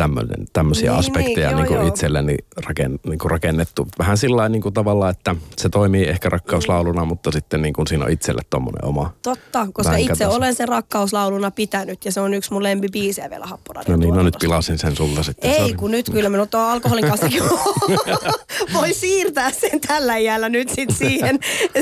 tämmöinen, 0.00 0.46
tämmöisiä 0.52 0.90
Niin, 0.90 0.98
aspekteja 0.98 1.48
niin, 1.48 1.58
joo, 1.58 1.68
niin 1.68 1.74
joo. 1.74 1.88
itselleni 1.88 2.36
raken, 2.66 2.98
niin 3.06 3.18
kuin 3.18 3.30
rakennettu. 3.30 3.88
Vähän 3.98 4.16
sillä 4.18 4.48
niin 4.48 4.62
kuin 4.62 4.74
tavallaan, 4.74 5.10
että 5.10 5.36
se 5.56 5.68
toimii 5.68 6.04
ehkä 6.04 6.28
rakkauslauluna, 6.28 7.04
mutta 7.04 7.30
sitten 7.30 7.62
niin 7.62 7.72
kuin 7.72 7.86
siinä 7.86 8.04
on 8.04 8.10
itselle 8.10 8.42
tommonen 8.50 8.84
oma. 8.84 9.14
Totta, 9.22 9.66
koska 9.72 9.96
itse 9.96 10.24
taso. 10.24 10.36
olen 10.36 10.54
sen 10.54 10.68
rakkauslauluna 10.68 11.50
pitänyt 11.50 12.04
ja 12.04 12.12
se 12.12 12.20
on 12.20 12.34
yksi 12.34 12.52
mun 12.52 12.62
lempibiisejä 12.62 13.30
vielä 13.30 13.46
Happoradion 13.46 14.00
No 14.00 14.06
niin, 14.06 14.14
no 14.14 14.22
nyt 14.22 14.36
pilasin 14.40 14.78
sen 14.78 14.96
sulta 14.96 15.22
sitten. 15.22 15.50
Ei, 15.50 15.58
Sorry. 15.58 15.74
kun 15.74 15.90
nyt 15.90 16.10
kyllä 16.10 16.28
minut 16.28 16.54
on 16.54 16.60
alkoholin 16.60 17.08
kanssakin. 17.08 17.42
Voi 18.74 18.92
siirtää 18.92 19.50
sen 19.50 19.80
tällä 19.80 20.16
iällä 20.16 20.48
nyt 20.48 20.68
sit 20.68 20.90
siihen, 20.98 21.38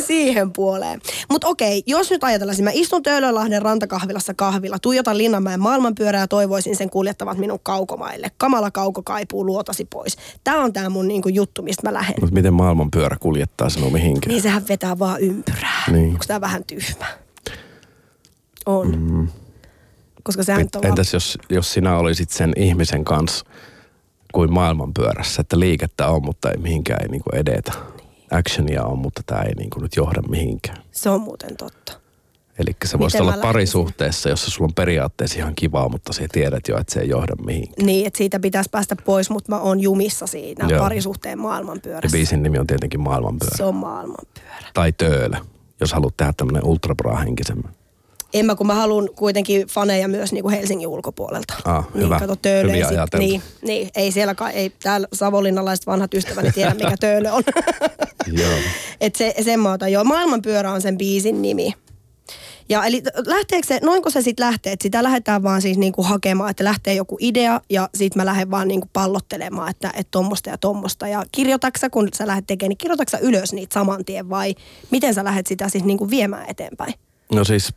siihen 0.06 0.52
puoleen. 0.52 1.00
Mutta 1.30 1.48
okei, 1.48 1.82
jos 1.86 2.10
nyt 2.10 2.24
ajatellaan, 2.24 2.62
mä 2.62 2.70
istun 2.72 3.02
Töölönlahden 3.02 3.62
rantakahvilassa 3.62 4.34
kahvilla, 4.34 4.78
tuijotan 4.78 5.18
Linnanmäen 5.18 5.60
maailmanpyörää 5.60 6.22
ja 6.22 6.28
toivoisin 6.28 6.76
sen 6.76 6.90
kuljettavat 6.90 7.38
minun 7.38 7.60
kaukomaille. 8.08 8.30
Kamala 8.38 8.70
kauko 8.70 9.02
kaipuu 9.02 9.46
luotasi 9.46 9.84
pois. 9.84 10.16
Tämä 10.44 10.64
on 10.64 10.72
tämä 10.72 10.88
mun 10.88 11.08
niinku 11.08 11.28
juttu, 11.28 11.62
mistä 11.62 11.88
mä 11.88 11.92
lähden. 11.94 12.14
Mutta 12.20 12.34
miten 12.34 12.54
maailmanpyörä 12.54 13.16
kuljettaa 13.20 13.68
sinua 13.70 13.90
mihinkään? 13.90 14.28
Niin 14.32 14.42
sehän 14.42 14.68
vetää 14.68 14.98
vaan 14.98 15.20
ympyrää. 15.20 15.84
Niin. 15.92 16.12
Onko 16.12 16.24
tämä 16.26 16.40
vähän 16.40 16.64
tyhmä? 16.64 17.06
On. 18.66 18.98
Mm. 18.98 19.28
Koska 20.22 20.42
sehän 20.42 20.60
on 20.62 20.68
vaan- 20.74 20.86
Entäs 20.86 21.12
jos, 21.12 21.38
jos 21.50 21.72
sinä 21.72 21.96
olisit 21.98 22.30
sen 22.30 22.52
ihmisen 22.56 23.04
kanssa 23.04 23.44
kuin 24.34 24.52
maailmanpyörässä, 24.52 25.40
että 25.40 25.58
liikettä 25.60 26.06
on, 26.06 26.24
mutta 26.24 26.50
ei 26.50 26.56
mihinkään 26.56 27.02
ei 27.02 27.08
niinku 27.08 27.30
edetä. 27.32 27.72
Actionia 28.30 28.84
on, 28.84 28.98
mutta 28.98 29.22
tämä 29.26 29.42
ei 29.42 29.54
niinku 29.54 29.80
nyt 29.80 29.96
johda 29.96 30.22
mihinkään. 30.22 30.82
Se 30.92 31.10
on 31.10 31.20
muuten 31.20 31.56
totta. 31.56 31.92
Eli 32.58 32.76
se 32.84 32.98
voisi 32.98 33.16
Miten 33.16 33.34
olla 33.34 33.42
parisuhteessa, 33.42 34.28
jossa 34.28 34.50
sulla 34.50 34.68
on 34.68 34.74
periaatteessa 34.74 35.38
ihan 35.38 35.54
kivaa, 35.54 35.88
mutta 35.88 36.12
sä 36.12 36.22
tiedät 36.32 36.68
jo, 36.68 36.78
että 36.78 36.94
se 36.94 37.00
ei 37.00 37.08
johda 37.08 37.34
mihinkään. 37.46 37.86
Niin, 37.86 38.06
että 38.06 38.18
siitä 38.18 38.40
pitäisi 38.40 38.70
päästä 38.70 38.96
pois, 38.96 39.30
mutta 39.30 39.52
mä 39.52 39.60
oon 39.60 39.80
jumissa 39.80 40.26
siinä 40.26 40.68
Joo. 40.68 40.80
parisuhteen 40.80 41.32
Ja 41.32 41.42
maailmanpyörässä. 41.42 42.16
biisin 42.16 42.42
nimi 42.42 42.58
on 42.58 42.66
tietenkin 42.66 43.00
maailmanpyörä. 43.00 43.56
Se 43.56 43.64
on 43.64 43.74
maailmanpyörä. 43.74 44.70
Tai 44.74 44.92
töölö, 44.92 45.36
jos 45.80 45.92
haluat 45.92 46.16
tehdä 46.16 46.32
tämmöinen 46.36 46.64
ultrabra-henkisemmän. 46.64 47.72
En 48.34 48.46
mä, 48.46 48.54
kun 48.54 48.66
mä 48.66 48.74
haluan 48.74 49.08
kuitenkin 49.16 49.66
faneja 49.66 50.08
myös 50.08 50.32
niin 50.32 50.42
kuin 50.42 50.54
Helsingin 50.56 50.88
ulkopuolelta. 50.88 51.54
Ah, 51.64 51.88
niin, 51.94 52.04
hyvä. 52.04 52.18
Kato, 52.18 52.36
Töölö 52.36 52.72
ei 52.72 52.84
sit, 52.84 53.18
niin, 53.18 53.42
niin, 53.62 53.88
ei 53.96 54.12
siellä 54.12 54.34
ei 54.52 54.70
täällä 54.82 55.08
savonlinnalaiset 55.12 55.86
vanhat 55.86 56.14
ystäväni 56.14 56.52
tiedä, 56.52 56.74
mikä 56.74 56.96
Töölö 57.00 57.32
on. 57.32 57.42
Joo. 58.42 58.50
Et 59.00 59.14
se, 59.16 59.34
sen 59.44 59.60
mä 59.60 59.72
otan. 59.72 59.92
Joo, 59.92 60.04
maailmanpyörä 60.04 60.72
on 60.72 60.82
sen 60.82 60.98
biisin 60.98 61.42
nimi. 61.42 61.74
Ja 62.68 62.84
eli 62.84 63.02
lähteekö 63.26 63.66
se, 63.66 63.80
noinko 63.82 64.10
se 64.10 64.22
sitten 64.22 64.46
lähtee, 64.46 64.72
että 64.72 64.82
sitä 64.82 65.02
lähdetään 65.02 65.42
vaan 65.42 65.62
siis 65.62 65.78
niinku 65.78 66.02
hakemaan, 66.02 66.50
että 66.50 66.64
lähtee 66.64 66.94
joku 66.94 67.16
idea 67.20 67.60
ja 67.70 67.88
sitten 67.94 68.20
mä 68.20 68.26
lähden 68.26 68.50
vaan 68.50 68.68
niinku 68.68 68.88
pallottelemaan, 68.92 69.70
että 69.70 69.92
et 69.94 70.08
tommosta 70.10 70.50
ja 70.50 70.58
tommosta. 70.58 71.08
Ja 71.08 71.24
kirjoitaksa, 71.32 71.90
kun 71.90 72.08
sä 72.14 72.26
lähdet 72.26 72.46
tekemään, 72.46 72.68
niin 72.68 72.78
kirjoitaksa 72.78 73.18
ylös 73.18 73.52
niitä 73.52 73.74
saman 73.74 74.04
tien 74.04 74.30
vai 74.30 74.54
miten 74.90 75.14
sä 75.14 75.24
lähdet 75.24 75.46
sitä 75.46 75.68
siis 75.68 75.84
niinku 75.84 76.10
viemään 76.10 76.46
eteenpäin? 76.48 76.94
No 77.32 77.44
siis 77.44 77.74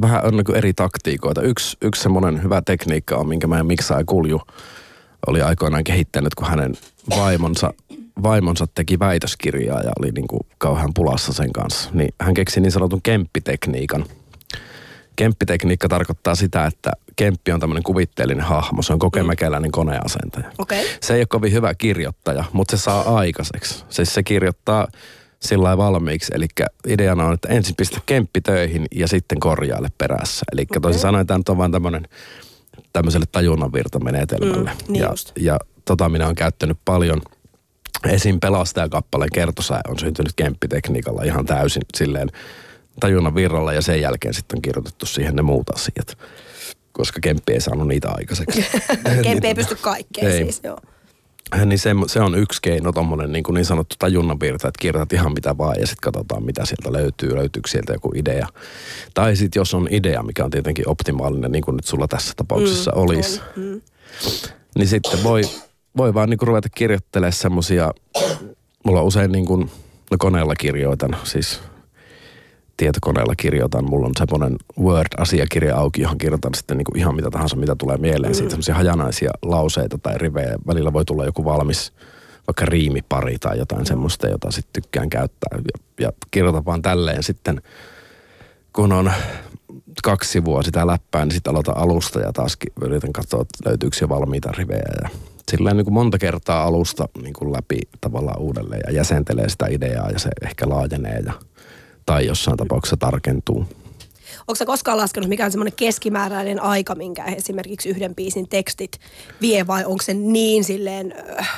vähän 0.00 0.24
on 0.24 0.36
niin 0.36 0.56
eri 0.56 0.72
taktiikoita. 0.74 1.42
Yksi, 1.42 1.76
yksi 1.82 2.02
semmoinen 2.02 2.42
hyvä 2.42 2.62
tekniikka 2.62 3.16
on, 3.16 3.28
minkä 3.28 3.46
meidän 3.46 3.66
miksaaja 3.66 4.04
Kulju 4.04 4.40
oli 5.26 5.42
aikoinaan 5.42 5.84
kehittänyt, 5.84 6.34
kun 6.34 6.48
hänen 6.48 6.74
vaimonsa, 7.10 7.74
vaimonsa 8.22 8.66
teki 8.74 8.98
väitöskirjaa 8.98 9.80
ja 9.80 9.90
oli 10.00 10.10
niin 10.10 10.28
kuin 10.28 10.40
kauhean 10.58 10.94
pulassa 10.94 11.32
sen 11.32 11.52
kanssa. 11.52 11.90
Niin 11.92 12.14
hän 12.20 12.34
keksi 12.34 12.60
niin 12.60 12.72
sanotun 12.72 13.02
kemppitekniikan. 13.02 14.04
Kemppitekniikka 15.16 15.88
tarkoittaa 15.88 16.34
sitä, 16.34 16.66
että 16.66 16.90
kemppi 17.16 17.52
on 17.52 17.60
tämmöinen 17.60 17.82
kuvitteellinen 17.82 18.44
hahmo. 18.44 18.82
Se 18.82 18.92
on 18.92 18.98
kokemäkeläinen 18.98 19.70
koneasentaja. 19.70 20.50
Okei. 20.58 20.90
Se 21.00 21.14
ei 21.14 21.20
ole 21.20 21.26
kovin 21.26 21.52
hyvä 21.52 21.74
kirjoittaja, 21.74 22.44
mutta 22.52 22.76
se 22.76 22.82
saa 22.82 23.16
aikaiseksi. 23.16 23.84
Siis 23.88 24.14
se 24.14 24.22
kirjoittaa 24.22 24.88
sillä 25.40 25.76
valmiiksi. 25.76 26.32
Eli 26.34 26.46
ideana 26.86 27.24
on, 27.24 27.34
että 27.34 27.48
ensin 27.48 27.76
pistä 27.76 28.00
kemppi 28.06 28.40
töihin 28.40 28.86
ja 28.94 29.08
sitten 29.08 29.40
korjaile 29.40 29.88
perässä. 29.98 30.44
Eli 30.52 30.62
okay. 30.62 30.80
toisin 30.80 31.02
sanoen 31.02 31.26
tämä 31.26 31.40
on 31.48 31.58
vaan 31.58 31.72
tämmöinen 31.72 32.08
tämmöiselle 32.92 33.26
tajunnanvirtamenetelmälle. 33.32 34.70
Mm, 34.70 34.92
niin 34.92 35.02
ja, 35.02 35.10
just. 35.10 35.32
ja 35.38 35.58
tota 35.84 36.08
minä 36.08 36.24
olen 36.24 36.36
käyttänyt 36.36 36.78
paljon. 36.84 37.22
Esim. 38.08 38.40
pelastajakappaleen 38.40 39.30
kertosäe 39.34 39.80
on 39.88 39.98
syntynyt 39.98 40.32
kemppitekniikalla 40.36 41.22
ihan 41.22 41.46
täysin 41.46 41.82
silleen 41.96 42.30
tajunnan 43.00 43.34
virralla 43.34 43.72
ja 43.72 43.82
sen 43.82 44.00
jälkeen 44.00 44.34
sitten 44.34 44.58
on 44.58 44.62
kirjoitettu 44.62 45.06
siihen 45.06 45.36
ne 45.36 45.42
muut 45.42 45.70
asiat. 45.70 46.18
Koska 46.92 47.20
kemppi 47.22 47.52
ei 47.52 47.60
saanut 47.60 47.88
niitä 47.88 48.08
aikaiseksi. 48.10 48.64
Kempi 49.22 49.46
ei 49.46 49.54
pysty 49.54 49.76
kaikkeen 49.80 50.26
Ei. 50.32 50.44
siis, 50.44 50.60
joo. 50.64 50.78
Niin 51.64 51.78
se, 51.78 51.90
se 52.06 52.20
on 52.20 52.38
yksi 52.38 52.62
keino, 52.62 52.92
tommonen 52.92 53.32
niin, 53.32 53.42
kuin 53.42 53.54
niin 53.54 53.64
sanottu 53.64 53.96
tajunnanvirta, 53.98 54.68
että 54.68 54.80
kirjoitat 54.80 55.12
ihan 55.12 55.32
mitä 55.32 55.58
vaan 55.58 55.80
ja 55.80 55.86
sitten 55.86 56.12
katsotaan 56.12 56.44
mitä 56.44 56.64
sieltä 56.66 56.92
löytyy, 56.92 57.36
löytyykö 57.36 57.68
sieltä 57.68 57.92
joku 57.92 58.12
idea. 58.14 58.46
Tai 59.14 59.36
sitten 59.36 59.60
jos 59.60 59.74
on 59.74 59.88
idea, 59.90 60.22
mikä 60.22 60.44
on 60.44 60.50
tietenkin 60.50 60.88
optimaalinen, 60.88 61.52
niin 61.52 61.64
kuin 61.64 61.76
nyt 61.76 61.86
sulla 61.86 62.08
tässä 62.08 62.32
tapauksessa 62.36 62.90
mm, 62.90 63.02
olisi, 63.02 63.40
Mm. 63.56 63.80
niin 64.78 64.88
sitten 64.88 65.22
voi, 65.22 65.42
voi 65.96 66.14
vaan 66.14 66.30
niin 66.30 66.38
kuin 66.38 66.46
ruveta 66.46 66.68
kirjoittelemaan 66.68 67.32
semmosia, 67.32 67.90
mulla 68.84 69.00
on 69.00 69.06
usein 69.06 69.32
niin 69.32 69.46
kuin, 69.46 69.70
no 70.10 70.16
koneella 70.18 70.54
kirjoitan, 70.54 71.16
siis 71.24 71.60
tietokoneella 72.76 73.34
kirjoitan. 73.36 73.90
Mulla 73.90 74.06
on 74.06 74.12
semmoinen 74.16 74.56
Word-asiakirja 74.80 75.76
auki, 75.76 76.02
johon 76.02 76.18
kirjoitan 76.18 76.54
sitten 76.54 76.76
niin 76.76 76.84
kuin 76.84 76.98
ihan 76.98 77.16
mitä 77.16 77.30
tahansa, 77.30 77.56
mitä 77.56 77.74
tulee 77.78 77.96
mieleen. 77.96 78.32
Mm. 78.32 78.36
Siitä 78.36 78.50
semmoisia 78.50 78.74
hajanaisia 78.74 79.30
lauseita 79.42 79.98
tai 79.98 80.18
rivejä. 80.18 80.56
Välillä 80.66 80.92
voi 80.92 81.04
tulla 81.04 81.24
joku 81.24 81.44
valmis 81.44 81.92
vaikka 82.46 82.64
riimipari 82.66 83.38
tai 83.38 83.58
jotain 83.58 83.86
semmoista, 83.86 84.28
jota 84.28 84.50
sitten 84.50 84.82
tykkään 84.82 85.10
käyttää. 85.10 85.58
Ja, 85.58 85.78
ja 86.00 86.12
kirjoitan 86.30 86.64
vaan 86.64 86.82
tälleen 86.82 87.22
sitten, 87.22 87.62
kun 88.72 88.92
on 88.92 89.12
kaksi 90.02 90.30
sivua 90.30 90.62
sitä 90.62 90.86
läppää, 90.86 91.24
niin 91.24 91.32
sitten 91.32 91.50
aloitan 91.50 91.76
alusta 91.76 92.20
ja 92.20 92.32
taas 92.32 92.56
yritän 92.82 93.12
katsoa, 93.12 93.42
että 93.42 93.70
löytyykö 93.70 93.96
jo 94.00 94.08
valmiita 94.08 94.52
rivejä. 94.52 94.92
Ja 95.02 95.08
silleen 95.50 95.76
niin 95.76 95.84
kuin 95.84 95.94
monta 95.94 96.18
kertaa 96.18 96.64
alusta 96.64 97.08
niin 97.22 97.32
kuin 97.32 97.52
läpi 97.52 97.78
tavallaan 98.00 98.40
uudelleen 98.40 98.82
ja 98.86 98.92
jäsentelee 98.92 99.48
sitä 99.48 99.66
ideaa 99.70 100.10
ja 100.10 100.18
se 100.18 100.30
ehkä 100.42 100.68
laajenee 100.68 101.18
ja, 101.26 101.32
tai 102.06 102.26
jossain 102.26 102.56
tapauksessa 102.56 102.96
tarkentuu. 102.96 103.66
Onko 104.38 104.54
sä 104.54 104.66
koskaan 104.66 104.98
laskenut, 104.98 105.28
mikä 105.28 105.44
on 105.44 105.50
semmoinen 105.50 105.76
keskimääräinen 105.76 106.62
aika, 106.62 106.94
minkä 106.94 107.24
esimerkiksi 107.24 107.88
yhden 107.88 108.14
biisin 108.14 108.48
tekstit 108.48 109.00
vie, 109.40 109.66
vai 109.66 109.84
onko 109.84 110.02
se 110.02 110.14
niin 110.14 110.64
silleen, 110.64 111.14
öh, 111.38 111.48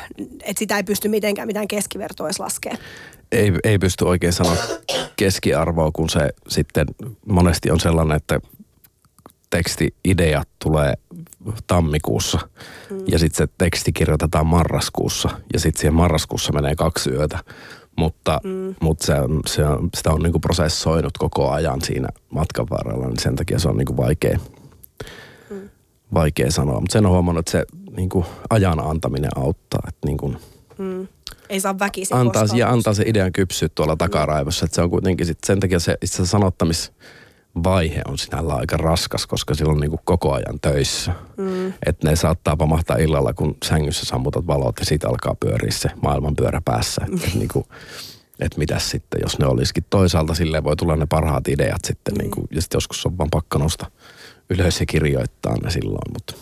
että 0.43 0.59
sitä 0.59 0.77
ei 0.77 0.83
pysty 0.83 1.09
mitenkään 1.09 1.49
mitään 1.49 1.69
keskivertoa 1.69 2.27
edes 2.27 2.41
laskemaan? 2.41 2.83
Ei, 3.33 3.53
ei 3.65 3.79
pysty 3.79 4.05
oikein 4.05 4.33
sanoa 4.33 4.57
keskiarvoa, 5.17 5.91
kun 5.93 6.11
se 6.11 6.31
sitten 6.49 6.87
monesti 7.27 7.71
on 7.71 7.81
sellainen, 7.81 8.17
että 8.17 8.41
teksti-ideat 9.51 10.49
tulee 10.65 10.95
tammikuussa 11.67 12.39
mm. 12.91 13.05
ja 13.09 13.19
sitten 13.19 13.47
se 13.47 13.53
teksti 13.59 13.93
kirjoitetaan 13.93 14.47
marraskuussa 14.47 15.29
ja 15.53 15.61
sitten 15.61 15.81
siihen 15.81 15.95
marraskuussa 15.95 16.53
menee 16.53 16.75
kaksi 16.75 17.11
yötä. 17.11 17.39
Mutta, 17.97 18.41
mm. 18.45 18.75
mutta 18.81 19.07
se 19.07 19.15
on, 19.15 19.41
se 19.47 19.65
on, 19.65 19.89
sitä 19.97 20.11
on 20.11 20.23
niinku 20.23 20.39
prosessoinut 20.41 21.19
koko 21.19 21.51
ajan 21.51 21.83
siinä 21.83 22.09
matkan 22.31 22.67
varrella, 22.71 23.07
niin 23.07 23.21
sen 23.21 23.37
takia 23.37 23.59
se 23.59 23.69
on 23.69 23.77
niinku 23.77 23.97
vaikea, 23.97 24.39
mm. 25.51 25.69
vaikea 26.15 26.51
sanoa. 26.51 26.81
Mutta 26.81 26.93
sen 26.93 27.07
on 27.07 27.13
huomannut, 27.13 27.41
että 27.49 27.53
se 27.53 27.65
niinku 27.97 28.27
ajan 28.51 28.81
antaminen 28.81 29.31
auttaa. 29.37 29.81
Että 29.89 30.07
niinku, 30.07 30.35
Mm. 30.79 31.09
Ei 31.49 31.61
saa 31.61 31.79
väkisin 31.79 32.17
antaa, 32.17 32.43
koskaan. 32.43 32.59
ja 32.59 32.71
antaa 32.71 32.95
se 32.95 33.05
idean 33.07 33.33
kypsyä 33.33 33.69
tuolla 33.75 33.97
takaraivossa. 33.97 34.65
Että 34.65 34.75
se 34.75 34.83
on 34.83 34.91
kuitenkin 34.91 35.27
sit, 35.27 35.39
sen 35.47 35.61
takia 35.61 35.81
se 35.81 35.97
itse 36.03 36.23
asiassa 36.23 36.39
sanottamisvaihe 37.57 38.03
on 38.09 38.19
sinällä 38.19 38.55
aika 38.55 38.77
raskas, 38.77 39.27
koska 39.27 39.55
silloin 39.55 39.81
niinku 39.81 40.01
koko 40.05 40.33
ajan 40.33 40.61
töissä. 40.61 41.13
Mm. 41.37 41.73
Että 41.87 42.09
ne 42.11 42.17
saattaa 42.17 42.57
pamahtaa 42.57 42.97
illalla, 42.97 43.33
kun 43.33 43.57
sängyssä 43.65 44.07
sammutat 44.07 44.47
valot 44.47 44.79
ja 44.79 44.85
siitä 44.85 45.09
alkaa 45.09 45.35
pyöriä 45.41 45.71
se 45.71 45.91
maailmanpyörä 46.03 46.61
päässä. 46.65 47.03
Että 47.13 47.27
et 47.27 47.35
niinku, 47.35 47.67
et 48.41 48.57
mitäs 48.57 48.91
sitten, 48.91 49.21
jos 49.23 49.39
ne 49.39 49.47
olisikin. 49.47 49.85
Toisaalta 49.91 50.35
silleen 50.35 50.65
voi 50.65 50.77
tulla 50.77 50.97
ne 50.97 51.07
parhaat 51.07 51.49
ideat 51.49 51.85
sitten. 51.85 52.15
Mm. 52.15 52.19
Niinku, 52.19 52.47
ja 52.51 52.61
sitten 52.63 52.77
joskus 52.77 53.07
on 53.07 53.19
vaan 53.19 53.31
nousta 53.59 53.91
ylös 54.51 54.81
ja 54.81 54.87
kirjoittaa 54.87 55.57
ne 55.63 55.71
silloin. 55.71 56.13
Mutta 56.13 56.35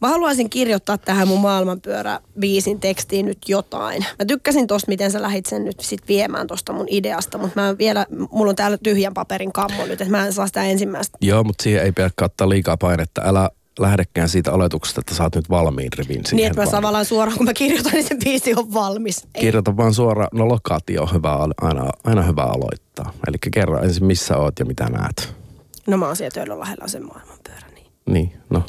Mä 0.00 0.08
haluaisin 0.08 0.50
kirjoittaa 0.50 0.98
tähän 0.98 1.28
mun 1.28 1.40
maailmanpyörä 1.40 2.20
biisin 2.38 2.80
tekstiin 2.80 3.26
nyt 3.26 3.38
jotain. 3.48 4.04
Mä 4.18 4.24
tykkäsin 4.24 4.66
tosta, 4.66 4.88
miten 4.88 5.10
sä 5.10 5.22
lähit 5.22 5.46
sen 5.46 5.64
nyt 5.64 5.80
sit 5.80 6.08
viemään 6.08 6.46
tosta 6.46 6.72
mun 6.72 6.86
ideasta, 6.90 7.38
mutta 7.38 7.60
mä 7.60 7.78
vielä, 7.78 8.06
mulla 8.30 8.50
on 8.50 8.56
täällä 8.56 8.78
tyhjän 8.82 9.14
paperin 9.14 9.52
kammo 9.52 9.82
nyt, 9.86 10.00
että 10.00 10.16
mä 10.16 10.26
en 10.26 10.32
saa 10.32 10.46
sitä 10.46 10.64
ensimmäistä. 10.64 11.18
Joo, 11.20 11.44
mutta 11.44 11.62
siihen 11.62 11.84
ei 11.84 11.92
pidä 11.92 12.10
kattaa 12.16 12.48
liikaa 12.48 12.76
painetta. 12.76 13.22
Älä 13.24 13.50
lähdekään 13.78 14.28
siitä 14.28 14.52
oletuksesta, 14.52 15.00
että 15.00 15.14
saat 15.14 15.34
nyt 15.34 15.50
valmiin 15.50 15.92
rivin 15.92 16.26
siihen. 16.26 16.36
Niin, 16.36 16.46
että 16.46 16.60
mä 16.60 16.64
vaan. 16.64 16.74
tavallaan 16.76 17.04
suoraan, 17.04 17.36
kun 17.36 17.46
mä 17.46 17.54
kirjoitan, 17.54 17.92
niin 17.92 18.08
se 18.08 18.16
biisi 18.24 18.54
on 18.54 18.74
valmis. 18.74 19.26
Ei. 19.34 19.40
Kirjoita 19.40 19.76
vaan 19.76 19.94
suoraan, 19.94 20.28
no 20.32 20.48
lokaatio 20.48 21.02
on 21.02 21.12
hyvä, 21.12 21.34
aina, 21.60 21.90
aina 22.04 22.22
hyvä 22.22 22.42
aloittaa. 22.42 23.12
Eli 23.28 23.36
kerro 23.52 23.82
ensin 23.82 24.04
missä 24.04 24.36
oot 24.36 24.58
ja 24.58 24.64
mitä 24.64 24.88
näet. 24.88 25.34
No 25.86 25.96
mä 25.96 26.06
oon 26.06 26.16
siellä 26.16 26.34
Töölönlahdella 26.34 26.88
sen 26.88 27.06
maailmanpyörä, 27.06 27.66
niin. 27.74 27.86
Niin, 28.06 28.32
no 28.50 28.62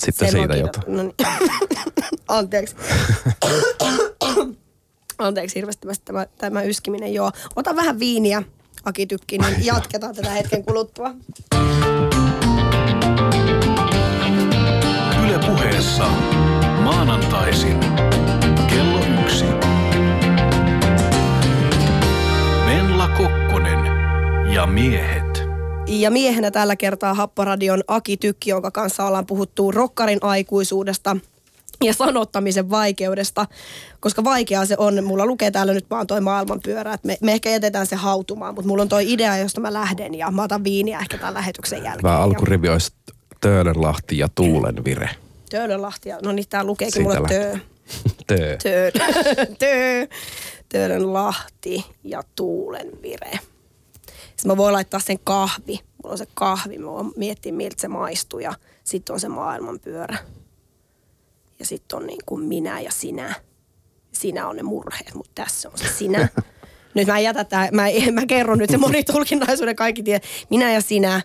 sitten 0.00 0.30
Sen 0.30 0.40
mä 0.40 0.46
siitä 0.46 0.56
jotain. 0.56 0.96
No 0.96 1.02
niin. 1.02 1.14
Anteeksi. 2.28 2.76
Anteeksi 5.18 5.56
hirveästi 5.56 5.88
tämä, 6.04 6.26
tämä 6.38 6.62
yskiminen. 6.62 7.14
Joo. 7.14 7.32
Ota 7.56 7.76
vähän 7.76 7.98
viiniä, 7.98 8.42
Aki 8.84 9.06
Tykki, 9.06 9.38
niin 9.38 9.64
jatketaan 9.64 10.14
tätä 10.14 10.30
hetken 10.30 10.64
kuluttua. 10.64 11.14
Yle 15.24 15.38
puheessa 15.46 16.06
maanantaisin 16.82 17.80
kello 18.68 19.00
yksi. 19.22 19.44
Venla 22.66 23.08
Kokkonen 23.08 23.78
ja 24.52 24.66
miehet. 24.66 25.19
Ja 25.90 26.10
miehenä 26.10 26.50
tällä 26.50 26.76
kertaa 26.76 27.14
Happoradion 27.14 27.84
Aki 27.88 28.16
Tykki, 28.16 28.50
jonka 28.50 28.70
kanssa 28.70 29.04
ollaan 29.04 29.26
puhuttu 29.26 29.70
rokkarin 29.72 30.18
aikuisuudesta 30.22 31.16
ja 31.84 31.94
sanottamisen 31.94 32.70
vaikeudesta, 32.70 33.46
koska 34.00 34.24
vaikeaa 34.24 34.66
se 34.66 34.74
on. 34.78 35.04
Mulla 35.04 35.26
lukee 35.26 35.50
täällä 35.50 35.72
nyt 35.72 35.90
vaan 35.90 36.06
toi 36.06 36.20
maailmanpyörä, 36.20 36.94
että 36.94 37.06
me, 37.06 37.18
me 37.20 37.32
ehkä 37.32 37.50
jätetään 37.50 37.86
se 37.86 37.96
hautumaan, 37.96 38.54
mutta 38.54 38.68
mulla 38.68 38.82
on 38.82 38.88
toi 38.88 39.12
idea, 39.12 39.36
josta 39.36 39.60
mä 39.60 39.72
lähden 39.72 40.14
ja 40.14 40.30
mä 40.30 40.42
otan 40.42 40.64
viiniä 40.64 40.98
ehkä 40.98 41.18
tämän 41.18 41.34
lähetyksen 41.34 41.84
jälkeen. 41.84 42.12
Ja 42.12 42.22
alkurivi 42.22 42.68
olisi 42.68 42.92
Töölönlahti 43.40 44.18
ja 44.18 44.28
Tuulenvire. 44.34 45.10
Töölönlahti, 45.50 46.08
ja- 46.08 46.18
no 46.22 46.32
niin 46.32 46.48
tää 46.48 46.64
lukeekin 46.64 46.92
Siitä 46.92 47.14
mulle 47.14 47.28
töö. 47.28 47.56
Tö. 48.26 48.56
Töö. 48.62 48.90
töö. 49.58 50.06
Töölönlahti 50.68 51.84
ja 52.04 52.22
Tuulenvire. 52.36 53.38
Sitten 54.40 54.52
mä 54.52 54.56
voin 54.56 54.72
laittaa 54.72 55.00
sen 55.00 55.18
kahvi. 55.24 55.80
Mulla 56.02 56.12
on 56.12 56.18
se 56.18 56.26
kahvi, 56.34 56.78
mä 56.78 56.90
voin 56.90 57.12
miettiä 57.16 57.52
miltä 57.52 57.80
se 57.80 57.88
maistuu 57.88 58.40
ja 58.40 58.54
sitten 58.84 59.14
on 59.14 59.20
se 59.20 59.28
maailmanpyörä. 59.28 60.18
Ja 61.58 61.66
sitten 61.66 61.96
on 61.96 62.06
niin 62.06 62.20
kuin 62.26 62.44
minä 62.44 62.80
ja 62.80 62.90
sinä. 62.90 63.34
Sinä 64.12 64.48
on 64.48 64.56
ne 64.56 64.62
murheet, 64.62 65.14
mutta 65.14 65.30
tässä 65.34 65.68
on 65.68 65.78
se 65.78 65.88
sinä. 65.88 66.28
Nyt 66.94 67.06
mä 67.06 67.18
en 67.18 67.24
jätä 67.24 67.44
tää, 67.44 67.68
mä, 67.72 67.82
mä 68.12 68.26
kerron 68.26 68.58
nyt 68.58 68.70
se 68.70 68.76
monitulkinnaisuuden 68.76 69.76
kaikki 69.76 70.02
tie. 70.02 70.20
Minä 70.50 70.72
ja 70.72 70.80
sinä 70.80 71.22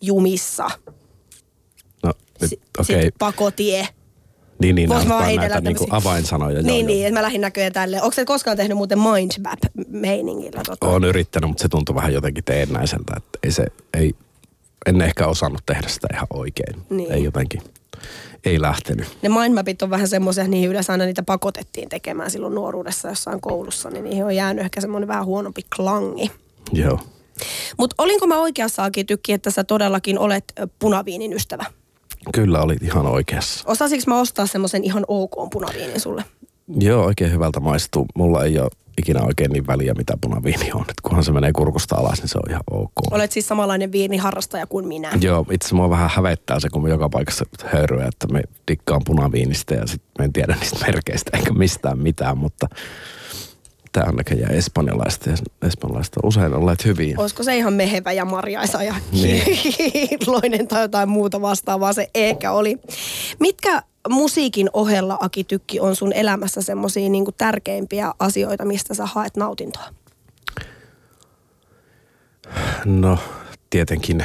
jumissa. 0.00 0.70
No 2.02 2.12
nyt, 2.40 2.52
okei. 2.78 2.84
Sitten 2.84 3.12
pakotie. 3.18 3.88
Niin, 4.62 4.74
niin, 4.74 4.88
Vois 4.88 5.06
on 5.10 5.24
heitellä 5.24 5.48
näitä 5.48 5.60
niinku 5.60 5.86
avainsanoja. 5.90 6.54
joo, 6.56 6.62
Niin, 6.62 6.80
joo. 6.80 6.86
niin, 6.86 7.06
että 7.06 7.18
mä 7.18 7.22
lähdin 7.22 7.40
näköjään 7.40 7.72
tälle. 7.72 8.02
Onko 8.02 8.12
se 8.14 8.24
koskaan 8.24 8.56
tehnyt 8.56 8.76
muuten 8.76 8.98
mindmap-meiningillä? 8.98 10.62
Tota? 10.66 10.86
Olen 10.86 11.04
yrittänyt, 11.04 11.50
mutta 11.50 11.62
se 11.62 11.68
tuntui 11.68 11.94
vähän 11.94 12.12
jotenkin 12.12 12.44
teennäiseltä. 12.44 13.14
Että 13.16 13.38
ei 13.42 13.52
se, 13.52 13.66
ei, 13.94 14.14
en 14.86 15.00
ehkä 15.00 15.26
osannut 15.26 15.62
tehdä 15.66 15.88
sitä 15.88 16.08
ihan 16.14 16.26
oikein. 16.34 16.82
Niin. 16.90 17.12
Ei 17.12 17.24
jotenkin, 17.24 17.62
ei 18.44 18.60
lähtenyt. 18.60 19.06
Ne 19.22 19.28
mindmapit 19.28 19.82
on 19.82 19.90
vähän 19.90 20.08
semmoisia, 20.08 20.48
niihin 20.48 20.70
yleensä 20.70 20.92
aina 20.92 21.04
niitä 21.04 21.22
pakotettiin 21.22 21.88
tekemään 21.88 22.30
silloin 22.30 22.54
nuoruudessa 22.54 23.08
jossain 23.08 23.40
koulussa, 23.40 23.90
niin 23.90 24.04
niihin 24.04 24.24
on 24.24 24.36
jäänyt 24.36 24.64
ehkä 24.64 24.80
semmoinen 24.80 25.08
vähän 25.08 25.24
huonompi 25.24 25.62
klangi. 25.76 26.30
Joo. 26.72 26.98
Mutta 27.78 27.94
olinko 27.98 28.26
mä 28.26 28.38
oikeassa 28.38 28.84
Aki 28.84 29.04
Tykki, 29.04 29.32
että 29.32 29.50
sä 29.50 29.64
todellakin 29.64 30.18
olet 30.18 30.44
punaviinin 30.78 31.32
ystävä? 31.32 31.64
Kyllä 32.34 32.62
olit 32.62 32.82
ihan 32.82 33.06
oikeassa. 33.06 33.64
Osasinko 33.66 34.04
mä 34.06 34.20
ostaa 34.20 34.46
semmoisen 34.46 34.84
ihan 34.84 35.04
ok 35.08 35.50
punaviinin 35.52 36.00
sulle? 36.00 36.24
Joo, 36.78 37.04
oikein 37.04 37.32
hyvältä 37.32 37.60
maistuu. 37.60 38.06
Mulla 38.14 38.44
ei 38.44 38.58
ole 38.58 38.70
ikinä 38.98 39.22
oikein 39.22 39.50
niin 39.50 39.66
väliä, 39.66 39.94
mitä 39.94 40.14
punaviini 40.20 40.72
on. 40.72 40.84
Et 40.88 41.00
kunhan 41.02 41.24
se 41.24 41.32
menee 41.32 41.52
kurkusta 41.52 41.96
alas, 41.96 42.18
niin 42.18 42.28
se 42.28 42.38
on 42.38 42.50
ihan 42.50 42.62
ok. 42.70 42.92
Olet 43.10 43.32
siis 43.32 43.48
samanlainen 43.48 43.92
viiniharrastaja 43.92 44.66
kuin 44.66 44.88
minä. 44.88 45.10
Joo, 45.20 45.46
itse 45.50 45.74
mua 45.74 45.90
vähän 45.90 46.10
hävettää 46.14 46.60
se, 46.60 46.68
kun 46.68 46.90
joka 46.90 47.08
paikassa 47.08 47.44
höyryä, 47.64 48.06
että 48.06 48.26
me 48.26 48.42
dikkaan 48.68 49.02
punaviinistä 49.04 49.74
ja 49.74 49.86
sitten 49.86 50.10
me 50.18 50.24
en 50.24 50.32
tiedä 50.32 50.56
niistä 50.60 50.86
merkeistä 50.86 51.30
eikä 51.38 51.52
mistään 51.52 51.98
mitään, 51.98 52.38
mutta 52.38 52.66
tämä 53.92 54.06
on 54.08 54.16
näköjään 54.16 54.54
espanjalaista 54.54 55.30
ja 55.30 55.36
espanjalaiset 55.66 56.16
on 56.16 56.28
usein 56.28 56.54
olleet 56.54 56.84
hyviä. 56.84 57.14
Olisiko 57.18 57.42
se 57.42 57.56
ihan 57.56 57.72
mehevä 57.72 58.12
ja 58.12 58.24
marjaisa 58.24 58.82
ja 58.82 58.94
Niin. 59.12 59.42
kiiloinen 59.72 60.68
tai 60.68 60.82
jotain 60.82 61.08
muuta 61.08 61.40
vastaavaa 61.40 61.92
se 61.92 62.08
ehkä 62.14 62.52
oli. 62.52 62.78
Mitkä 63.40 63.82
musiikin 64.08 64.70
ohella, 64.72 65.18
Aki 65.20 65.44
Tykki, 65.44 65.80
on 65.80 65.96
sun 65.96 66.12
elämässä 66.12 66.62
semmoisia 66.62 67.08
niin 67.08 67.24
tärkeimpiä 67.36 68.12
asioita, 68.18 68.64
mistä 68.64 68.94
sä 68.94 69.06
haet 69.06 69.36
nautintoa? 69.36 69.84
No, 72.84 73.18
tietenkin 73.70 74.24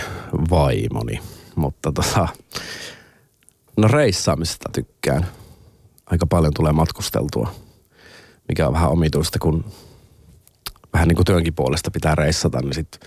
vaimoni, 0.50 1.20
mutta 1.56 1.92
tota, 1.92 2.28
no 3.78 3.88
reissaamisesta 3.88 4.70
tykkään. 4.74 5.28
Aika 6.06 6.28
paljon 6.28 6.54
tulee 6.56 6.72
matkusteltua, 6.72 7.52
mikä 8.48 8.68
on 8.68 8.74
vähän 8.74 8.90
omituista, 8.90 9.40
kun 9.40 9.66
vähän 10.94 11.08
niin 11.08 11.16
kuin 11.16 11.26
työnkin 11.26 11.54
puolesta 11.54 11.92
pitää 11.92 12.16
reissata, 12.16 12.62
niin 12.62 12.74
sit 12.74 13.00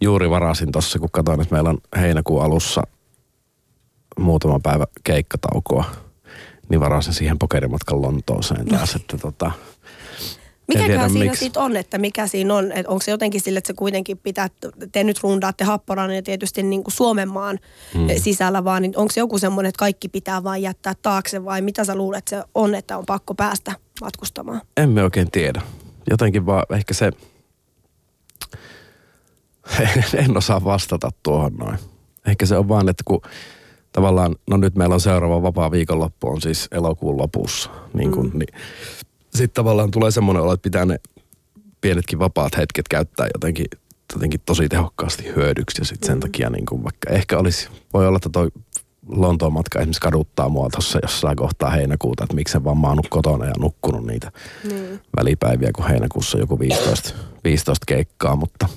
juuri 0.00 0.30
varasin 0.30 0.72
tossa, 0.72 0.98
kun 0.98 1.08
katsoin, 1.12 1.40
että 1.40 1.54
meillä 1.54 1.70
on 1.70 1.78
heinäkuun 1.96 2.42
alussa 2.42 2.82
muutama 4.18 4.60
päivä 4.62 4.86
keikkataukoa, 5.04 5.84
niin 6.68 6.80
varasin 6.80 7.14
siihen 7.14 7.38
pokerimatkan 7.38 8.02
Lontooseen 8.02 8.66
taas, 8.66 8.94
että 8.94 9.18
tota, 9.18 9.50
Mikäköhän 10.68 10.90
tiedä, 10.90 11.08
siinä 11.08 11.24
miksi. 11.24 11.44
sitten 11.44 11.62
on, 11.62 11.76
että 11.76 11.98
mikä 11.98 12.26
siinä 12.26 12.54
on? 12.54 12.72
Että 12.72 12.90
onko 12.90 13.02
se 13.02 13.10
jotenkin 13.10 13.40
sille, 13.40 13.58
että 13.58 13.66
se 13.66 13.74
kuitenkin 13.74 14.18
pitää, 14.18 14.48
te 14.92 15.04
nyt 15.04 15.22
rundaatte 15.22 15.64
Happoran 15.64 16.14
ja 16.14 16.22
tietysti 16.22 16.62
niin 16.62 16.84
kuin 16.84 16.94
Suomenmaan 16.94 17.58
mm. 17.94 18.06
sisällä 18.22 18.64
vaan, 18.64 18.82
niin 18.82 18.96
onko 18.96 19.12
se 19.12 19.20
joku 19.20 19.38
semmoinen, 19.38 19.68
että 19.68 19.78
kaikki 19.78 20.08
pitää 20.08 20.44
vain 20.44 20.62
jättää 20.62 20.92
taakse 21.02 21.44
vai 21.44 21.62
mitä 21.62 21.84
sä 21.84 21.94
luulet 21.94 22.28
se 22.28 22.42
on, 22.54 22.74
että 22.74 22.98
on 22.98 23.06
pakko 23.06 23.34
päästä 23.34 23.72
matkustamaan? 24.00 24.60
Emme 24.76 25.02
oikein 25.02 25.30
tiedä. 25.30 25.62
Jotenkin 26.10 26.46
vaan 26.46 26.64
ehkä 26.70 26.94
se... 26.94 27.12
en 30.24 30.36
osaa 30.36 30.64
vastata 30.64 31.10
tuohon 31.22 31.54
noin. 31.54 31.78
Ehkä 32.26 32.46
se 32.46 32.56
on 32.56 32.68
vaan, 32.68 32.88
että 32.88 33.02
kun 33.06 33.20
tavallaan, 33.92 34.36
no 34.50 34.56
nyt 34.56 34.74
meillä 34.74 34.94
on 34.94 35.00
seuraava 35.00 35.42
vapaa 35.42 35.70
viikonloppu, 35.70 36.28
on 36.28 36.40
siis 36.40 36.68
elokuun 36.70 37.18
lopussa. 37.18 37.70
Niin 37.94 38.12
kun, 38.12 38.30
mm. 38.34 38.38
niin, 38.38 38.60
Sitten 39.30 39.54
tavallaan 39.54 39.90
tulee 39.90 40.10
semmoinen 40.10 40.42
olo, 40.42 40.52
että 40.52 40.62
pitää 40.62 40.84
ne 40.84 40.96
pienetkin 41.80 42.18
vapaat 42.18 42.56
hetket 42.56 42.88
käyttää 42.88 43.28
jotenkin, 43.34 43.66
jotenkin 44.14 44.40
tosi 44.46 44.68
tehokkaasti 44.68 45.24
hyödyksi. 45.36 45.80
Ja 45.80 45.84
sitten 45.84 46.06
sen 46.06 46.20
takia 46.20 46.50
niin 46.50 46.66
kun 46.66 46.84
vaikka 46.84 47.10
ehkä 47.10 47.38
olisi, 47.38 47.68
voi 47.94 48.06
olla, 48.06 48.16
että 48.16 48.28
toi 48.32 48.48
Lontoon 49.08 49.52
matka 49.52 49.78
esimerkiksi 49.78 50.00
kaduttaa 50.00 50.48
mua 50.48 50.68
tuossa 50.72 50.98
jossain 51.02 51.36
kohtaa 51.36 51.70
heinäkuuta, 51.70 52.24
että 52.24 52.34
miksi 52.36 52.64
vaan 52.64 52.76
maannut 52.76 53.08
kotona 53.08 53.44
ja 53.44 53.52
nukkunut 53.58 54.06
niitä 54.06 54.32
Niin. 54.72 55.00
välipäiviä, 55.16 55.70
kun 55.76 55.88
heinäkuussa 55.88 56.38
joku 56.38 56.58
15, 56.58 57.14
15 57.44 57.84
keikkaa, 57.86 58.36
mutta 58.36 58.68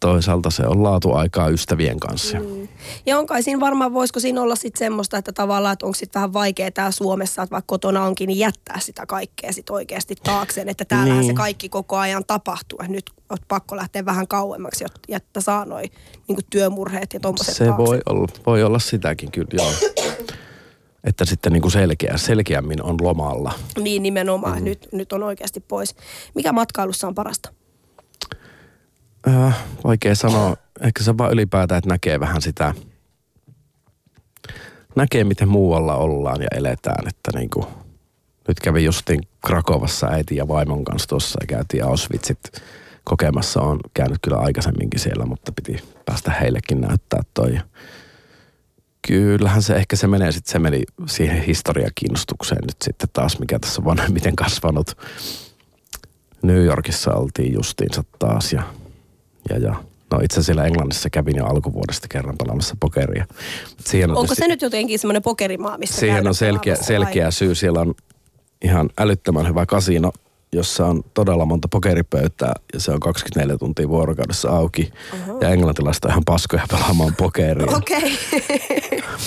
toisaalta 0.00 0.50
se 0.50 0.66
on 0.66 0.82
laatuaikaa 0.82 1.48
ystävien 1.48 2.00
kanssa. 2.00 2.38
Mm. 2.40 2.68
Ja 3.06 3.18
on 3.18 3.26
kai 3.26 3.42
siinä 3.42 3.60
varmaan, 3.60 3.94
voisiko 3.94 4.20
siinä 4.20 4.42
olla 4.42 4.56
sitten 4.56 4.78
semmoista, 4.78 5.18
että 5.18 5.32
tavallaan, 5.32 5.72
että 5.72 5.86
onko 5.86 5.94
sitten 5.96 6.20
vähän 6.20 6.32
vaikea 6.32 6.70
täällä 6.70 6.90
Suomessa, 6.90 7.42
että 7.42 7.50
vaikka 7.52 7.66
kotona 7.66 8.04
onkin, 8.04 8.26
niin 8.26 8.38
jättää 8.38 8.80
sitä 8.80 9.06
kaikkea 9.06 9.52
sitten 9.52 9.74
oikeasti 9.74 10.14
taakseen, 10.22 10.68
että 10.68 10.84
täällähän 10.84 11.20
Niin. 11.20 11.30
se 11.30 11.34
kaikki 11.34 11.68
koko 11.68 11.96
ajan 11.96 12.24
tapahtuu. 12.26 12.78
Et 12.82 12.88
nyt 12.88 13.10
on 13.30 13.38
pakko 13.48 13.76
lähteä 13.76 14.04
vähän 14.04 14.28
kauemmaksi, 14.28 14.84
jot- 14.84 15.04
jotta 15.08 15.40
saa 15.40 15.64
noi 15.64 15.84
niin 16.28 16.38
työmurheet 16.50 17.12
ja 17.14 17.20
tommoset 17.20 17.54
Se 17.56 17.64
taakse. 17.64 17.84
voi 17.84 18.00
olla, 18.06 18.28
voi 18.46 18.62
olla 18.62 18.78
sitäkin 18.78 19.30
kyllä, 19.32 19.48
joo. 19.52 19.72
Että 21.04 21.24
sitten 21.24 21.52
niin 21.52 21.60
kuin 21.62 21.72
selkeä, 21.72 22.16
selkeämmin 22.16 22.82
on 22.82 22.96
lomalla. 23.00 23.52
Niin 23.80 24.02
nimenomaan, 24.02 24.58
mm. 24.58 24.64
nyt, 24.64 24.88
nyt 24.92 25.12
on 25.12 25.22
oikeasti 25.22 25.60
pois. 25.60 25.94
Mikä 26.34 26.52
matkailussa 26.52 27.06
on 27.08 27.14
parasta? 27.14 27.52
Äh, 29.28 29.64
vaikea 29.84 30.14
sanoa. 30.14 30.56
Ehkä 30.80 31.02
se 31.04 31.18
vaan 31.18 31.32
ylipäätään, 31.32 31.78
että 31.78 31.90
näkee 31.90 32.20
vähän 32.20 32.42
sitä, 32.42 32.74
näkee 34.96 35.24
miten 35.24 35.48
muualla 35.48 35.94
ollaan 35.94 36.42
ja 36.42 36.48
eletään. 36.54 37.08
Että 37.08 37.38
niin 37.38 37.50
kuin, 37.50 37.66
nyt 38.48 38.60
kävin 38.60 38.84
justiin 38.84 39.20
Krakovassa 39.46 40.06
äiti 40.06 40.36
ja 40.36 40.48
vaimon 40.48 40.84
kanssa 40.84 41.08
tuossa 41.08 41.38
ja 41.42 41.46
käytiin 41.46 41.84
Auschwitzit 41.84 42.40
kokemassa. 43.04 43.60
on 43.60 43.80
käynyt 43.94 44.18
kyllä 44.22 44.38
aikaisemminkin 44.38 45.00
siellä, 45.00 45.26
mutta 45.26 45.52
piti 45.52 45.82
päästä 46.04 46.30
heillekin 46.30 46.80
näyttää 46.80 47.22
toi. 47.34 47.58
Kyllähän 49.08 49.62
se 49.62 49.76
ehkä 49.76 49.96
se 49.96 50.06
menee 50.06 50.32
sitten, 50.32 50.52
se 50.52 50.58
meni 50.58 50.82
siihen 51.06 51.42
historiakiinnostukseen 51.42 52.60
nyt 52.62 52.76
sitten 52.84 53.08
taas, 53.12 53.38
mikä 53.38 53.58
tässä 53.58 53.80
on 53.80 53.84
vanhemmiten 53.92 54.36
kasvanut. 54.36 54.96
New 56.42 56.64
Yorkissa 56.64 57.14
oltiin 57.14 57.52
justiinsa 57.52 58.04
taas 58.18 58.52
ja, 58.52 58.62
ja, 59.50 59.58
ja 59.58 59.70
no 60.10 60.18
itse 60.18 60.34
asiassa 60.34 60.42
siellä 60.42 60.64
Englannissa 60.66 61.10
kävin 61.10 61.36
jo 61.36 61.46
alkuvuodesta 61.46 62.08
kerran 62.08 62.38
pelaamassa 62.38 62.76
pokeria. 62.80 63.26
Siihen 63.84 64.10
on 64.10 64.16
Onko 64.16 64.26
tietysti- 64.26 64.42
se 64.44 64.48
nyt 64.48 64.62
jotenkin 64.62 64.98
semmoinen 64.98 65.22
pokerimaa, 65.22 65.78
missä 65.78 66.00
Siihen 66.00 66.26
on 66.28 66.34
selkeä, 66.34 66.74
vai? 66.74 66.84
selkeä 66.84 67.30
syy. 67.30 67.54
Siellä 67.54 67.80
on 67.80 67.94
ihan 68.64 68.90
älyttömän 68.98 69.48
hyvä 69.48 69.66
kasino, 69.66 70.12
jossa 70.52 70.86
on 70.86 71.02
todella 71.14 71.44
monta 71.44 71.68
pokeripöytää 71.68 72.52
ja 72.74 72.80
se 72.80 72.92
on 72.92 73.00
24 73.00 73.58
tuntia 73.58 73.88
vuorokaudessa 73.88 74.50
auki. 74.50 74.92
Uh-huh. 75.12 75.42
Ja 75.42 75.48
englantilaiset 75.48 76.04
on 76.04 76.10
ihan 76.10 76.24
paskoja 76.24 76.66
pelaamaan 76.70 77.14
pokeria. 77.16 77.76
Okei. 77.76 78.18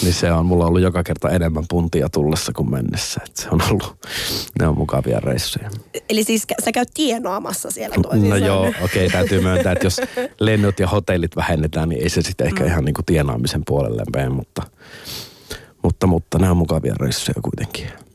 Niin 0.03 0.13
se 0.13 0.31
on, 0.31 0.45
mulla 0.45 0.63
on 0.63 0.67
ollut 0.67 0.81
joka 0.81 1.03
kerta 1.03 1.29
enemmän 1.29 1.63
puntia 1.69 2.09
tullessa 2.09 2.51
kuin 2.55 2.71
mennessä. 2.71 3.21
Et 3.25 3.37
se 3.37 3.49
on 3.51 3.61
ollut, 3.69 4.07
ne 4.59 4.67
on 4.67 4.77
mukavia 4.77 5.19
reissuja. 5.19 5.69
Eli 6.09 6.23
siis 6.23 6.45
sä 6.65 6.71
käyt 6.71 6.89
tienoamassa 6.93 7.71
siellä 7.71 7.95
toisin 8.01 8.29
No 8.29 8.35
joo, 8.35 8.73
okei, 8.81 9.09
täytyy 9.09 9.41
myöntää, 9.41 9.71
että 9.71 9.85
jos 9.85 10.01
lennot 10.39 10.79
ja 10.79 10.87
hotellit 10.87 11.35
vähennetään, 11.35 11.89
niin 11.89 12.03
ei 12.03 12.09
se 12.09 12.21
sitten 12.21 12.47
ehkä 12.47 12.65
ihan 12.65 12.85
niin 12.85 12.93
kuin 12.93 13.05
tienaamisen 13.05 13.61
puolelle 13.67 14.03
mene, 14.15 14.29
mutta, 14.29 14.63
mutta, 15.83 16.07
mutta 16.07 16.39
nämä 16.39 16.51
on 16.51 16.57
mukavia 16.57 16.93
reissuja 16.99 17.41
kuitenkin. 17.41 18.10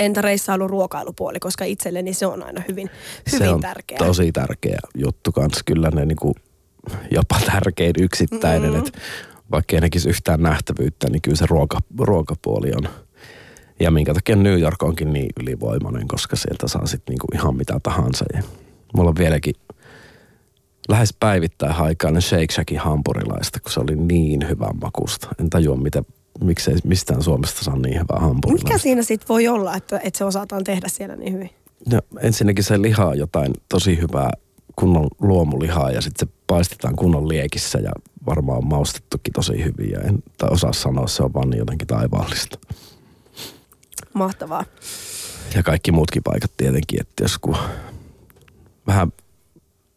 Entä 0.00 0.22
reissailu 0.22 0.68
ruokailupuoli, 0.68 1.40
koska 1.40 1.64
itselleni 1.64 2.14
se 2.14 2.26
on 2.26 2.42
aina 2.42 2.62
hyvin, 2.68 2.90
hyvin 3.32 3.46
se 3.46 3.50
on 3.50 3.60
tärkeä. 3.60 3.98
tosi 3.98 4.32
tärkeä 4.32 4.78
juttu 4.94 5.32
kanssa. 5.32 5.62
Kyllä 5.66 5.90
ne 5.90 6.04
niinku, 6.06 6.34
jopa 7.10 7.40
tärkein 7.46 7.94
yksittäinen, 7.98 8.70
mm. 8.70 8.78
että 8.78 8.98
vaikka 9.50 9.76
ei 9.76 9.80
näkisi 9.80 10.08
yhtään 10.08 10.42
nähtävyyttä, 10.42 11.10
niin 11.10 11.22
kyllä 11.22 11.36
se 11.36 11.46
ruoka, 11.48 11.78
ruokapuoli 11.98 12.72
on. 12.72 12.88
Ja 13.80 13.90
minkä 13.90 14.14
takia 14.14 14.36
New 14.36 14.60
York 14.60 14.82
onkin 14.82 15.12
niin 15.12 15.30
ylivoimainen, 15.40 16.08
koska 16.08 16.36
sieltä 16.36 16.68
saa 16.68 16.86
sitten 16.86 17.12
niinku 17.12 17.26
ihan 17.34 17.56
mitä 17.56 17.80
tahansa. 17.82 18.24
Ja 18.34 18.42
mulla 18.94 19.10
on 19.10 19.16
vieläkin 19.18 19.54
lähes 20.88 21.14
päivittäin 21.20 21.74
haikainen 21.74 22.22
Shake 22.22 22.52
Shackin 22.52 22.78
hampurilaista, 22.78 23.60
kun 23.60 23.72
se 23.72 23.80
oli 23.80 23.96
niin 23.96 24.48
hyvän 24.48 24.78
makusta. 24.80 25.28
En 25.40 25.50
tajua, 25.50 25.76
mitä, 25.76 26.02
miksei 26.44 26.74
mistään 26.84 27.22
Suomesta 27.22 27.64
saa 27.64 27.76
niin 27.76 27.94
hyvää 27.94 28.20
hampurilaista. 28.20 28.68
Mikä 28.68 28.78
siinä 28.78 29.02
sitten 29.02 29.28
voi 29.28 29.48
olla, 29.48 29.76
että, 29.76 30.00
että 30.02 30.18
se 30.18 30.24
osataan 30.24 30.64
tehdä 30.64 30.88
siellä 30.88 31.16
niin 31.16 31.32
hyvin? 31.32 31.50
No, 31.92 32.00
ensinnäkin 32.20 32.64
se 32.64 32.82
liha 32.82 33.06
on 33.06 33.18
jotain 33.18 33.52
tosi 33.68 34.00
hyvää 34.00 34.30
kunnon 34.76 35.08
luomulihaa 35.20 35.90
ja 35.90 36.00
sitten 36.00 36.28
se 36.28 36.34
paistetaan 36.46 36.96
kunnon 36.96 37.28
liekissä 37.28 37.78
ja 37.78 37.90
varmaan 38.26 38.58
on 38.58 38.68
maustettukin 38.68 39.32
tosi 39.32 39.64
hyvin 39.64 39.90
ja 39.90 40.00
en 40.00 40.22
tai 40.38 40.48
osaa 40.52 40.72
sanoa, 40.72 41.06
se 41.06 41.22
on 41.22 41.34
vaan 41.34 41.50
niin 41.50 41.58
jotenkin 41.58 41.88
taivaallista. 41.88 42.58
Mahtavaa. 44.14 44.64
Ja 45.54 45.62
kaikki 45.62 45.92
muutkin 45.92 46.22
paikat 46.22 46.50
tietenkin, 46.56 47.00
että 47.00 47.24
jos 47.24 47.38
kun 47.38 47.56
vähän, 48.86 49.12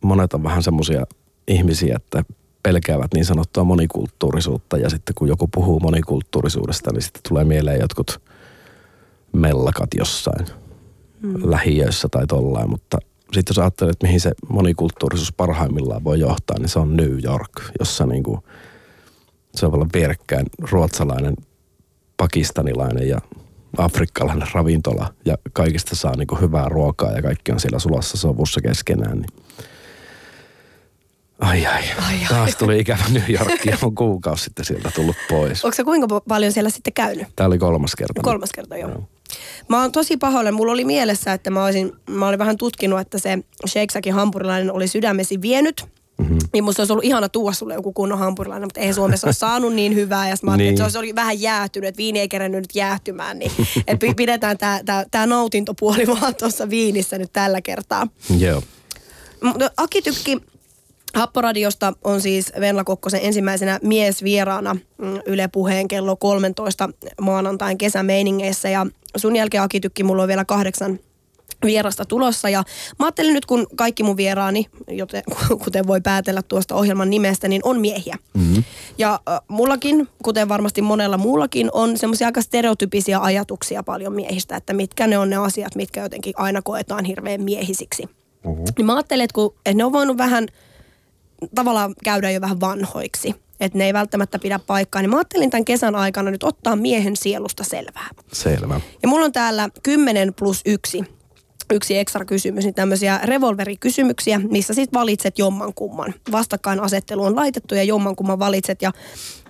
monet 0.03 0.33
on 0.33 0.43
vähän 0.43 0.63
semmoisia 0.63 1.05
ihmisiä, 1.47 1.95
että 1.95 2.23
pelkäävät 2.63 3.13
niin 3.13 3.25
sanottua 3.25 3.63
monikulttuurisuutta 3.63 4.77
ja 4.77 4.89
sitten 4.89 5.15
kun 5.15 5.27
joku 5.27 5.47
puhuu 5.47 5.79
monikulttuurisuudesta, 5.79 6.91
niin 6.91 7.01
sitten 7.01 7.21
tulee 7.29 7.43
mieleen 7.43 7.79
jotkut 7.79 8.21
mellakat 9.31 9.89
jossain 9.97 10.47
mm. 11.21 11.51
lähiöissä 11.51 12.07
tai 12.11 12.27
tollain, 12.27 12.69
mutta 12.69 12.97
sitten 13.33 13.53
jos 13.53 13.59
ajattelet, 13.59 13.91
että 13.91 14.07
mihin 14.07 14.19
se 14.19 14.31
monikulttuurisuus 14.49 15.33
parhaimmillaan 15.33 16.03
voi 16.03 16.19
johtaa, 16.19 16.59
niin 16.59 16.69
se 16.69 16.79
on 16.79 16.97
New 16.97 17.23
York, 17.23 17.61
jossa 17.79 18.05
niinku, 18.05 18.43
se 19.55 19.65
on 19.65 19.73
olla 19.75 19.87
vierekkäin 19.93 20.45
ruotsalainen, 20.71 21.33
pakistanilainen 22.17 23.09
ja 23.09 23.17
afrikkalainen 23.77 24.47
ravintola 24.53 25.13
ja 25.25 25.37
kaikista 25.53 25.95
saa 25.95 26.15
niinku 26.15 26.35
hyvää 26.35 26.69
ruokaa 26.69 27.11
ja 27.11 27.21
kaikki 27.21 27.51
on 27.51 27.59
siellä 27.59 27.79
sulassa 27.79 28.17
sovussa 28.17 28.61
keskenään. 28.61 29.17
Niin. 29.17 29.42
Ai, 31.39 31.65
ai 31.65 31.83
ai, 32.07 32.15
taas 32.29 32.55
tuli 32.55 32.79
ikävä 32.79 33.03
New 33.09 33.29
York 33.29 33.65
ja 33.65 33.77
on 33.81 33.95
kuukausi 33.95 34.43
sitten 34.43 34.65
sieltä 34.65 34.91
tullut 34.95 35.15
pois. 35.29 35.65
Onko 35.65 35.75
se 35.75 35.83
kuinka 35.83 36.19
paljon 36.27 36.51
siellä 36.51 36.69
sitten 36.69 36.93
käynyt? 36.93 37.27
Tämä 37.35 37.47
oli 37.47 37.57
kolmas 37.57 37.95
kerta. 37.95 38.21
Kolmas 38.21 38.49
kerta, 38.51 38.77
joo. 38.77 39.03
Mä 39.69 39.81
oon 39.81 39.91
tosi 39.91 40.17
pahoillani. 40.17 40.55
Mulla 40.57 40.71
oli 40.71 40.85
mielessä, 40.85 41.33
että 41.33 41.49
mä, 41.49 41.63
olisin, 41.65 41.91
mä 42.09 42.27
olin 42.27 42.39
vähän 42.39 42.57
tutkinut, 42.57 42.99
että 42.99 43.17
se 43.19 43.37
Shake 43.67 43.91
Shackin 43.91 44.13
hampurilainen 44.13 44.71
oli 44.71 44.87
sydämesi 44.87 45.41
vienyt. 45.41 45.85
Mm-hmm. 46.17 46.37
Niin 46.53 46.63
musta 46.63 46.81
olisi 46.81 46.93
ollut 46.93 47.05
ihana 47.05 47.29
tuoda 47.29 47.53
sulle 47.55 47.73
joku 47.73 47.93
kunnon 47.93 48.19
hampurilainen, 48.19 48.67
mutta 48.67 48.79
ei 48.79 48.93
Suomessa 48.93 49.27
ole 49.27 49.33
saanut 49.33 49.73
niin 49.73 49.95
hyvää. 49.95 50.29
Ja 50.29 50.35
mä 50.43 50.51
ajattelin, 50.51 50.57
Niin. 50.75 50.81
että 50.81 50.91
se 50.91 50.99
olisi 50.99 51.15
vähän 51.15 51.41
jäähtynyt, 51.41 51.87
että 51.87 51.97
viini 51.97 52.19
ei 52.19 52.27
kerännyt 52.29 52.61
nyt 52.61 52.75
jäähtymään. 52.75 53.39
Niin, 53.39 53.51
että 53.87 54.05
pi- 54.07 54.13
pidetään 54.13 54.57
tämä 55.11 55.25
nautintopuoli 55.25 56.07
vaan 56.21 56.35
tuossa 56.35 56.69
viinissä 56.69 57.17
nyt 57.17 57.33
tällä 57.33 57.61
kertaa. 57.61 58.07
Joo. 58.37 58.61
Aki 59.77 60.01
Tykki 60.01 60.37
Happoradiosta 61.13 61.93
on 62.03 62.21
siis 62.21 62.51
Venla 62.59 62.83
Kokkosen 62.83 63.19
ensimmäisenä 63.23 63.79
miesvieraana 63.83 64.73
mm, 64.73 65.19
Yle 65.25 65.47
Puheen 65.47 65.87
kello 65.87 66.15
13 66.15 66.89
maanantain 67.21 67.77
kesämeiningeissä. 67.77 68.69
Ja 68.69 68.87
sun 69.17 69.35
jälkeen 69.35 69.63
Aki 69.63 69.79
Tykki, 69.79 70.03
mulla 70.03 70.21
on 70.21 70.27
vielä 70.27 70.45
kahdeksan 70.45 70.99
vierasta 71.65 72.05
tulossa. 72.05 72.49
Ja 72.49 72.63
mä 72.99 73.05
ajattelin 73.05 73.33
nyt, 73.33 73.45
kun 73.45 73.67
kaikki 73.75 74.03
mun 74.03 74.17
vieraani, 74.17 74.65
joten, 74.87 75.23
kuten 75.63 75.87
voi 75.87 76.01
päätellä 76.01 76.41
tuosta 76.41 76.75
ohjelman 76.75 77.09
nimestä, 77.09 77.47
niin 77.47 77.61
on 77.63 77.81
miehiä. 77.81 78.17
Mm-hmm. 78.33 78.63
Ja 78.97 79.19
äh, 79.29 79.39
mullakin, 79.47 80.07
kuten 80.23 80.49
varmasti 80.49 80.81
monella 80.81 81.17
muullakin, 81.17 81.69
on 81.73 81.97
semmoisia 81.97 82.27
aika 82.27 82.41
stereotypisia 82.41 83.19
ajatuksia 83.19 83.83
paljon 83.83 84.13
miehistä, 84.13 84.55
että 84.55 84.73
mitkä 84.73 85.07
ne 85.07 85.17
on 85.17 85.29
ne 85.29 85.35
asiat, 85.35 85.75
mitkä 85.75 86.01
jotenkin 86.01 86.33
aina 86.37 86.61
koetaan 86.61 87.05
hirveän 87.05 87.41
miehisiksi. 87.41 88.03
Mm-hmm. 88.03 88.63
Niin 88.77 88.85
mä 88.85 88.95
ajattelin, 88.95 89.23
että, 89.23 89.35
kun, 89.35 89.53
että 89.65 89.77
ne 89.77 89.85
on 89.85 89.93
voinut 89.93 90.17
vähän 90.17 90.47
tavallaan 91.55 91.95
käydä 92.03 92.31
jo 92.31 92.41
vähän 92.41 92.59
vanhoiksi, 92.59 93.35
että 93.59 93.77
ne 93.77 93.85
ei 93.85 93.93
välttämättä 93.93 94.39
pidä 94.39 94.59
paikkaa, 94.59 95.01
niin 95.01 95.09
mä 95.09 95.17
ajattelin 95.17 95.49
tämän 95.49 95.65
kesän 95.65 95.95
aikana 95.95 96.31
nyt 96.31 96.43
ottaa 96.43 96.75
miehen 96.75 97.15
sielusta 97.15 97.63
selvää. 97.63 98.09
Selvä. 98.33 98.81
Ja 99.01 99.07
mulla 99.07 99.25
on 99.25 99.31
täällä 99.31 99.69
10 99.83 100.33
plus 100.33 100.61
1 100.65 101.03
yksi 101.71 101.97
ekstra 101.97 102.25
kysymys, 102.25 102.63
niin 102.63 102.73
tämmöisiä 102.73 103.19
revolverikysymyksiä, 103.23 104.39
missä 104.39 104.73
sitten 104.73 104.99
valitset 104.99 105.39
jomman 105.39 105.73
kumman. 105.73 106.13
Vastakkainasettelu 106.31 107.23
on 107.23 107.35
laitettu 107.35 107.75
ja 107.75 107.83
jomman 107.83 108.15
kumman 108.15 108.39
valitset. 108.39 108.81
Ja 108.81 108.91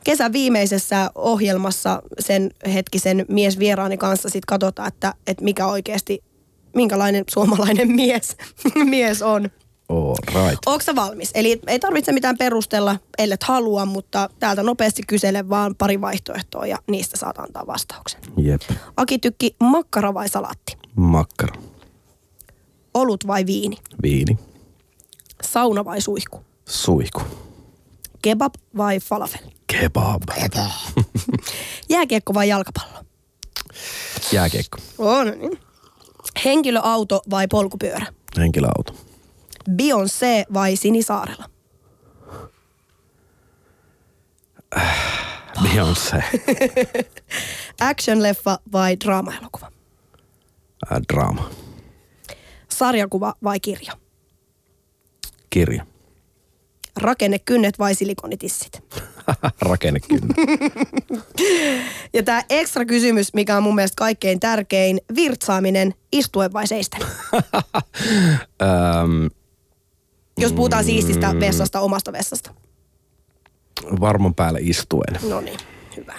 kesän 0.04 0.34
viimeisessä 0.34 1.12
ohjelmassa 1.16 2.02
sen 2.20 2.52
hetkisen 2.74 3.26
miesvieraani 3.30 3.98
kanssa 3.98 4.30
sitten 4.30 4.48
katsotaan, 4.48 4.88
että, 4.88 5.14
että 5.28 5.44
mikä 5.44 5.68
oikeasti, 5.68 6.24
minkälainen 6.76 7.24
suomalainen 7.30 7.91
mies, 8.02 8.38
mies 8.76 9.22
on. 9.22 9.50
All 9.90 10.16
right. 10.28 10.60
Onko 10.66 10.84
valmis? 10.96 11.32
Eli 11.34 11.62
ei 11.68 11.80
tarvitse 11.80 12.12
mitään 12.12 12.38
perustella, 12.38 13.00
ellet 13.18 13.44
halua, 13.44 13.86
mutta 13.86 14.30
täältä 14.40 14.64
nopeasti 14.64 15.02
kysele 15.08 15.50
vaan 15.50 15.76
pari 15.76 16.02
vaihtoehtoa 16.02 16.66
ja 16.66 16.78
niistä 16.88 17.18
saat 17.18 17.40
antaa 17.40 17.68
vastauksen. 17.68 18.22
Jep. 18.38 18.62
Aki 18.98 19.20
Tykki, 19.20 19.56
makkara 19.60 20.14
vai 20.14 20.30
salatti? 20.30 20.78
Makkara. 20.96 21.62
Olut 22.94 23.28
vai 23.28 23.46
viini? 23.46 23.78
Viini. 24.04 24.38
Sauna 25.44 25.86
vai 25.86 26.02
suihku? 26.02 26.40
Suihku. 26.66 27.22
Kebab 28.22 28.54
vai 28.78 29.00
falafel? 29.00 29.42
Kebab. 29.68 30.22
Jääkiekko 31.90 32.34
vai 32.34 32.50
jalkapallo? 32.50 33.04
Jääkiekko. 34.32 34.78
On 34.98 35.28
niin. 35.28 35.60
Henkilöauto 36.46 37.22
vai 37.30 37.48
polkupyörä? 37.48 38.06
Henkilöauto. 38.38 38.94
Beyoncé 39.72 40.45
vai 40.53 40.76
Sinisaarella? 40.76 41.49
Beyoncé. 45.64 46.24
Action-leffa 47.89 48.57
vai 48.72 48.97
draama-elokuva? 49.05 49.72
Äh, 50.91 51.01
draama. 51.14 51.49
Sarjakuva 52.70 53.34
vai 53.43 53.59
kirja? 53.59 53.93
Kirja. 55.49 55.86
Rakennekynnet 56.97 57.80
vai 57.80 57.95
silikonitissit? 57.95 58.84
Rakennekynä. 59.70 60.28
Ja 62.14 62.24
tämä 62.24 62.43
ekstra 62.49 62.86
kysymys, 62.86 63.34
mikä 63.34 63.57
on 63.57 63.64
mun 63.64 63.76
mielestä 63.76 63.95
kaikkein 63.95 64.39
tärkein, 64.39 65.01
virtsaaminen 65.16 65.93
istuen 66.11 66.53
vai 66.53 66.68
seisten? 66.68 67.01
Jos 70.38 70.54
puhutaan 70.54 70.84
siististä 70.84 71.34
vessasta, 71.40 71.80
omasta 71.80 72.12
vessasta. 72.12 72.54
varman 74.02 74.36
päälle 74.36 74.60
istuen. 74.62 75.20
No 75.30 75.42
niin, 75.42 75.60
hyvä. 75.98 76.14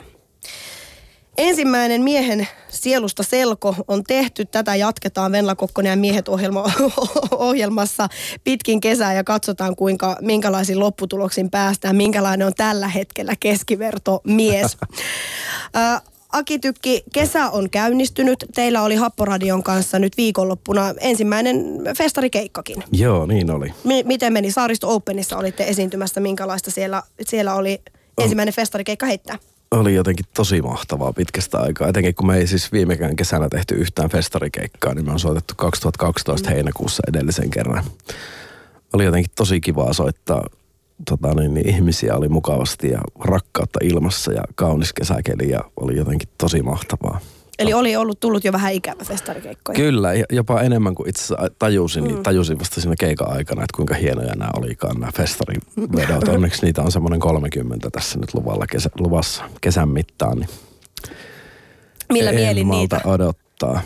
Ensimmäinen 1.38 2.02
miehen 2.02 2.48
sielusta 2.68 3.22
selko 3.22 3.76
on 3.88 4.04
tehty. 4.04 4.44
Tätä 4.44 4.74
jatketaan 4.74 5.32
Venla 5.32 5.54
Kokkonen 5.54 5.90
ja 5.90 5.96
miehet 5.96 6.28
ohjelma, 6.28 6.64
ohjelmassa 7.30 8.08
pitkin 8.44 8.80
kesää 8.80 9.14
ja 9.14 9.24
katsotaan 9.24 9.76
kuinka, 9.76 10.16
minkälaisiin 10.20 10.80
lopputuloksiin 10.80 11.50
päästään, 11.50 11.96
minkälainen 11.96 12.46
on 12.46 12.54
tällä 12.54 12.88
hetkellä 12.88 13.34
keskiverto 13.40 14.20
mies. 14.24 14.76
Aki 16.34 16.58
Tykki, 16.58 17.04
kesä 17.12 17.50
on 17.50 17.70
käynnistynyt. 17.70 18.44
Teillä 18.54 18.82
oli 18.82 18.94
Happoradion 18.94 19.62
kanssa 19.62 19.98
nyt 19.98 20.16
viikonloppuna 20.16 20.94
ensimmäinen 21.00 21.56
festarikeikkakin. 21.96 22.76
Joo, 22.92 23.26
niin 23.26 23.50
oli. 23.50 23.68
M- 23.84 24.06
miten 24.06 24.32
meni? 24.32 24.50
Saaristo 24.50 24.94
Openissa 24.94 25.36
olitte 25.36 25.64
esiintymässä. 25.64 26.20
Minkälaista 26.20 26.70
siellä, 26.70 27.02
siellä 27.20 27.54
oli 27.54 27.82
ensimmäinen 28.18 28.54
festarikeikka 28.54 29.06
heittää? 29.06 29.38
Oli 29.70 29.94
jotenkin 29.94 30.26
tosi 30.34 30.62
mahtavaa 30.62 31.12
pitkästä 31.12 31.58
aikaa. 31.58 31.88
Etenkin 31.88 32.14
kun 32.14 32.26
me 32.26 32.36
ei 32.36 32.46
siis 32.46 32.72
viimekään 32.72 33.16
kesänä 33.16 33.48
tehty 33.48 33.74
yhtään 33.74 34.10
festarikeikkaa, 34.10 34.94
niin 34.94 35.04
me 35.04 35.12
on 35.12 35.20
soitettu 35.20 35.54
2012 35.56 36.48
mm. 36.48 36.54
heinäkuussa 36.54 37.02
edellisen 37.08 37.50
kerran. 37.50 37.84
Oli 38.92 39.04
jotenkin 39.04 39.32
tosi 39.36 39.60
kivaa 39.60 39.92
soittaa 39.92 40.46
tota, 41.10 41.34
niin, 41.34 41.54
niin, 41.54 41.68
ihmisiä 41.68 42.14
oli 42.14 42.28
mukavasti 42.28 42.90
ja 42.90 43.00
rakkautta 43.20 43.78
ilmassa 43.82 44.32
ja 44.32 44.42
kaunis 44.54 44.92
kesäkeli 44.92 45.50
ja 45.50 45.60
oli 45.76 45.96
jotenkin 45.96 46.28
tosi 46.38 46.62
mahtavaa. 46.62 47.20
Eli 47.58 47.74
oli 47.74 47.96
ollut 47.96 48.20
tullut 48.20 48.44
jo 48.44 48.52
vähän 48.52 48.72
ikävä 48.72 49.04
festarikeikkoja. 49.04 49.76
Kyllä, 49.76 50.08
jopa 50.30 50.60
enemmän 50.60 50.94
kuin 50.94 51.08
itse 51.08 51.34
tajusin, 51.58 52.04
niin 52.04 52.16
mm. 52.16 52.22
tajusin 52.22 52.58
vasta 52.58 52.80
siinä 52.80 52.94
keikan 52.98 53.30
aikana, 53.32 53.62
että 53.62 53.76
kuinka 53.76 53.94
hienoja 53.94 54.34
nämä 54.34 54.50
olikaan 54.56 55.00
nämä 55.00 55.12
festarivedot. 55.16 56.28
Onneksi 56.34 56.64
niitä 56.64 56.82
on 56.82 56.92
semmoinen 56.92 57.20
30 57.20 57.90
tässä 57.90 58.18
nyt 58.18 58.34
luvalla 58.34 58.66
kesä, 58.66 58.90
luvassa 58.98 59.44
kesän 59.60 59.88
mittaan. 59.88 60.38
Niin 60.38 60.48
Millä 62.12 62.32
mielin 62.32 62.68
niitä? 62.68 63.00
odottaa. 63.04 63.80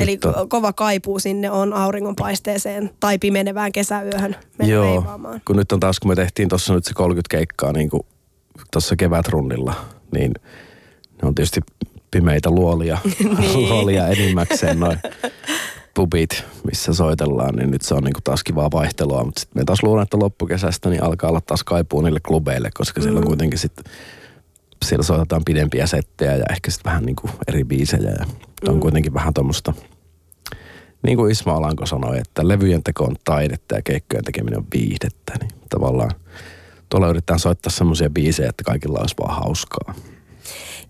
Eli 0.00 0.18
Mutta, 0.24 0.46
kova 0.46 0.72
kaipuu 0.72 1.18
sinne 1.18 1.50
on 1.50 1.72
auringonpaisteeseen 1.72 2.90
tai 3.00 3.18
pimenevään 3.18 3.72
kesäyöhön 3.72 4.36
Joo, 4.62 4.94
veivaamaan. 4.94 5.40
kun 5.44 5.56
nyt 5.56 5.72
on 5.72 5.80
taas, 5.80 6.00
kun 6.00 6.10
me 6.10 6.14
tehtiin 6.14 6.48
tuossa 6.48 6.74
nyt 6.74 6.84
se 6.84 6.94
30 6.94 7.36
keikkaa 7.36 7.72
niin 7.72 7.90
tuossa 8.72 8.96
kevätrunnilla, 8.96 9.74
niin 10.12 10.32
ne 11.22 11.28
on 11.28 11.34
tietysti 11.34 11.60
pimeitä 12.10 12.50
luolia, 12.50 12.98
niin. 13.38 13.68
luolia 13.68 14.08
enimmäkseen 14.08 14.80
noin 14.80 14.98
pubit, 15.94 16.44
missä 16.66 16.94
soitellaan, 16.94 17.54
niin 17.54 17.70
nyt 17.70 17.82
se 17.82 17.94
on 17.94 18.02
niinku 18.04 18.20
taas 18.24 18.44
kivaa 18.44 18.70
vaihtelua. 18.70 19.24
Mutta 19.24 19.40
sitten 19.40 19.60
me 19.60 19.64
taas 19.64 19.82
luulen, 19.82 20.02
että 20.02 20.18
loppukesästä 20.18 20.90
niin 20.90 21.02
alkaa 21.02 21.30
olla 21.30 21.40
taas 21.40 21.64
kaipuu 21.64 22.00
niille 22.00 22.20
klubeille, 22.20 22.70
koska 22.74 23.00
mm. 23.00 23.02
siellä 23.02 23.18
on 23.18 23.24
mm. 23.24 23.28
kuitenkin 23.28 23.58
sitten 23.58 23.84
siellä 24.84 25.02
soitetaan 25.02 25.44
pidempiä 25.44 25.86
settejä 25.86 26.36
ja 26.36 26.44
ehkä 26.50 26.70
sitten 26.70 26.90
vähän 26.90 27.04
niinku 27.04 27.30
eri 27.48 27.64
biisejä. 27.64 28.10
Ja 28.10 28.26
mm. 28.26 28.68
on 28.68 28.80
kuitenkin 28.80 29.14
vähän 29.14 29.34
tuommoista, 29.34 29.74
niin 31.02 31.16
kuin 31.16 31.30
Isma 31.30 31.52
Alanko 31.52 31.86
sanoi, 31.86 32.18
että 32.18 32.48
levyjen 32.48 32.82
teko 32.82 33.04
on 33.04 33.16
taidetta 33.24 33.74
ja 33.74 33.82
keikkojen 33.82 34.24
tekeminen 34.24 34.58
on 34.58 34.66
viihdettä. 34.74 35.32
Niin 35.40 35.50
tavallaan 35.70 36.10
tuolla 36.88 37.08
yritetään 37.08 37.38
soittaa 37.38 37.70
semmoisia 37.70 38.10
biisejä, 38.10 38.48
että 38.48 38.64
kaikilla 38.64 38.98
olisi 38.98 39.14
vaan 39.18 39.36
hauskaa. 39.36 39.94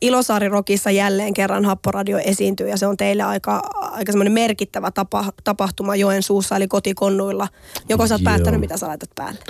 Ilosaari 0.01 0.49
Rokissa 0.49 0.91
jälleen 0.91 1.35
kerran 1.35 1.65
Happoradio 1.65 2.19
esiintyy 2.19 2.69
ja 2.69 2.77
se 2.77 2.87
on 2.87 2.97
teille 2.97 3.23
aika, 3.23 3.63
aika 3.75 4.13
semmoinen 4.13 4.33
merkittävä 4.33 4.91
tapa, 4.91 5.33
tapahtuma 5.45 5.97
Joensuussa 5.97 6.57
eli 6.57 6.69
kotikonnuilla. 6.69 7.49
Joko 7.89 8.07
sä 8.07 8.15
oot 8.15 8.21
Joo. 8.21 8.33
päättänyt, 8.33 8.61
mitä 8.61 8.77
sä 8.77 8.87
laitat 8.87 9.11
päälle? 9.15 9.41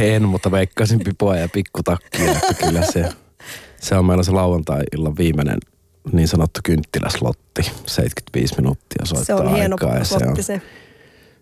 En, 0.00 0.22
mutta 0.22 0.50
veikkasin 0.50 1.00
pipoa 1.04 1.36
ja 1.36 1.48
pikkutakkia, 1.48 2.32
että 2.32 2.54
kyllä 2.54 2.82
se, 2.82 3.08
se 3.80 3.96
on 3.96 4.04
meillä 4.04 4.22
se 4.22 4.30
lauantai-illan 4.30 5.16
viimeinen 5.16 5.58
niin 6.12 6.28
sanottu 6.28 6.60
kynttiläslotti, 6.64 7.62
75 7.86 8.54
minuuttia 8.56 9.06
soittaa 9.06 9.24
Se 9.24 9.34
on 9.34 9.54
hieno 9.54 9.76
aikaa, 9.80 10.04
se 10.04 10.16
on, 10.26 10.42
se. 10.42 10.62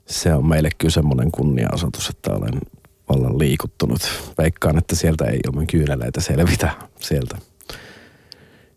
se 0.07 0.35
on 0.35 0.47
meille 0.47 0.69
kyllä 0.79 0.93
semmoinen 0.93 1.31
kunniaosoitus, 1.33 2.09
että 2.09 2.31
olen 2.33 2.61
vallan 3.09 3.39
liikuttunut. 3.39 4.01
Veikkaan, 4.39 4.79
että 4.79 4.97
sieltä 4.97 5.25
ei 5.25 5.41
ilman 5.47 5.67
kyyneleitä 5.67 6.21
selvitä 6.21 6.71
sieltä 7.01 7.39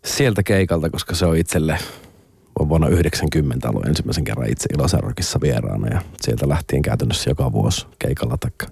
sieltä 0.04 0.42
keikalta, 0.42 0.90
koska 0.90 1.14
se 1.14 1.26
on 1.26 1.36
itselle 1.36 1.78
on 2.58 2.68
vuonna 2.68 2.88
90 2.88 3.68
ollut 3.68 3.86
ensimmäisen 3.86 4.24
kerran 4.24 4.50
itse 4.50 4.68
Ilosarokissa 4.74 5.40
vieraana 5.40 5.88
ja 5.88 6.00
sieltä 6.20 6.48
lähtien 6.48 6.82
käytännössä 6.82 7.30
joka 7.30 7.52
vuosi 7.52 7.86
keikalla 7.98 8.36
taikka, 8.36 8.66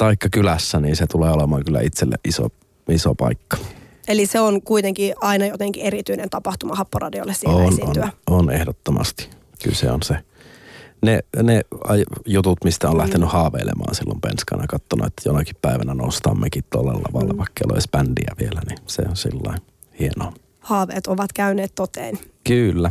taikka 0.00 0.28
kylässä, 0.28 0.80
niin 0.80 0.96
se 0.96 1.06
tulee 1.06 1.30
olemaan 1.30 1.64
kyllä 1.64 1.80
itselle 1.80 2.16
iso, 2.24 2.48
iso 2.88 3.14
paikka. 3.14 3.56
Eli 4.08 4.26
se 4.26 4.40
on 4.40 4.62
kuitenkin 4.62 5.14
aina 5.20 5.46
jotenkin 5.46 5.82
erityinen 5.82 6.30
tapahtuma 6.30 6.74
Happoradiolle 6.74 7.34
siellä 7.34 7.56
on, 7.56 7.72
esiintyä. 7.72 8.08
On, 8.26 8.38
on 8.38 8.50
ehdottomasti. 8.50 9.28
Kyllä 9.62 9.76
se 9.76 9.90
on 9.90 10.02
se. 10.02 10.16
Ne, 11.02 11.20
ne 11.42 11.60
jutut, 12.26 12.64
mistä 12.64 12.90
on 12.90 12.98
lähtenyt 12.98 13.28
mm. 13.28 13.32
haaveilemaan 13.32 13.94
silloin 13.94 14.20
penskana, 14.20 14.66
katsonut, 14.66 15.06
että 15.06 15.22
jonakin 15.28 15.56
päivänä 15.62 15.94
noustammekin 15.94 16.64
tuolla 16.70 16.92
lavalla, 16.92 17.32
mm. 17.32 17.38
vaikka 17.38 17.64
olisi 17.72 17.88
bändiä 17.92 18.34
vielä, 18.38 18.60
niin 18.68 18.78
se 18.86 19.02
on 19.08 19.16
sillä 19.16 19.54
hienoa. 19.98 20.32
Haaveet 20.60 21.06
ovat 21.06 21.32
käyneet 21.32 21.72
toteen. 21.74 22.18
Kyllä. 22.44 22.90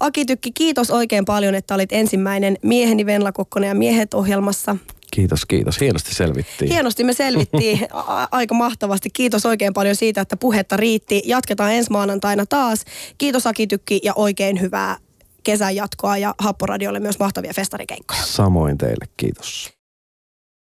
Aki 0.00 0.24
Tykki, 0.24 0.52
kiitos 0.52 0.90
oikein 0.90 1.24
paljon, 1.24 1.54
että 1.54 1.74
olit 1.74 1.92
ensimmäinen 1.92 2.56
mieheni 2.62 3.06
Venla 3.06 3.32
Kokkonen 3.32 3.68
ja 3.68 3.74
miehet 3.74 4.14
ohjelmassa. 4.14 4.76
Kiitos, 5.18 5.46
kiitos. 5.46 5.80
Hienosti 5.80 6.14
selvittiin. 6.14 6.70
Hienosti 6.72 7.04
me 7.04 7.12
selvittiin 7.12 7.78
a- 7.92 8.28
aika 8.30 8.54
mahtavasti. 8.54 9.10
Kiitos 9.12 9.46
oikein 9.46 9.72
paljon 9.74 9.96
siitä, 9.96 10.20
että 10.20 10.36
puhetta 10.36 10.76
riitti. 10.76 11.22
Jatketaan 11.24 11.72
ensi 11.72 11.90
maanantaina 11.90 12.46
taas. 12.46 12.84
Kiitos 13.18 13.46
Aki 13.46 13.66
Tykki 13.66 14.00
ja 14.02 14.12
oikein 14.16 14.60
hyvää 14.60 14.96
kesän 15.44 15.76
jatkoa 15.76 16.16
ja 16.18 16.34
Happoradiolle 16.38 17.00
myös 17.00 17.18
mahtavia 17.18 17.52
festarikeikkoja. 17.54 18.22
Samoin 18.24 18.78
teille, 18.78 19.08
kiitos. 19.16 19.77